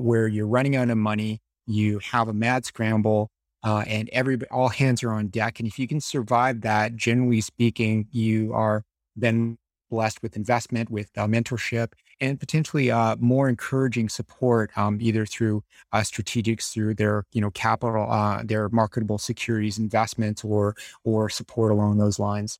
where 0.00 0.28
you're 0.28 0.48
running 0.48 0.76
out 0.76 0.90
of 0.90 0.98
money, 0.98 1.40
you 1.66 1.98
have 2.00 2.28
a 2.28 2.34
mad 2.34 2.64
scramble, 2.66 3.30
and 3.64 4.08
every 4.12 4.38
all 4.50 4.68
hands 4.70 5.02
are 5.02 5.12
on 5.12 5.28
deck. 5.28 5.58
And 5.60 5.68
if 5.68 5.78
you 5.78 5.88
can 5.88 6.00
survive 6.00 6.62
that, 6.62 6.96
generally 6.96 7.40
speaking, 7.42 8.08
you 8.12 8.52
are 8.54 8.84
then 9.16 9.58
blessed 9.90 10.22
with 10.22 10.36
investment, 10.36 10.90
with 10.90 11.10
uh, 11.18 11.26
mentorship, 11.26 11.92
and 12.20 12.38
potentially 12.38 12.90
uh, 12.90 13.16
more 13.18 13.48
encouraging 13.48 14.08
support, 14.08 14.70
um, 14.76 14.98
either 15.00 15.26
through 15.26 15.62
uh, 15.92 16.00
strategics, 16.00 16.72
through 16.72 16.94
their 16.94 17.24
you 17.32 17.40
know 17.40 17.50
capital, 17.50 18.10
uh, 18.10 18.42
their 18.44 18.68
marketable 18.70 19.18
securities 19.18 19.78
investments, 19.78 20.44
or 20.44 20.74
or 21.04 21.28
support 21.28 21.72
along 21.72 21.98
those 21.98 22.18
lines. 22.18 22.58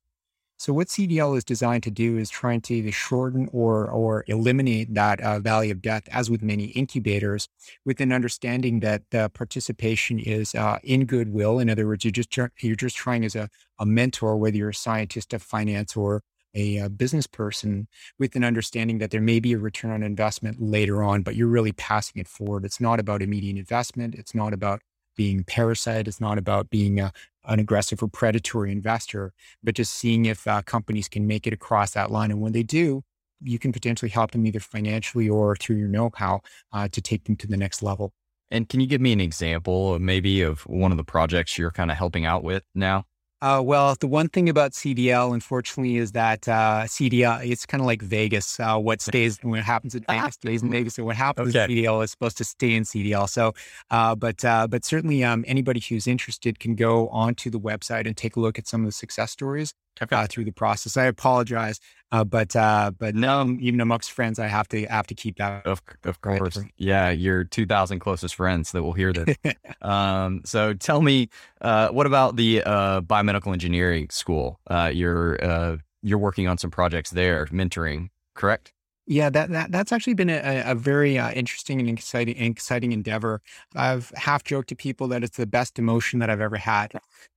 So 0.61 0.73
what 0.73 0.89
CDL 0.89 1.35
is 1.35 1.43
designed 1.43 1.81
to 1.83 1.89
do 1.89 2.19
is 2.19 2.29
trying 2.29 2.61
to 2.61 2.75
either 2.75 2.91
shorten 2.91 3.49
or 3.51 3.89
or 3.89 4.23
eliminate 4.27 4.93
that 4.93 5.19
uh, 5.19 5.39
valley 5.39 5.71
of 5.71 5.81
death, 5.81 6.03
as 6.11 6.29
with 6.29 6.43
many 6.43 6.65
incubators, 6.65 7.47
with 7.83 7.99
an 7.99 8.11
understanding 8.11 8.79
that 8.81 9.01
the 9.09 9.29
participation 9.33 10.19
is 10.19 10.53
uh, 10.53 10.77
in 10.83 11.05
goodwill. 11.05 11.57
In 11.57 11.67
other 11.67 11.87
words, 11.87 12.05
you're 12.05 12.11
just 12.11 12.37
you're 12.61 12.75
just 12.75 12.95
trying 12.95 13.25
as 13.25 13.35
a, 13.35 13.49
a 13.79 13.87
mentor, 13.87 14.37
whether 14.37 14.55
you're 14.55 14.69
a 14.69 14.73
scientist, 14.75 15.33
a 15.33 15.39
finance, 15.39 15.97
or 15.97 16.21
a, 16.55 16.77
a, 16.77 16.85
uh, 16.85 16.89
business 16.89 17.27
person 17.27 17.87
with 18.19 18.35
an 18.35 18.43
understanding 18.43 18.97
that 18.99 19.11
there 19.11 19.21
may 19.21 19.39
be 19.39 19.53
a 19.53 19.57
return 19.57 19.91
on 19.91 20.03
investment 20.03 20.61
later 20.61 21.03
on, 21.03 21.21
but 21.21 21.35
you're 21.35 21.47
really 21.47 21.71
passing 21.71 22.19
it 22.19 22.27
forward. 22.27 22.65
It's 22.65 22.81
not 22.81 22.99
about 22.99 23.21
immediate 23.21 23.57
investment. 23.57 24.15
It's 24.15 24.35
not 24.35 24.53
about 24.53 24.81
being 25.15 25.43
parasite. 25.43 26.07
It's 26.07 26.21
not 26.21 26.37
about 26.37 26.69
being 26.69 26.99
a, 26.99 27.11
an 27.45 27.59
aggressive 27.59 28.01
or 28.01 28.07
predatory 28.07 28.71
investor, 28.71 29.33
but 29.63 29.75
just 29.75 29.93
seeing 29.93 30.25
if 30.25 30.47
uh, 30.47 30.61
companies 30.61 31.07
can 31.07 31.27
make 31.27 31.47
it 31.47 31.53
across 31.53 31.91
that 31.91 32.11
line. 32.11 32.31
And 32.31 32.41
when 32.41 32.53
they 32.53 32.63
do, 32.63 33.03
you 33.43 33.59
can 33.59 33.71
potentially 33.71 34.09
help 34.09 34.31
them 34.31 34.45
either 34.45 34.59
financially 34.59 35.27
or 35.27 35.55
through 35.55 35.77
your 35.77 35.87
know-how 35.87 36.41
uh, 36.71 36.87
to 36.89 37.01
take 37.01 37.25
them 37.25 37.35
to 37.37 37.47
the 37.47 37.57
next 37.57 37.81
level. 37.81 38.13
And 38.51 38.67
can 38.67 38.81
you 38.81 38.87
give 38.87 39.01
me 39.01 39.13
an 39.13 39.21
example, 39.21 39.97
maybe, 39.99 40.41
of 40.41 40.61
one 40.61 40.91
of 40.91 40.97
the 40.97 41.03
projects 41.03 41.57
you're 41.57 41.71
kind 41.71 41.89
of 41.89 41.97
helping 41.97 42.25
out 42.25 42.43
with 42.43 42.63
now? 42.75 43.05
Uh, 43.41 43.59
well, 43.63 43.95
the 43.99 44.07
one 44.07 44.29
thing 44.29 44.49
about 44.49 44.71
CDL, 44.73 45.33
unfortunately, 45.33 45.97
is 45.97 46.11
that 46.11 46.47
uh, 46.47 46.83
CDL, 46.85 47.43
it's 47.43 47.65
kind 47.65 47.81
of 47.81 47.87
like 47.87 48.01
Vegas. 48.01 48.59
Uh, 48.59 48.77
what 48.77 49.01
stays, 49.09 49.39
what 49.41 49.63
happens 49.63 49.95
in 49.95 50.03
Vegas 50.07 50.35
stays 50.35 50.61
in 50.61 50.69
Vegas. 50.77 50.97
And 50.97 51.07
what 51.07 51.15
happens 51.15 51.55
okay. 51.55 51.63
in 51.63 51.83
CDL 51.83 52.03
is 52.03 52.11
supposed 52.11 52.37
to 52.37 52.43
stay 52.43 52.75
in 52.75 52.83
CDL. 52.83 53.27
So, 53.27 53.53
uh, 53.89 54.15
but 54.15 54.45
uh, 54.45 54.67
but 54.67 54.85
certainly 54.85 55.23
um, 55.23 55.43
anybody 55.47 55.79
who's 55.79 56.05
interested 56.05 56.59
can 56.59 56.75
go 56.75 57.09
onto 57.09 57.49
the 57.49 57.59
website 57.59 58.05
and 58.05 58.15
take 58.15 58.35
a 58.35 58.39
look 58.39 58.59
at 58.59 58.67
some 58.67 58.81
of 58.81 58.85
the 58.85 58.91
success 58.91 59.31
stories 59.31 59.73
okay. 60.01 60.15
uh, 60.15 60.27
through 60.29 60.45
the 60.45 60.51
process. 60.51 60.97
I 60.97 61.05
apologize, 61.05 61.79
uh, 62.11 62.23
but 62.23 62.55
uh, 62.55 62.91
but 62.97 63.15
no, 63.15 63.57
even 63.59 63.81
amongst 63.81 64.11
friends, 64.11 64.39
I 64.39 64.47
have 64.47 64.67
to 64.69 64.85
have 64.85 65.07
to 65.07 65.15
keep 65.15 65.37
that. 65.37 65.65
Of 65.65 65.81
of 66.03 66.21
course, 66.21 66.57
right. 66.57 66.71
yeah, 66.77 67.09
your 67.09 67.43
two 67.43 67.65
thousand 67.65 67.99
closest 67.99 68.35
friends 68.35 68.71
that 68.71 68.83
will 68.83 68.93
hear 68.93 69.13
this. 69.13 69.35
um, 69.81 70.41
so 70.45 70.73
tell 70.73 71.01
me, 71.01 71.29
uh, 71.61 71.89
what 71.89 72.05
about 72.05 72.35
the 72.35 72.63
uh, 72.63 73.01
biomedical 73.01 73.53
engineering 73.53 74.07
school? 74.09 74.59
Uh, 74.67 74.91
you're 74.93 75.79
you're 76.03 76.17
working 76.17 76.47
on 76.47 76.57
some 76.57 76.71
projects 76.71 77.11
there, 77.11 77.45
mentoring, 77.47 78.09
correct? 78.33 78.73
Yeah, 79.11 79.29
that, 79.29 79.49
that 79.49 79.73
that's 79.73 79.91
actually 79.91 80.13
been 80.13 80.29
a, 80.29 80.63
a 80.65 80.73
very 80.73 81.17
uh, 81.17 81.31
interesting 81.31 81.81
and 81.81 81.89
exciting 81.89 82.41
exciting 82.41 82.93
endeavor. 82.93 83.41
I've 83.75 84.09
half 84.15 84.41
joked 84.45 84.69
to 84.69 84.75
people 84.77 85.09
that 85.09 85.21
it's 85.21 85.35
the 85.35 85.45
best 85.45 85.77
emotion 85.77 86.19
that 86.19 86.29
I've 86.29 86.39
ever 86.39 86.55
had 86.55 86.93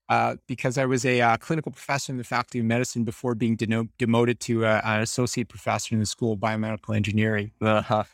uh, 0.09 0.37
because 0.47 0.79
I 0.79 0.85
was 0.85 1.05
a 1.05 1.20
uh, 1.20 1.37
clinical 1.37 1.72
professor 1.72 2.12
in 2.12 2.18
the 2.18 2.22
Faculty 2.22 2.61
of 2.61 2.64
Medicine 2.66 3.03
before 3.03 3.35
being 3.35 3.57
deno- 3.57 3.89
demoted 3.99 4.39
to 4.43 4.64
uh, 4.64 4.83
an 4.85 5.01
associate 5.01 5.49
professor 5.49 5.97
in 5.97 5.99
the 5.99 6.07
School 6.07 6.35
of 6.35 6.39
Biomedical 6.39 6.95
Engineering. 6.95 7.51
Uh-huh. 7.61 8.05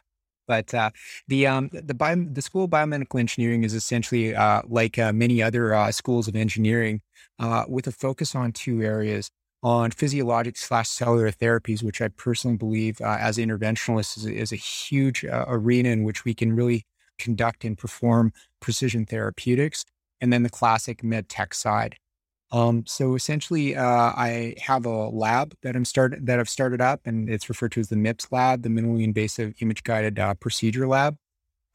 But 0.48 0.72
uh, 0.72 0.88
the 1.28 1.46
um, 1.46 1.68
the, 1.70 1.92
bio, 1.92 2.16
the 2.16 2.40
School 2.40 2.64
of 2.64 2.70
Biomedical 2.70 3.20
Engineering 3.20 3.62
is 3.62 3.74
essentially 3.74 4.34
uh, 4.34 4.62
like 4.68 4.96
many 4.96 5.42
other 5.42 5.86
schools 5.92 6.28
of 6.28 6.34
engineering, 6.34 7.02
with 7.68 7.86
a 7.86 7.92
focus 7.92 8.34
on 8.34 8.52
two 8.52 8.80
areas: 8.80 9.30
on 9.62 9.90
physiologic 9.90 10.56
slash 10.56 10.88
cellular 10.88 11.30
therapies, 11.30 11.82
which 11.82 12.00
I 12.00 12.08
personally 12.08 12.56
believe, 12.56 13.00
as 13.00 13.36
interventionalists, 13.36 14.16
is, 14.18 14.26
is 14.26 14.52
a 14.52 14.56
huge 14.56 15.24
arena 15.24 15.90
in 15.90 16.02
which 16.02 16.24
we 16.24 16.34
can 16.34 16.54
really 16.54 16.86
conduct 17.18 17.64
and 17.64 17.76
perform 17.76 18.32
precision 18.60 19.04
therapeutics 19.04 19.84
and 20.20 20.32
then 20.32 20.42
the 20.42 20.50
classic 20.50 21.02
med 21.02 21.28
tech 21.28 21.54
side. 21.54 21.96
Um, 22.52 22.84
so 22.86 23.14
essentially, 23.14 23.76
uh, 23.76 23.84
I 23.84 24.54
have 24.60 24.84
a 24.84 25.08
lab 25.08 25.54
that 25.62 25.76
I'm 25.76 25.84
started 25.84 26.26
that 26.26 26.40
I've 26.40 26.48
started 26.48 26.80
up, 26.80 27.00
and 27.04 27.30
it's 27.30 27.48
referred 27.48 27.72
to 27.72 27.80
as 27.80 27.88
the 27.88 27.96
MIPS 27.96 28.32
lab, 28.32 28.62
the 28.62 28.68
minimally 28.68 29.04
invasive 29.04 29.54
image 29.60 29.84
guided 29.84 30.18
uh, 30.18 30.34
procedure 30.34 30.88
lab. 30.88 31.16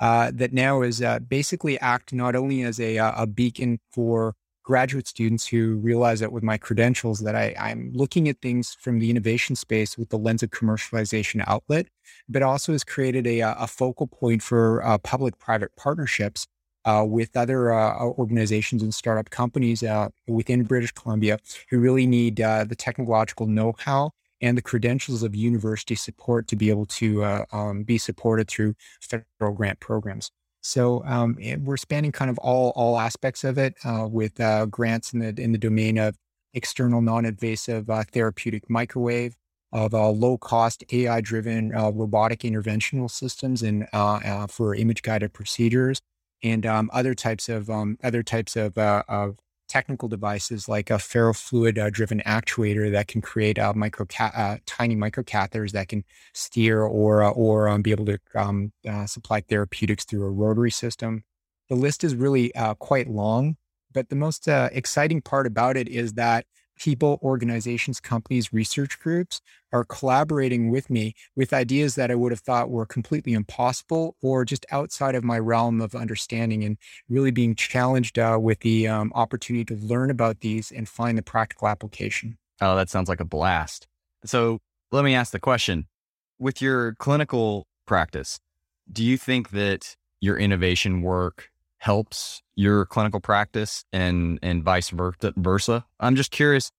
Uh, 0.02 0.30
that 0.34 0.52
now 0.52 0.82
is 0.82 1.02
uh, 1.02 1.20
basically 1.20 1.80
act 1.80 2.12
not 2.12 2.36
only 2.36 2.64
as 2.64 2.82
a, 2.82 2.98
uh, 2.98 3.24
a 3.24 3.26
beacon 3.26 3.80
for 3.94 4.34
graduate 4.66 5.08
students 5.08 5.46
who 5.46 5.76
realize 5.76 6.20
that 6.20 6.32
with 6.32 6.44
my 6.44 6.58
credentials 6.58 7.20
that 7.20 7.36
I, 7.36 7.56
I'm 7.58 7.92
looking 7.94 8.28
at 8.28 8.42
things 8.42 8.76
from 8.82 8.98
the 8.98 9.12
innovation 9.12 9.56
space 9.56 9.96
with 9.96 10.10
the 10.10 10.18
lens 10.18 10.42
of 10.42 10.50
commercialization 10.50 11.44
outlet, 11.46 11.86
but 12.28 12.42
also 12.42 12.72
has 12.72 12.84
created 12.84 13.28
a, 13.28 13.42
a 13.42 13.68
focal 13.68 14.08
point 14.08 14.42
for 14.42 14.84
uh, 14.84 14.98
public-private 14.98 15.76
partnerships 15.78 16.48
uh, 16.84 17.06
with 17.08 17.38
other 17.38 17.74
uh, 17.74 18.00
organizations 18.00 18.82
and 18.82 18.94
startup 18.94 19.30
companies 19.30 19.84
uh, 19.84 20.10
within 20.28 20.64
British 20.64 20.92
Columbia 20.92 21.38
who 21.70 21.80
really 21.80 22.08
need 22.08 22.42
uh, 22.42 22.64
the 22.64 22.76
technological 22.76 23.46
know-how 23.46 24.12
and 24.42 24.58
the 24.58 24.62
credentials 24.62 25.22
of 25.24 25.36
university 25.36 25.96
support 25.96 26.48
to 26.48 26.56
be 26.56 26.70
able 26.72 26.86
to 26.86 27.24
uh, 27.24 27.46
um, 27.52 27.84
be 27.84 27.98
supported 27.98 28.48
through 28.48 28.74
federal 29.00 29.54
grant 29.54 29.80
programs. 29.80 30.32
So 30.66 31.04
um, 31.06 31.38
we're 31.60 31.78
spanning 31.78 32.12
kind 32.12 32.32
of 32.32 32.40
all 32.40 32.74
all 32.76 33.00
aspects 33.00 33.44
of 33.44 33.58
it 33.58 33.76
uh, 33.84 34.08
with 34.10 34.36
grants 34.72 35.14
in 35.14 35.20
the 35.20 35.42
in 35.42 35.52
the 35.52 35.58
domain 35.58 35.98
of 35.98 36.16
external 36.54 37.02
non-invasive 37.02 37.86
therapeutic 38.12 38.70
microwave, 38.70 39.36
of 39.72 39.94
uh, 39.94 40.10
low 40.10 40.38
cost 40.38 40.84
AI 40.92 41.22
driven 41.22 41.76
uh, 41.76 41.92
robotic 41.92 42.40
interventional 42.40 43.12
systems 43.12 43.62
and 43.62 43.88
uh, 43.94 44.48
for 44.48 44.74
image 44.74 45.02
guided 45.02 45.34
procedures, 45.34 46.02
and 46.42 46.66
um, 46.66 46.90
other 46.94 47.14
types 47.14 47.50
of 47.50 47.70
um, 47.70 47.98
other 48.04 48.24
types 48.24 48.56
of, 48.56 48.78
uh, 48.78 49.04
of 49.08 49.38
technical 49.68 50.08
devices 50.08 50.70
like 50.70 50.90
a 50.90 50.96
ferrofluid 50.96 51.78
uh, 51.78 51.90
driven 51.90 52.22
actuator 52.26 52.92
that 52.92 53.08
can 53.08 53.22
create 53.22 53.58
uh, 53.58 53.74
micro 53.74 54.06
uh, 54.20 54.58
tiny 54.66 54.96
microcatheters 54.96 55.72
that 55.72 55.88
can 55.88 56.04
steer 56.34 56.82
or 56.82 57.24
uh, 57.24 57.32
or 57.32 57.68
um, 57.68 57.82
be 57.82 57.92
able 57.92 58.06
to 58.06 58.20
um, 58.36 58.72
uh, 58.88 59.06
supply 59.06 59.42
therapeutics 59.42 60.06
through 60.06 60.24
a 60.24 60.30
rotary 60.30 60.72
system. 60.72 61.24
The 61.70 61.76
list 61.76 62.04
is 62.04 62.16
really 62.16 62.54
uh, 62.56 62.76
quite 62.76 63.10
long, 63.10 63.58
but 63.92 64.10
the 64.10 64.16
most 64.16 64.48
exciting 64.48 65.22
part 65.22 65.48
about 65.48 65.78
it 65.78 65.88
is 65.88 66.14
that 66.14 66.46
people, 66.76 67.20
organizations, 67.22 68.00
companies, 68.00 68.54
research 68.54 69.00
groups 69.00 69.42
are 69.72 69.84
collaborating 69.84 70.70
with 70.70 70.90
me 70.90 71.14
with 71.36 71.54
ideas 71.54 71.96
that 71.96 72.12
I 72.12 72.16
would 72.16 72.32
have 72.32 72.40
thought 72.40 72.70
were 72.70 72.86
completely 72.86 73.34
impossible 73.34 74.16
or 74.22 74.46
just 74.46 74.66
outside 74.72 75.16
of 75.16 75.24
my 75.24 75.40
realm 75.40 75.82
of 75.82 75.96
understanding 75.96 76.64
and 76.64 76.78
really 77.10 77.32
being 77.32 77.56
challenged 77.56 78.20
uh, 78.20 78.38
with 78.42 78.60
the 78.62 78.88
um, 78.88 79.12
opportunity 79.16 79.66
to 79.66 79.76
learn 79.76 80.10
about 80.10 80.42
these 80.42 80.72
and 80.72 80.88
find 80.88 81.18
the 81.18 81.24
practical 81.24 81.68
application. 81.68 82.38
Oh, 82.62 82.76
that 82.76 82.90
sounds 82.90 83.10
like 83.10 83.20
a 83.20 83.26
blast. 83.26 83.88
So 84.24 84.60
let 84.92 85.04
me 85.04 85.14
ask 85.14 85.32
the 85.32 85.40
question 85.40 85.88
with 86.40 86.62
your 86.62 86.96
clinical 86.96 87.68
practice, 87.86 88.40
do 88.92 89.04
you 89.04 89.18
think 89.18 89.52
that 89.52 89.96
your 90.22 90.38
innovation 90.38 91.02
work 91.02 91.52
helps 91.86 92.42
your 92.56 92.84
clinical 92.88 93.20
practice 93.20 93.86
and 93.94 94.40
and 94.42 94.64
vice 94.64 94.90
versa. 94.90 95.86
I'm 96.00 96.16
just 96.16 96.32
curious 96.32 96.72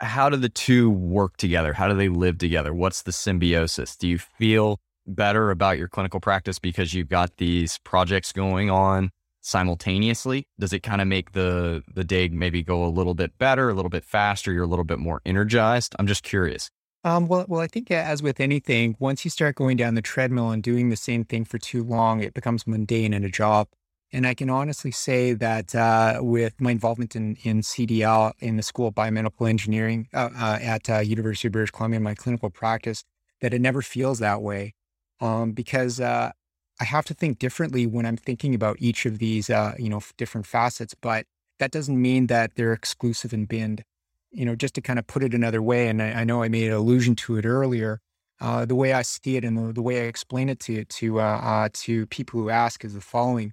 how 0.00 0.30
do 0.30 0.38
the 0.38 0.48
two 0.48 0.88
work 0.88 1.36
together? 1.36 1.74
How 1.74 1.88
do 1.88 1.94
they 1.94 2.08
live 2.08 2.38
together? 2.38 2.72
What's 2.72 3.02
the 3.02 3.12
symbiosis? 3.12 3.96
Do 3.96 4.08
you 4.08 4.16
feel 4.16 4.80
better 5.06 5.50
about 5.50 5.76
your 5.76 5.88
clinical 5.88 6.20
practice 6.20 6.58
because 6.58 6.94
you've 6.94 7.10
got 7.10 7.36
these 7.36 7.76
projects 7.84 8.32
going 8.32 8.70
on 8.70 9.10
simultaneously? 9.42 10.46
Does 10.58 10.72
it 10.72 10.82
kind 10.82 11.02
of 11.02 11.06
make 11.06 11.32
the 11.32 11.82
the 11.94 12.04
day 12.04 12.30
maybe 12.30 12.62
go 12.62 12.82
a 12.82 12.88
little 12.88 13.14
bit 13.14 13.36
better, 13.36 13.68
a 13.68 13.74
little 13.74 13.90
bit 13.90 14.06
faster, 14.06 14.52
you're 14.52 14.64
a 14.64 14.68
little 14.74 14.86
bit 14.86 14.98
more 14.98 15.20
energized? 15.26 15.94
I'm 15.98 16.06
just 16.06 16.22
curious. 16.22 16.70
Um, 17.04 17.28
well, 17.28 17.44
well, 17.46 17.60
I 17.60 17.66
think 17.66 17.90
as 17.90 18.22
with 18.22 18.40
anything, 18.40 18.96
once 18.98 19.22
you 19.24 19.30
start 19.30 19.56
going 19.56 19.76
down 19.76 19.96
the 19.96 20.02
treadmill 20.02 20.50
and 20.50 20.62
doing 20.62 20.88
the 20.88 20.96
same 20.96 21.24
thing 21.24 21.44
for 21.44 21.58
too 21.58 21.82
long, 21.84 22.22
it 22.22 22.32
becomes 22.32 22.66
mundane 22.66 23.12
and 23.12 23.24
a 23.24 23.30
job. 23.30 23.68
And 24.12 24.26
I 24.26 24.34
can 24.34 24.50
honestly 24.50 24.90
say 24.90 25.34
that 25.34 25.74
uh, 25.74 26.18
with 26.20 26.60
my 26.60 26.72
involvement 26.72 27.14
in, 27.14 27.36
in 27.44 27.60
CDL 27.60 28.32
in 28.40 28.56
the 28.56 28.62
School 28.62 28.88
of 28.88 28.94
Biomedical 28.94 29.48
Engineering 29.48 30.08
uh, 30.12 30.30
uh, 30.36 30.58
at 30.60 30.90
uh, 30.90 30.98
University 30.98 31.46
of 31.46 31.52
British 31.52 31.70
Columbia, 31.70 31.98
in 31.98 32.02
my 32.02 32.14
clinical 32.14 32.50
practice, 32.50 33.04
that 33.40 33.54
it 33.54 33.60
never 33.60 33.82
feels 33.82 34.18
that 34.18 34.42
way. 34.42 34.74
Um, 35.20 35.52
because 35.52 36.00
uh, 36.00 36.32
I 36.80 36.84
have 36.84 37.04
to 37.06 37.14
think 37.14 37.38
differently 37.38 37.86
when 37.86 38.04
I'm 38.04 38.16
thinking 38.16 38.54
about 38.54 38.78
each 38.80 39.06
of 39.06 39.18
these, 39.18 39.48
uh, 39.48 39.74
you 39.78 39.88
know, 39.88 40.00
different 40.16 40.46
facets. 40.46 40.94
But 40.94 41.26
that 41.60 41.70
doesn't 41.70 42.00
mean 42.00 42.26
that 42.28 42.56
they're 42.56 42.72
exclusive 42.72 43.32
and 43.32 43.46
binned. 43.46 43.84
You 44.32 44.44
know, 44.44 44.56
just 44.56 44.74
to 44.74 44.80
kind 44.80 44.98
of 44.98 45.06
put 45.06 45.22
it 45.22 45.34
another 45.34 45.60
way, 45.60 45.88
and 45.88 46.02
I, 46.02 46.12
I 46.12 46.24
know 46.24 46.42
I 46.42 46.48
made 46.48 46.68
an 46.68 46.74
allusion 46.74 47.16
to 47.16 47.36
it 47.36 47.44
earlier. 47.44 48.00
The 48.40 48.74
way 48.74 48.92
I 48.92 49.02
see 49.02 49.36
it 49.36 49.44
and 49.44 49.56
the, 49.58 49.72
the, 49.72 49.82
way 49.82 50.02
I 50.02 50.04
explain 50.04 50.48
it 50.48 50.60
to 50.60 50.84
to 50.84 51.68
to 51.72 52.06
people 52.06 52.40
who 52.40 52.48
ask 52.48 52.84
is 52.84 52.94
the 52.94 53.00
following: 53.00 53.52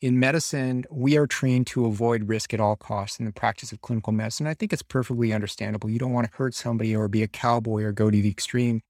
In 0.00 0.18
medicine, 0.18 0.84
we 0.90 1.18
are 1.18 1.26
trained 1.26 1.66
to 1.68 1.84
avoid 1.84 2.26
risk 2.26 2.54
at 2.54 2.60
all 2.60 2.74
costs 2.74 3.18
in 3.18 3.26
the 3.26 3.32
practice 3.32 3.70
of 3.70 3.82
clinical 3.82 4.14
medicine. 4.14 4.46
I 4.46 4.54
think 4.54 4.72
it's 4.72 4.82
perfectly 4.82 5.30
understandable. 5.30 5.90
You 5.90 5.98
don't 5.98 6.14
want 6.14 6.26
to 6.26 6.36
hurt 6.36 6.54
somebody 6.54 6.96
or 6.96 7.06
be 7.06 7.22
a 7.22 7.28
cowboy 7.28 7.82
or 7.82 7.92
go 7.92 8.10
to 8.10 8.22
the 8.22 8.30
extreme. 8.30 8.80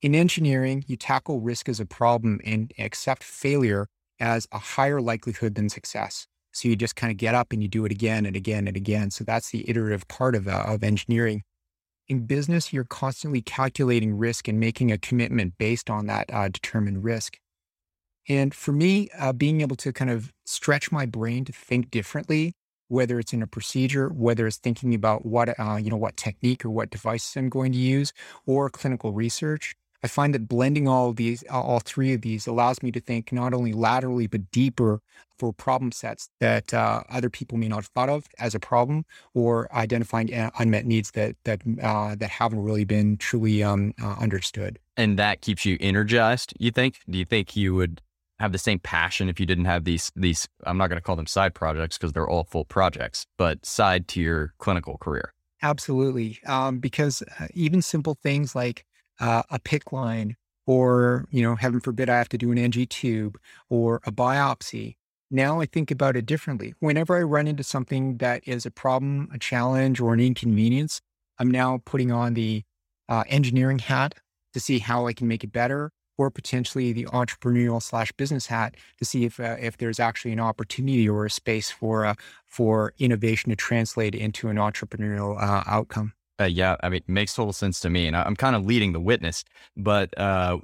In 0.00 0.14
engineering, 0.14 0.84
you 0.86 0.96
tackle 0.96 1.40
risk 1.40 1.68
as 1.68 1.80
a 1.80 1.86
problem 1.86 2.40
and 2.44 2.72
accept 2.78 3.24
failure 3.24 3.88
as 4.20 4.46
a 4.52 4.58
higher 4.58 5.00
likelihood 5.00 5.56
than 5.56 5.68
success. 5.68 6.28
So 6.52 6.68
you 6.68 6.76
just 6.76 6.94
kind 6.94 7.10
of 7.10 7.16
get 7.16 7.34
up 7.34 7.52
and 7.52 7.60
you 7.60 7.68
do 7.68 7.84
it 7.84 7.90
again 7.90 8.24
and 8.24 8.36
again 8.36 8.68
and 8.68 8.76
again. 8.76 9.10
So 9.10 9.24
that's 9.24 9.50
the 9.50 9.68
iterative 9.68 10.06
part 10.06 10.36
of, 10.36 10.46
uh, 10.46 10.64
of 10.68 10.84
engineering. 10.84 11.42
In 12.06 12.26
business, 12.26 12.72
you're 12.72 12.84
constantly 12.84 13.42
calculating 13.42 14.16
risk 14.16 14.46
and 14.46 14.60
making 14.60 14.92
a 14.92 14.98
commitment 14.98 15.58
based 15.58 15.90
on 15.90 16.06
that 16.06 16.32
uh, 16.32 16.48
determined 16.48 17.02
risk. 17.02 17.38
And 18.28 18.54
for 18.54 18.72
me, 18.72 19.08
uh, 19.18 19.32
being 19.32 19.60
able 19.62 19.76
to 19.76 19.92
kind 19.92 20.10
of 20.10 20.32
stretch 20.44 20.92
my 20.92 21.06
brain 21.06 21.44
to 21.46 21.52
think 21.52 21.90
differently, 21.90 22.52
whether 22.88 23.18
it's 23.18 23.32
in 23.32 23.42
a 23.42 23.46
procedure, 23.46 24.08
whether 24.08 24.46
it's 24.46 24.56
thinking 24.56 24.94
about 24.94 25.24
what, 25.24 25.58
uh, 25.58 25.76
you 25.76 25.90
know, 25.90 25.96
what 25.96 26.16
technique 26.16 26.64
or 26.64 26.70
what 26.70 26.90
devices 26.90 27.36
I'm 27.36 27.48
going 27.48 27.72
to 27.72 27.78
use 27.78 28.12
or 28.46 28.68
clinical 28.70 29.12
research, 29.12 29.74
I 30.02 30.08
find 30.08 30.32
that 30.34 30.46
blending 30.46 30.86
all 30.86 31.12
these, 31.12 31.42
all 31.50 31.80
three 31.80 32.14
of 32.14 32.20
these, 32.22 32.46
allows 32.46 32.82
me 32.82 32.92
to 32.92 33.00
think 33.00 33.32
not 33.32 33.52
only 33.52 33.72
laterally 33.72 34.26
but 34.26 34.50
deeper 34.50 35.00
for 35.38 35.52
problem 35.52 35.92
sets 35.92 36.28
that 36.40 36.72
uh, 36.72 37.02
other 37.08 37.30
people 37.30 37.58
may 37.58 37.68
not 37.68 37.76
have 37.76 37.86
thought 37.86 38.08
of 38.08 38.26
as 38.38 38.54
a 38.54 38.60
problem, 38.60 39.04
or 39.34 39.72
identifying 39.72 40.32
uh, 40.32 40.50
unmet 40.58 40.86
needs 40.86 41.12
that 41.12 41.36
that 41.44 41.62
uh, 41.82 42.14
that 42.14 42.30
haven't 42.30 42.62
really 42.62 42.84
been 42.84 43.16
truly 43.16 43.62
um, 43.62 43.92
uh, 44.02 44.16
understood. 44.20 44.78
And 44.96 45.18
that 45.18 45.40
keeps 45.40 45.64
you 45.64 45.76
energized. 45.80 46.54
You 46.58 46.70
think? 46.70 47.00
Do 47.08 47.18
you 47.18 47.24
think 47.24 47.56
you 47.56 47.74
would 47.74 48.00
have 48.38 48.52
the 48.52 48.58
same 48.58 48.78
passion 48.78 49.28
if 49.28 49.40
you 49.40 49.46
didn't 49.46 49.66
have 49.66 49.84
these 49.84 50.12
these? 50.14 50.48
I'm 50.64 50.78
not 50.78 50.88
going 50.88 50.98
to 50.98 51.02
call 51.02 51.16
them 51.16 51.26
side 51.26 51.54
projects 51.54 51.98
because 51.98 52.12
they're 52.12 52.28
all 52.28 52.44
full 52.44 52.64
projects, 52.64 53.26
but 53.36 53.64
side 53.64 54.08
to 54.08 54.20
your 54.20 54.54
clinical 54.58 54.98
career. 54.98 55.34
Absolutely, 55.62 56.38
um, 56.46 56.78
because 56.78 57.22
uh, 57.40 57.48
even 57.54 57.82
simple 57.82 58.16
things 58.22 58.54
like 58.54 58.84
uh, 59.20 59.42
a 59.50 59.58
PICC 59.58 59.92
line, 59.92 60.36
or, 60.68 61.24
you 61.30 61.42
know, 61.42 61.56
heaven 61.56 61.80
forbid, 61.80 62.10
I 62.10 62.18
have 62.18 62.28
to 62.28 62.38
do 62.38 62.52
an 62.52 62.58
NG 62.58 62.86
tube 62.86 63.38
or 63.70 64.02
a 64.04 64.12
biopsy. 64.12 64.96
Now 65.30 65.60
I 65.60 65.66
think 65.66 65.90
about 65.90 66.14
it 66.14 66.26
differently. 66.26 66.74
Whenever 66.78 67.16
I 67.16 67.22
run 67.22 67.48
into 67.48 67.62
something 67.62 68.18
that 68.18 68.46
is 68.46 68.66
a 68.66 68.70
problem, 68.70 69.30
a 69.32 69.38
challenge, 69.38 69.98
or 69.98 70.12
an 70.12 70.20
inconvenience, 70.20 71.00
I'm 71.38 71.50
now 71.50 71.80
putting 71.86 72.12
on 72.12 72.34
the 72.34 72.64
uh, 73.08 73.24
engineering 73.28 73.78
hat 73.78 74.14
to 74.52 74.60
see 74.60 74.78
how 74.78 75.06
I 75.06 75.14
can 75.14 75.26
make 75.26 75.42
it 75.42 75.52
better, 75.52 75.90
or 76.18 76.30
potentially 76.30 76.92
the 76.92 77.04
entrepreneurial 77.06 77.80
slash 77.80 78.12
business 78.12 78.46
hat 78.46 78.76
to 78.98 79.04
see 79.04 79.24
if 79.24 79.40
uh, 79.40 79.56
if 79.58 79.78
there's 79.78 80.00
actually 80.00 80.32
an 80.32 80.40
opportunity 80.40 81.08
or 81.08 81.24
a 81.24 81.30
space 81.30 81.70
for 81.70 82.04
uh, 82.04 82.14
for 82.46 82.92
innovation 82.98 83.50
to 83.50 83.56
translate 83.56 84.14
into 84.14 84.48
an 84.48 84.56
entrepreneurial 84.56 85.40
uh, 85.40 85.62
outcome. 85.66 86.12
Uh, 86.40 86.44
yeah, 86.44 86.76
I 86.82 86.88
mean, 86.88 87.02
makes 87.08 87.34
total 87.34 87.52
sense 87.52 87.80
to 87.80 87.90
me, 87.90 88.06
and 88.06 88.16
I'm 88.16 88.36
kind 88.36 88.54
of 88.54 88.64
leading 88.64 88.92
the 88.92 89.00
witness. 89.00 89.44
But 89.76 90.16
uh, 90.18 90.58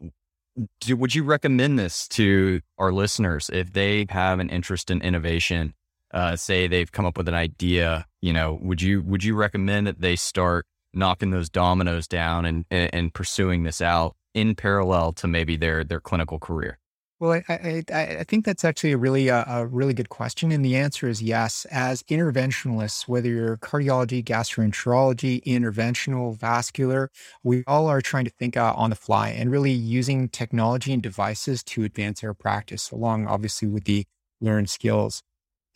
do, 0.80 0.96
would 0.96 1.14
you 1.14 1.24
recommend 1.24 1.78
this 1.78 2.06
to 2.08 2.60
our 2.78 2.92
listeners 2.92 3.50
if 3.52 3.72
they 3.72 4.06
have 4.10 4.38
an 4.38 4.50
interest 4.50 4.90
in 4.90 5.00
innovation? 5.00 5.74
Uh, 6.12 6.36
say 6.36 6.68
they've 6.68 6.92
come 6.92 7.06
up 7.06 7.16
with 7.16 7.26
an 7.26 7.34
idea, 7.34 8.06
you 8.22 8.32
know, 8.32 8.58
would 8.62 8.80
you 8.80 9.02
would 9.02 9.24
you 9.24 9.34
recommend 9.34 9.86
that 9.86 10.00
they 10.00 10.14
start 10.14 10.66
knocking 10.92 11.30
those 11.30 11.48
dominoes 11.48 12.06
down 12.06 12.44
and 12.44 12.64
and 12.70 13.12
pursuing 13.12 13.64
this 13.64 13.80
out 13.80 14.14
in 14.34 14.54
parallel 14.54 15.12
to 15.14 15.26
maybe 15.26 15.56
their 15.56 15.84
their 15.84 16.00
clinical 16.00 16.38
career? 16.38 16.78
Well, 17.20 17.40
I, 17.48 17.84
I, 17.92 18.00
I 18.18 18.24
think 18.24 18.44
that's 18.44 18.64
actually 18.64 18.90
a 18.92 18.98
really 18.98 19.30
uh, 19.30 19.44
a 19.46 19.66
really 19.66 19.94
good 19.94 20.08
question, 20.08 20.50
and 20.50 20.64
the 20.64 20.76
answer 20.76 21.08
is 21.08 21.22
yes. 21.22 21.64
As 21.70 22.02
interventionalists, 22.04 23.06
whether 23.06 23.28
you're 23.28 23.56
cardiology, 23.56 24.22
gastroenterology, 24.22 25.42
interventional, 25.44 26.36
vascular, 26.36 27.10
we 27.44 27.62
all 27.68 27.86
are 27.86 28.02
trying 28.02 28.24
to 28.24 28.32
think 28.32 28.56
uh, 28.56 28.74
on 28.76 28.90
the 28.90 28.96
fly 28.96 29.28
and 29.28 29.50
really 29.50 29.70
using 29.70 30.28
technology 30.28 30.92
and 30.92 31.02
devices 31.02 31.62
to 31.64 31.84
advance 31.84 32.24
our 32.24 32.34
practice, 32.34 32.90
along 32.90 33.28
obviously 33.28 33.68
with 33.68 33.84
the 33.84 34.04
learned 34.40 34.68
skills. 34.68 35.22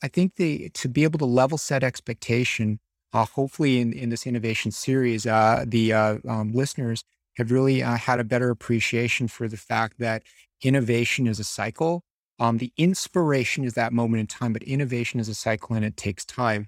I 0.02 0.08
think 0.08 0.36
the 0.36 0.70
to 0.70 0.88
be 0.88 1.04
able 1.04 1.20
to 1.20 1.24
level 1.24 1.56
set 1.56 1.84
expectation, 1.84 2.80
uh, 3.12 3.24
hopefully 3.24 3.80
in 3.80 3.92
in 3.92 4.10
this 4.10 4.26
innovation 4.26 4.72
series, 4.72 5.24
uh, 5.24 5.64
the 5.66 5.92
uh, 5.92 6.18
um, 6.28 6.52
listeners 6.52 7.04
have 7.38 7.52
really 7.52 7.82
uh, 7.82 7.96
had 7.96 8.20
a 8.20 8.24
better 8.24 8.50
appreciation 8.50 9.28
for 9.28 9.48
the 9.48 9.56
fact 9.56 9.98
that 9.98 10.24
innovation 10.62 11.26
is 11.26 11.38
a 11.38 11.44
cycle. 11.44 12.02
Um, 12.40 12.58
the 12.58 12.72
inspiration 12.76 13.64
is 13.64 13.74
that 13.74 13.92
moment 13.92 14.20
in 14.20 14.26
time, 14.26 14.52
but 14.52 14.62
innovation 14.64 15.20
is 15.20 15.28
a 15.28 15.34
cycle 15.34 15.74
and 15.74 15.84
it 15.84 15.96
takes 15.96 16.24
time. 16.24 16.66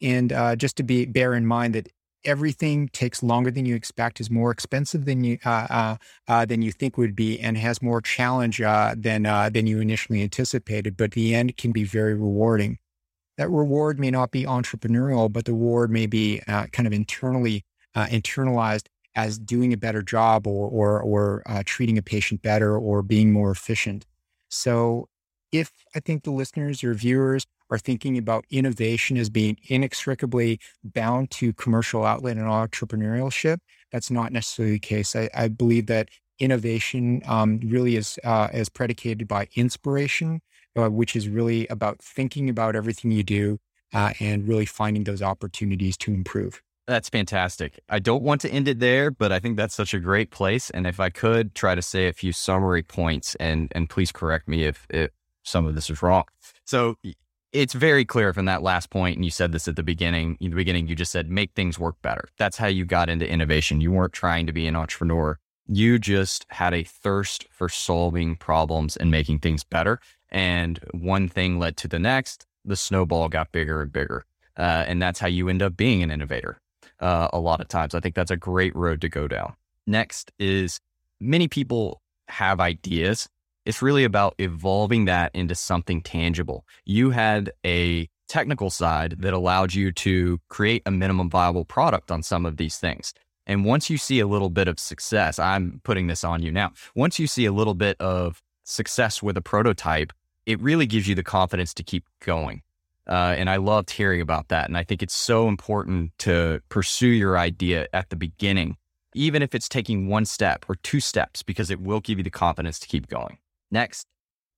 And 0.00 0.32
uh, 0.32 0.56
just 0.56 0.76
to 0.78 0.82
be 0.82 1.04
bear 1.04 1.34
in 1.34 1.46
mind 1.46 1.74
that 1.74 1.88
everything 2.24 2.88
takes 2.88 3.22
longer 3.22 3.50
than 3.50 3.66
you 3.66 3.74
expect, 3.74 4.20
is 4.20 4.30
more 4.30 4.50
expensive 4.50 5.04
than 5.04 5.24
you 5.24 5.38
uh, 5.44 5.66
uh, 5.70 5.96
uh 6.26 6.44
than 6.44 6.62
you 6.62 6.72
think 6.72 6.96
would 6.96 7.16
be, 7.16 7.38
and 7.38 7.56
has 7.56 7.82
more 7.82 8.00
challenge 8.00 8.60
uh, 8.60 8.94
than 8.96 9.26
uh, 9.26 9.50
than 9.50 9.66
you 9.66 9.80
initially 9.80 10.22
anticipated. 10.22 10.96
But 10.96 11.12
the 11.12 11.34
end 11.34 11.56
can 11.56 11.72
be 11.72 11.84
very 11.84 12.14
rewarding. 12.14 12.78
That 13.38 13.50
reward 13.50 13.98
may 13.98 14.10
not 14.10 14.30
be 14.30 14.44
entrepreneurial, 14.44 15.32
but 15.32 15.44
the 15.44 15.52
reward 15.52 15.90
may 15.90 16.06
be 16.06 16.40
kind 16.46 16.86
of 16.86 16.92
internally 16.92 17.64
internalized 17.94 18.86
as 19.18 19.36
doing 19.36 19.72
a 19.72 19.76
better 19.76 20.02
job 20.02 20.46
or 20.46 20.68
or, 20.70 21.02
or 21.02 21.42
uh, 21.46 21.62
treating 21.66 21.98
a 21.98 22.02
patient 22.02 22.40
better 22.40 22.78
or 22.78 23.02
being 23.02 23.32
more 23.32 23.50
efficient. 23.50 24.06
So, 24.48 25.08
if 25.50 25.72
I 25.96 26.00
think 26.00 26.22
the 26.22 26.30
listeners 26.30 26.84
or 26.84 26.94
viewers 26.94 27.44
are 27.70 27.78
thinking 27.78 28.16
about 28.16 28.44
innovation 28.50 29.16
as 29.16 29.28
being 29.28 29.56
inextricably 29.68 30.60
bound 30.84 31.30
to 31.32 31.52
commercial 31.52 32.04
outlet 32.04 32.36
and 32.36 32.46
entrepreneurship, 32.46 33.58
that's 33.92 34.10
not 34.10 34.32
necessarily 34.32 34.74
the 34.74 34.78
case. 34.78 35.16
I, 35.16 35.28
I 35.34 35.48
believe 35.48 35.86
that 35.86 36.08
innovation 36.38 37.20
um, 37.26 37.60
really 37.64 37.96
is 37.96 38.18
uh, 38.22 38.48
is 38.54 38.68
predicated 38.68 39.26
by 39.26 39.48
inspiration, 39.56 40.40
uh, 40.76 40.88
which 40.88 41.16
is 41.16 41.28
really 41.28 41.66
about 41.68 41.98
thinking 42.00 42.48
about 42.48 42.76
everything 42.76 43.10
you 43.10 43.24
do 43.24 43.58
uh, 43.92 44.12
and 44.20 44.46
really 44.46 44.66
finding 44.66 45.04
those 45.04 45.22
opportunities 45.22 45.96
to 45.96 46.12
improve. 46.12 46.62
That's 46.88 47.10
fantastic. 47.10 47.80
I 47.90 47.98
don't 47.98 48.22
want 48.22 48.40
to 48.40 48.50
end 48.50 48.66
it 48.66 48.78
there, 48.78 49.10
but 49.10 49.30
I 49.30 49.40
think 49.40 49.58
that's 49.58 49.74
such 49.74 49.92
a 49.92 50.00
great 50.00 50.30
place. 50.30 50.70
And 50.70 50.86
if 50.86 51.00
I 51.00 51.10
could 51.10 51.54
try 51.54 51.74
to 51.74 51.82
say 51.82 52.08
a 52.08 52.14
few 52.14 52.32
summary 52.32 52.82
points, 52.82 53.34
and 53.34 53.70
and 53.72 53.90
please 53.90 54.10
correct 54.10 54.48
me 54.48 54.64
if, 54.64 54.86
if 54.88 55.10
some 55.42 55.66
of 55.66 55.74
this 55.74 55.90
is 55.90 56.00
wrong. 56.00 56.24
So 56.64 56.96
it's 57.52 57.74
very 57.74 58.06
clear 58.06 58.32
from 58.32 58.46
that 58.46 58.62
last 58.62 58.88
point, 58.88 59.16
and 59.16 59.24
you 59.24 59.30
said 59.30 59.52
this 59.52 59.68
at 59.68 59.76
the 59.76 59.82
beginning. 59.82 60.38
In 60.40 60.48
the 60.48 60.56
beginning, 60.56 60.88
you 60.88 60.94
just 60.94 61.12
said 61.12 61.28
make 61.28 61.52
things 61.52 61.78
work 61.78 61.96
better. 62.00 62.30
That's 62.38 62.56
how 62.56 62.68
you 62.68 62.86
got 62.86 63.10
into 63.10 63.28
innovation. 63.28 63.82
You 63.82 63.92
weren't 63.92 64.14
trying 64.14 64.46
to 64.46 64.52
be 64.54 64.66
an 64.66 64.74
entrepreneur. 64.74 65.38
You 65.66 65.98
just 65.98 66.46
had 66.48 66.72
a 66.72 66.84
thirst 66.84 67.48
for 67.50 67.68
solving 67.68 68.34
problems 68.34 68.96
and 68.96 69.10
making 69.10 69.40
things 69.40 69.62
better. 69.62 70.00
And 70.30 70.80
one 70.92 71.28
thing 71.28 71.58
led 71.58 71.76
to 71.78 71.88
the 71.88 71.98
next. 71.98 72.46
The 72.64 72.76
snowball 72.76 73.28
got 73.28 73.52
bigger 73.52 73.82
and 73.82 73.92
bigger. 73.92 74.24
Uh, 74.56 74.84
and 74.88 75.02
that's 75.02 75.20
how 75.20 75.28
you 75.28 75.50
end 75.50 75.60
up 75.60 75.76
being 75.76 76.02
an 76.02 76.10
innovator 76.10 76.58
uh, 77.00 77.28
a 77.32 77.38
lot 77.38 77.60
of 77.60 77.68
times. 77.68 77.94
I 77.94 78.00
think 78.00 78.14
that's 78.14 78.30
a 78.30 78.36
great 78.36 78.74
road 78.74 79.00
to 79.02 79.08
go 79.08 79.28
down. 79.28 79.54
Next 79.86 80.32
is 80.38 80.80
many 81.20 81.48
people 81.48 82.02
have 82.28 82.60
ideas. 82.60 83.28
It's 83.64 83.82
really 83.82 84.04
about 84.04 84.34
evolving 84.38 85.06
that 85.06 85.30
into 85.34 85.54
something 85.54 86.02
tangible. 86.02 86.64
You 86.84 87.10
had 87.10 87.52
a 87.64 88.08
technical 88.28 88.70
side 88.70 89.16
that 89.18 89.32
allowed 89.32 89.74
you 89.74 89.90
to 89.92 90.38
create 90.48 90.82
a 90.86 90.90
minimum 90.90 91.30
viable 91.30 91.64
product 91.64 92.10
on 92.10 92.22
some 92.22 92.46
of 92.46 92.56
these 92.56 92.76
things. 92.76 93.12
And 93.46 93.64
once 93.64 93.88
you 93.88 93.96
see 93.96 94.20
a 94.20 94.26
little 94.26 94.50
bit 94.50 94.68
of 94.68 94.78
success, 94.78 95.38
I'm 95.38 95.80
putting 95.82 96.06
this 96.06 96.22
on 96.22 96.42
you 96.42 96.52
now. 96.52 96.72
Once 96.94 97.18
you 97.18 97.26
see 97.26 97.46
a 97.46 97.52
little 97.52 97.74
bit 97.74 97.96
of 97.98 98.42
success 98.64 99.22
with 99.22 99.38
a 99.38 99.40
prototype, 99.40 100.12
it 100.44 100.60
really 100.60 100.86
gives 100.86 101.08
you 101.08 101.14
the 101.14 101.22
confidence 101.22 101.72
to 101.74 101.82
keep 101.82 102.04
going. 102.24 102.62
Uh, 103.08 103.34
and 103.38 103.48
I 103.48 103.56
loved 103.56 103.90
hearing 103.90 104.20
about 104.20 104.48
that. 104.48 104.68
And 104.68 104.76
I 104.76 104.84
think 104.84 105.02
it's 105.02 105.16
so 105.16 105.48
important 105.48 106.12
to 106.18 106.60
pursue 106.68 107.08
your 107.08 107.38
idea 107.38 107.88
at 107.92 108.10
the 108.10 108.16
beginning, 108.16 108.76
even 109.14 109.42
if 109.42 109.54
it's 109.54 109.68
taking 109.68 110.08
one 110.08 110.24
step 110.24 110.66
or 110.68 110.74
two 110.76 111.00
steps, 111.00 111.42
because 111.42 111.70
it 111.70 111.80
will 111.80 112.00
give 112.00 112.18
you 112.18 112.24
the 112.24 112.30
confidence 112.30 112.78
to 112.80 112.86
keep 112.86 113.08
going. 113.08 113.38
Next, 113.70 114.06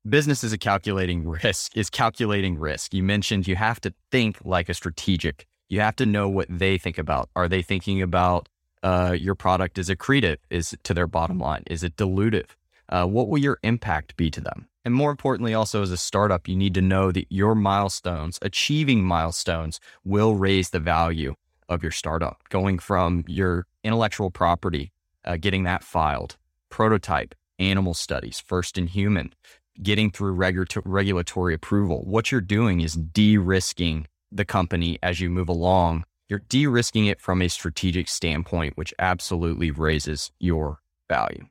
business 0.08 0.42
is 0.42 0.52
a 0.52 0.58
calculating 0.58 1.28
risk, 1.28 1.76
is 1.76 1.90
calculating 1.90 2.58
risk. 2.58 2.92
You 2.94 3.02
mentioned 3.02 3.46
you 3.46 3.56
have 3.56 3.80
to 3.82 3.94
think 4.10 4.38
like 4.44 4.68
a 4.68 4.74
strategic. 4.74 5.46
You 5.68 5.80
have 5.80 5.96
to 5.96 6.06
know 6.06 6.28
what 6.28 6.48
they 6.48 6.78
think 6.78 6.98
about. 6.98 7.28
Are 7.36 7.48
they 7.48 7.62
thinking 7.62 8.02
about 8.02 8.48
uh, 8.82 9.16
your 9.18 9.34
product 9.34 9.78
is 9.78 9.88
accretive 9.88 10.38
is 10.48 10.76
to 10.82 10.94
their 10.94 11.06
bottom 11.06 11.38
line? 11.38 11.62
Is 11.66 11.84
it 11.84 11.96
dilutive? 11.96 12.50
Uh, 12.88 13.06
what 13.06 13.28
will 13.28 13.38
your 13.38 13.58
impact 13.62 14.16
be 14.16 14.30
to 14.30 14.40
them? 14.40 14.66
And 14.84 14.94
more 14.94 15.10
importantly, 15.10 15.52
also 15.52 15.82
as 15.82 15.90
a 15.90 15.96
startup, 15.96 16.48
you 16.48 16.56
need 16.56 16.74
to 16.74 16.80
know 16.80 17.12
that 17.12 17.26
your 17.28 17.54
milestones, 17.54 18.38
achieving 18.40 19.02
milestones, 19.02 19.78
will 20.04 20.34
raise 20.34 20.70
the 20.70 20.80
value 20.80 21.34
of 21.68 21.82
your 21.82 21.92
startup. 21.92 22.42
Going 22.48 22.78
from 22.78 23.24
your 23.26 23.66
intellectual 23.84 24.30
property, 24.30 24.92
uh, 25.24 25.36
getting 25.36 25.64
that 25.64 25.84
filed, 25.84 26.36
prototype, 26.70 27.34
animal 27.58 27.94
studies, 27.94 28.40
first 28.40 28.78
in 28.78 28.86
human, 28.86 29.34
getting 29.82 30.10
through 30.10 30.34
regu- 30.34 30.82
regulatory 30.84 31.54
approval. 31.54 32.02
What 32.04 32.32
you're 32.32 32.40
doing 32.40 32.80
is 32.80 32.94
de 32.94 33.36
risking 33.36 34.06
the 34.32 34.44
company 34.44 34.98
as 35.02 35.20
you 35.20 35.28
move 35.30 35.48
along. 35.48 36.04
You're 36.28 36.42
de 36.48 36.66
risking 36.66 37.06
it 37.06 37.20
from 37.20 37.42
a 37.42 37.48
strategic 37.48 38.08
standpoint, 38.08 38.76
which 38.76 38.94
absolutely 38.98 39.70
raises 39.70 40.30
your 40.38 40.80
value. 41.08 41.46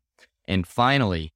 And 0.48 0.66
finally, 0.66 1.32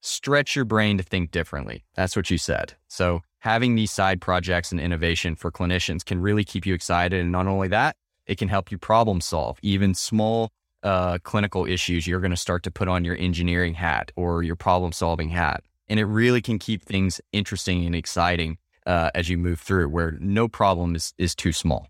stretch 0.00 0.56
your 0.56 0.64
brain 0.64 0.98
to 0.98 1.04
think 1.04 1.30
differently. 1.30 1.84
That's 1.94 2.16
what 2.16 2.30
you 2.30 2.38
said. 2.38 2.74
So, 2.88 3.20
having 3.40 3.74
these 3.74 3.90
side 3.90 4.20
projects 4.20 4.70
and 4.72 4.80
innovation 4.80 5.34
for 5.34 5.50
clinicians 5.50 6.04
can 6.04 6.20
really 6.20 6.44
keep 6.44 6.66
you 6.66 6.74
excited. 6.74 7.20
And 7.20 7.32
not 7.32 7.46
only 7.46 7.68
that, 7.68 7.96
it 8.26 8.38
can 8.38 8.48
help 8.48 8.70
you 8.70 8.78
problem 8.78 9.20
solve 9.20 9.58
even 9.62 9.94
small 9.94 10.50
uh, 10.82 11.18
clinical 11.22 11.66
issues. 11.66 12.06
You're 12.06 12.20
going 12.20 12.30
to 12.30 12.36
start 12.36 12.62
to 12.64 12.70
put 12.70 12.88
on 12.88 13.04
your 13.04 13.16
engineering 13.16 13.74
hat 13.74 14.12
or 14.16 14.42
your 14.42 14.56
problem 14.56 14.92
solving 14.92 15.28
hat. 15.28 15.62
And 15.88 15.98
it 15.98 16.04
really 16.04 16.40
can 16.40 16.58
keep 16.58 16.82
things 16.82 17.20
interesting 17.32 17.84
and 17.84 17.94
exciting 17.94 18.58
uh, 18.86 19.10
as 19.14 19.28
you 19.28 19.36
move 19.36 19.60
through, 19.60 19.88
where 19.88 20.12
no 20.20 20.48
problem 20.48 20.94
is, 20.94 21.12
is 21.18 21.34
too 21.34 21.52
small. 21.52 21.88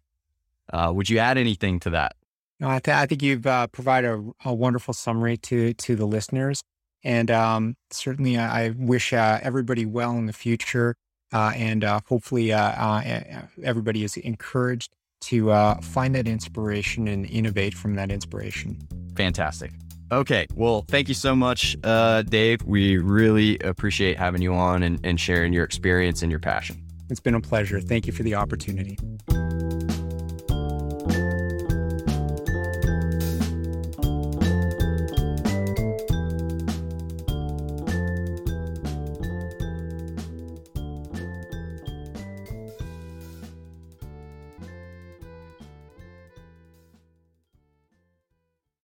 Uh, 0.73 0.93
would 0.95 1.09
you 1.09 1.19
add 1.19 1.37
anything 1.39 1.81
to 1.81 1.91
that? 1.91 2.17
No, 2.59 2.69
I, 2.69 2.79
th- 2.79 2.95
I 2.95 3.07
think 3.07 3.23
you've 3.23 3.47
uh, 3.47 3.67
provided 3.69 4.11
a, 4.11 4.49
a, 4.51 4.55
wonderful 4.55 4.93
summary 4.93 5.39
to 5.39 5.73
to 5.73 5.97
the 5.97 6.07
listeners, 6.07 6.63
and 7.03 7.31
um, 7.31 7.77
certainly 7.91 8.37
I, 8.37 8.67
I 8.67 8.71
wish 8.71 9.13
uh, 9.13 9.39
everybody 9.43 9.87
well 9.87 10.13
in 10.13 10.27
the 10.27 10.33
future, 10.33 10.97
uh, 11.33 11.53
and 11.55 11.85
uh, 11.85 12.01
hopefully 12.07 12.53
uh, 12.53 13.43
everybody 13.63 14.05
is 14.05 14.17
encouraged 14.17 14.93
to 15.23 15.51
find 15.83 16.15
that 16.15 16.27
inspiration 16.27 17.07
and 17.07 17.27
innovate 17.27 17.75
from 17.75 17.95
that 17.97 18.11
inspiration. 18.11 18.79
Fantastic. 19.17 19.71
Okay, 20.13 20.47
well, 20.55 20.85
thank 20.89 21.09
you 21.09 21.15
so 21.15 21.37
much, 21.37 21.77
Dave. 21.83 22.63
We 22.63 22.97
really 22.97 23.59
appreciate 23.59 24.17
having 24.17 24.43
you 24.43 24.55
on 24.55 24.83
and, 24.83 24.99
and 25.05 25.21
sharing 25.21 25.53
your 25.53 25.65
experience 25.65 26.23
and 26.23 26.31
your 26.31 26.41
passion. 26.41 26.83
It's 27.11 27.21
been 27.21 27.35
a 27.35 27.41
pleasure. 27.41 27.81
Thank 27.81 28.07
you 28.07 28.13
for 28.13 28.23
the 28.23 28.35
opportunity. 28.35 28.97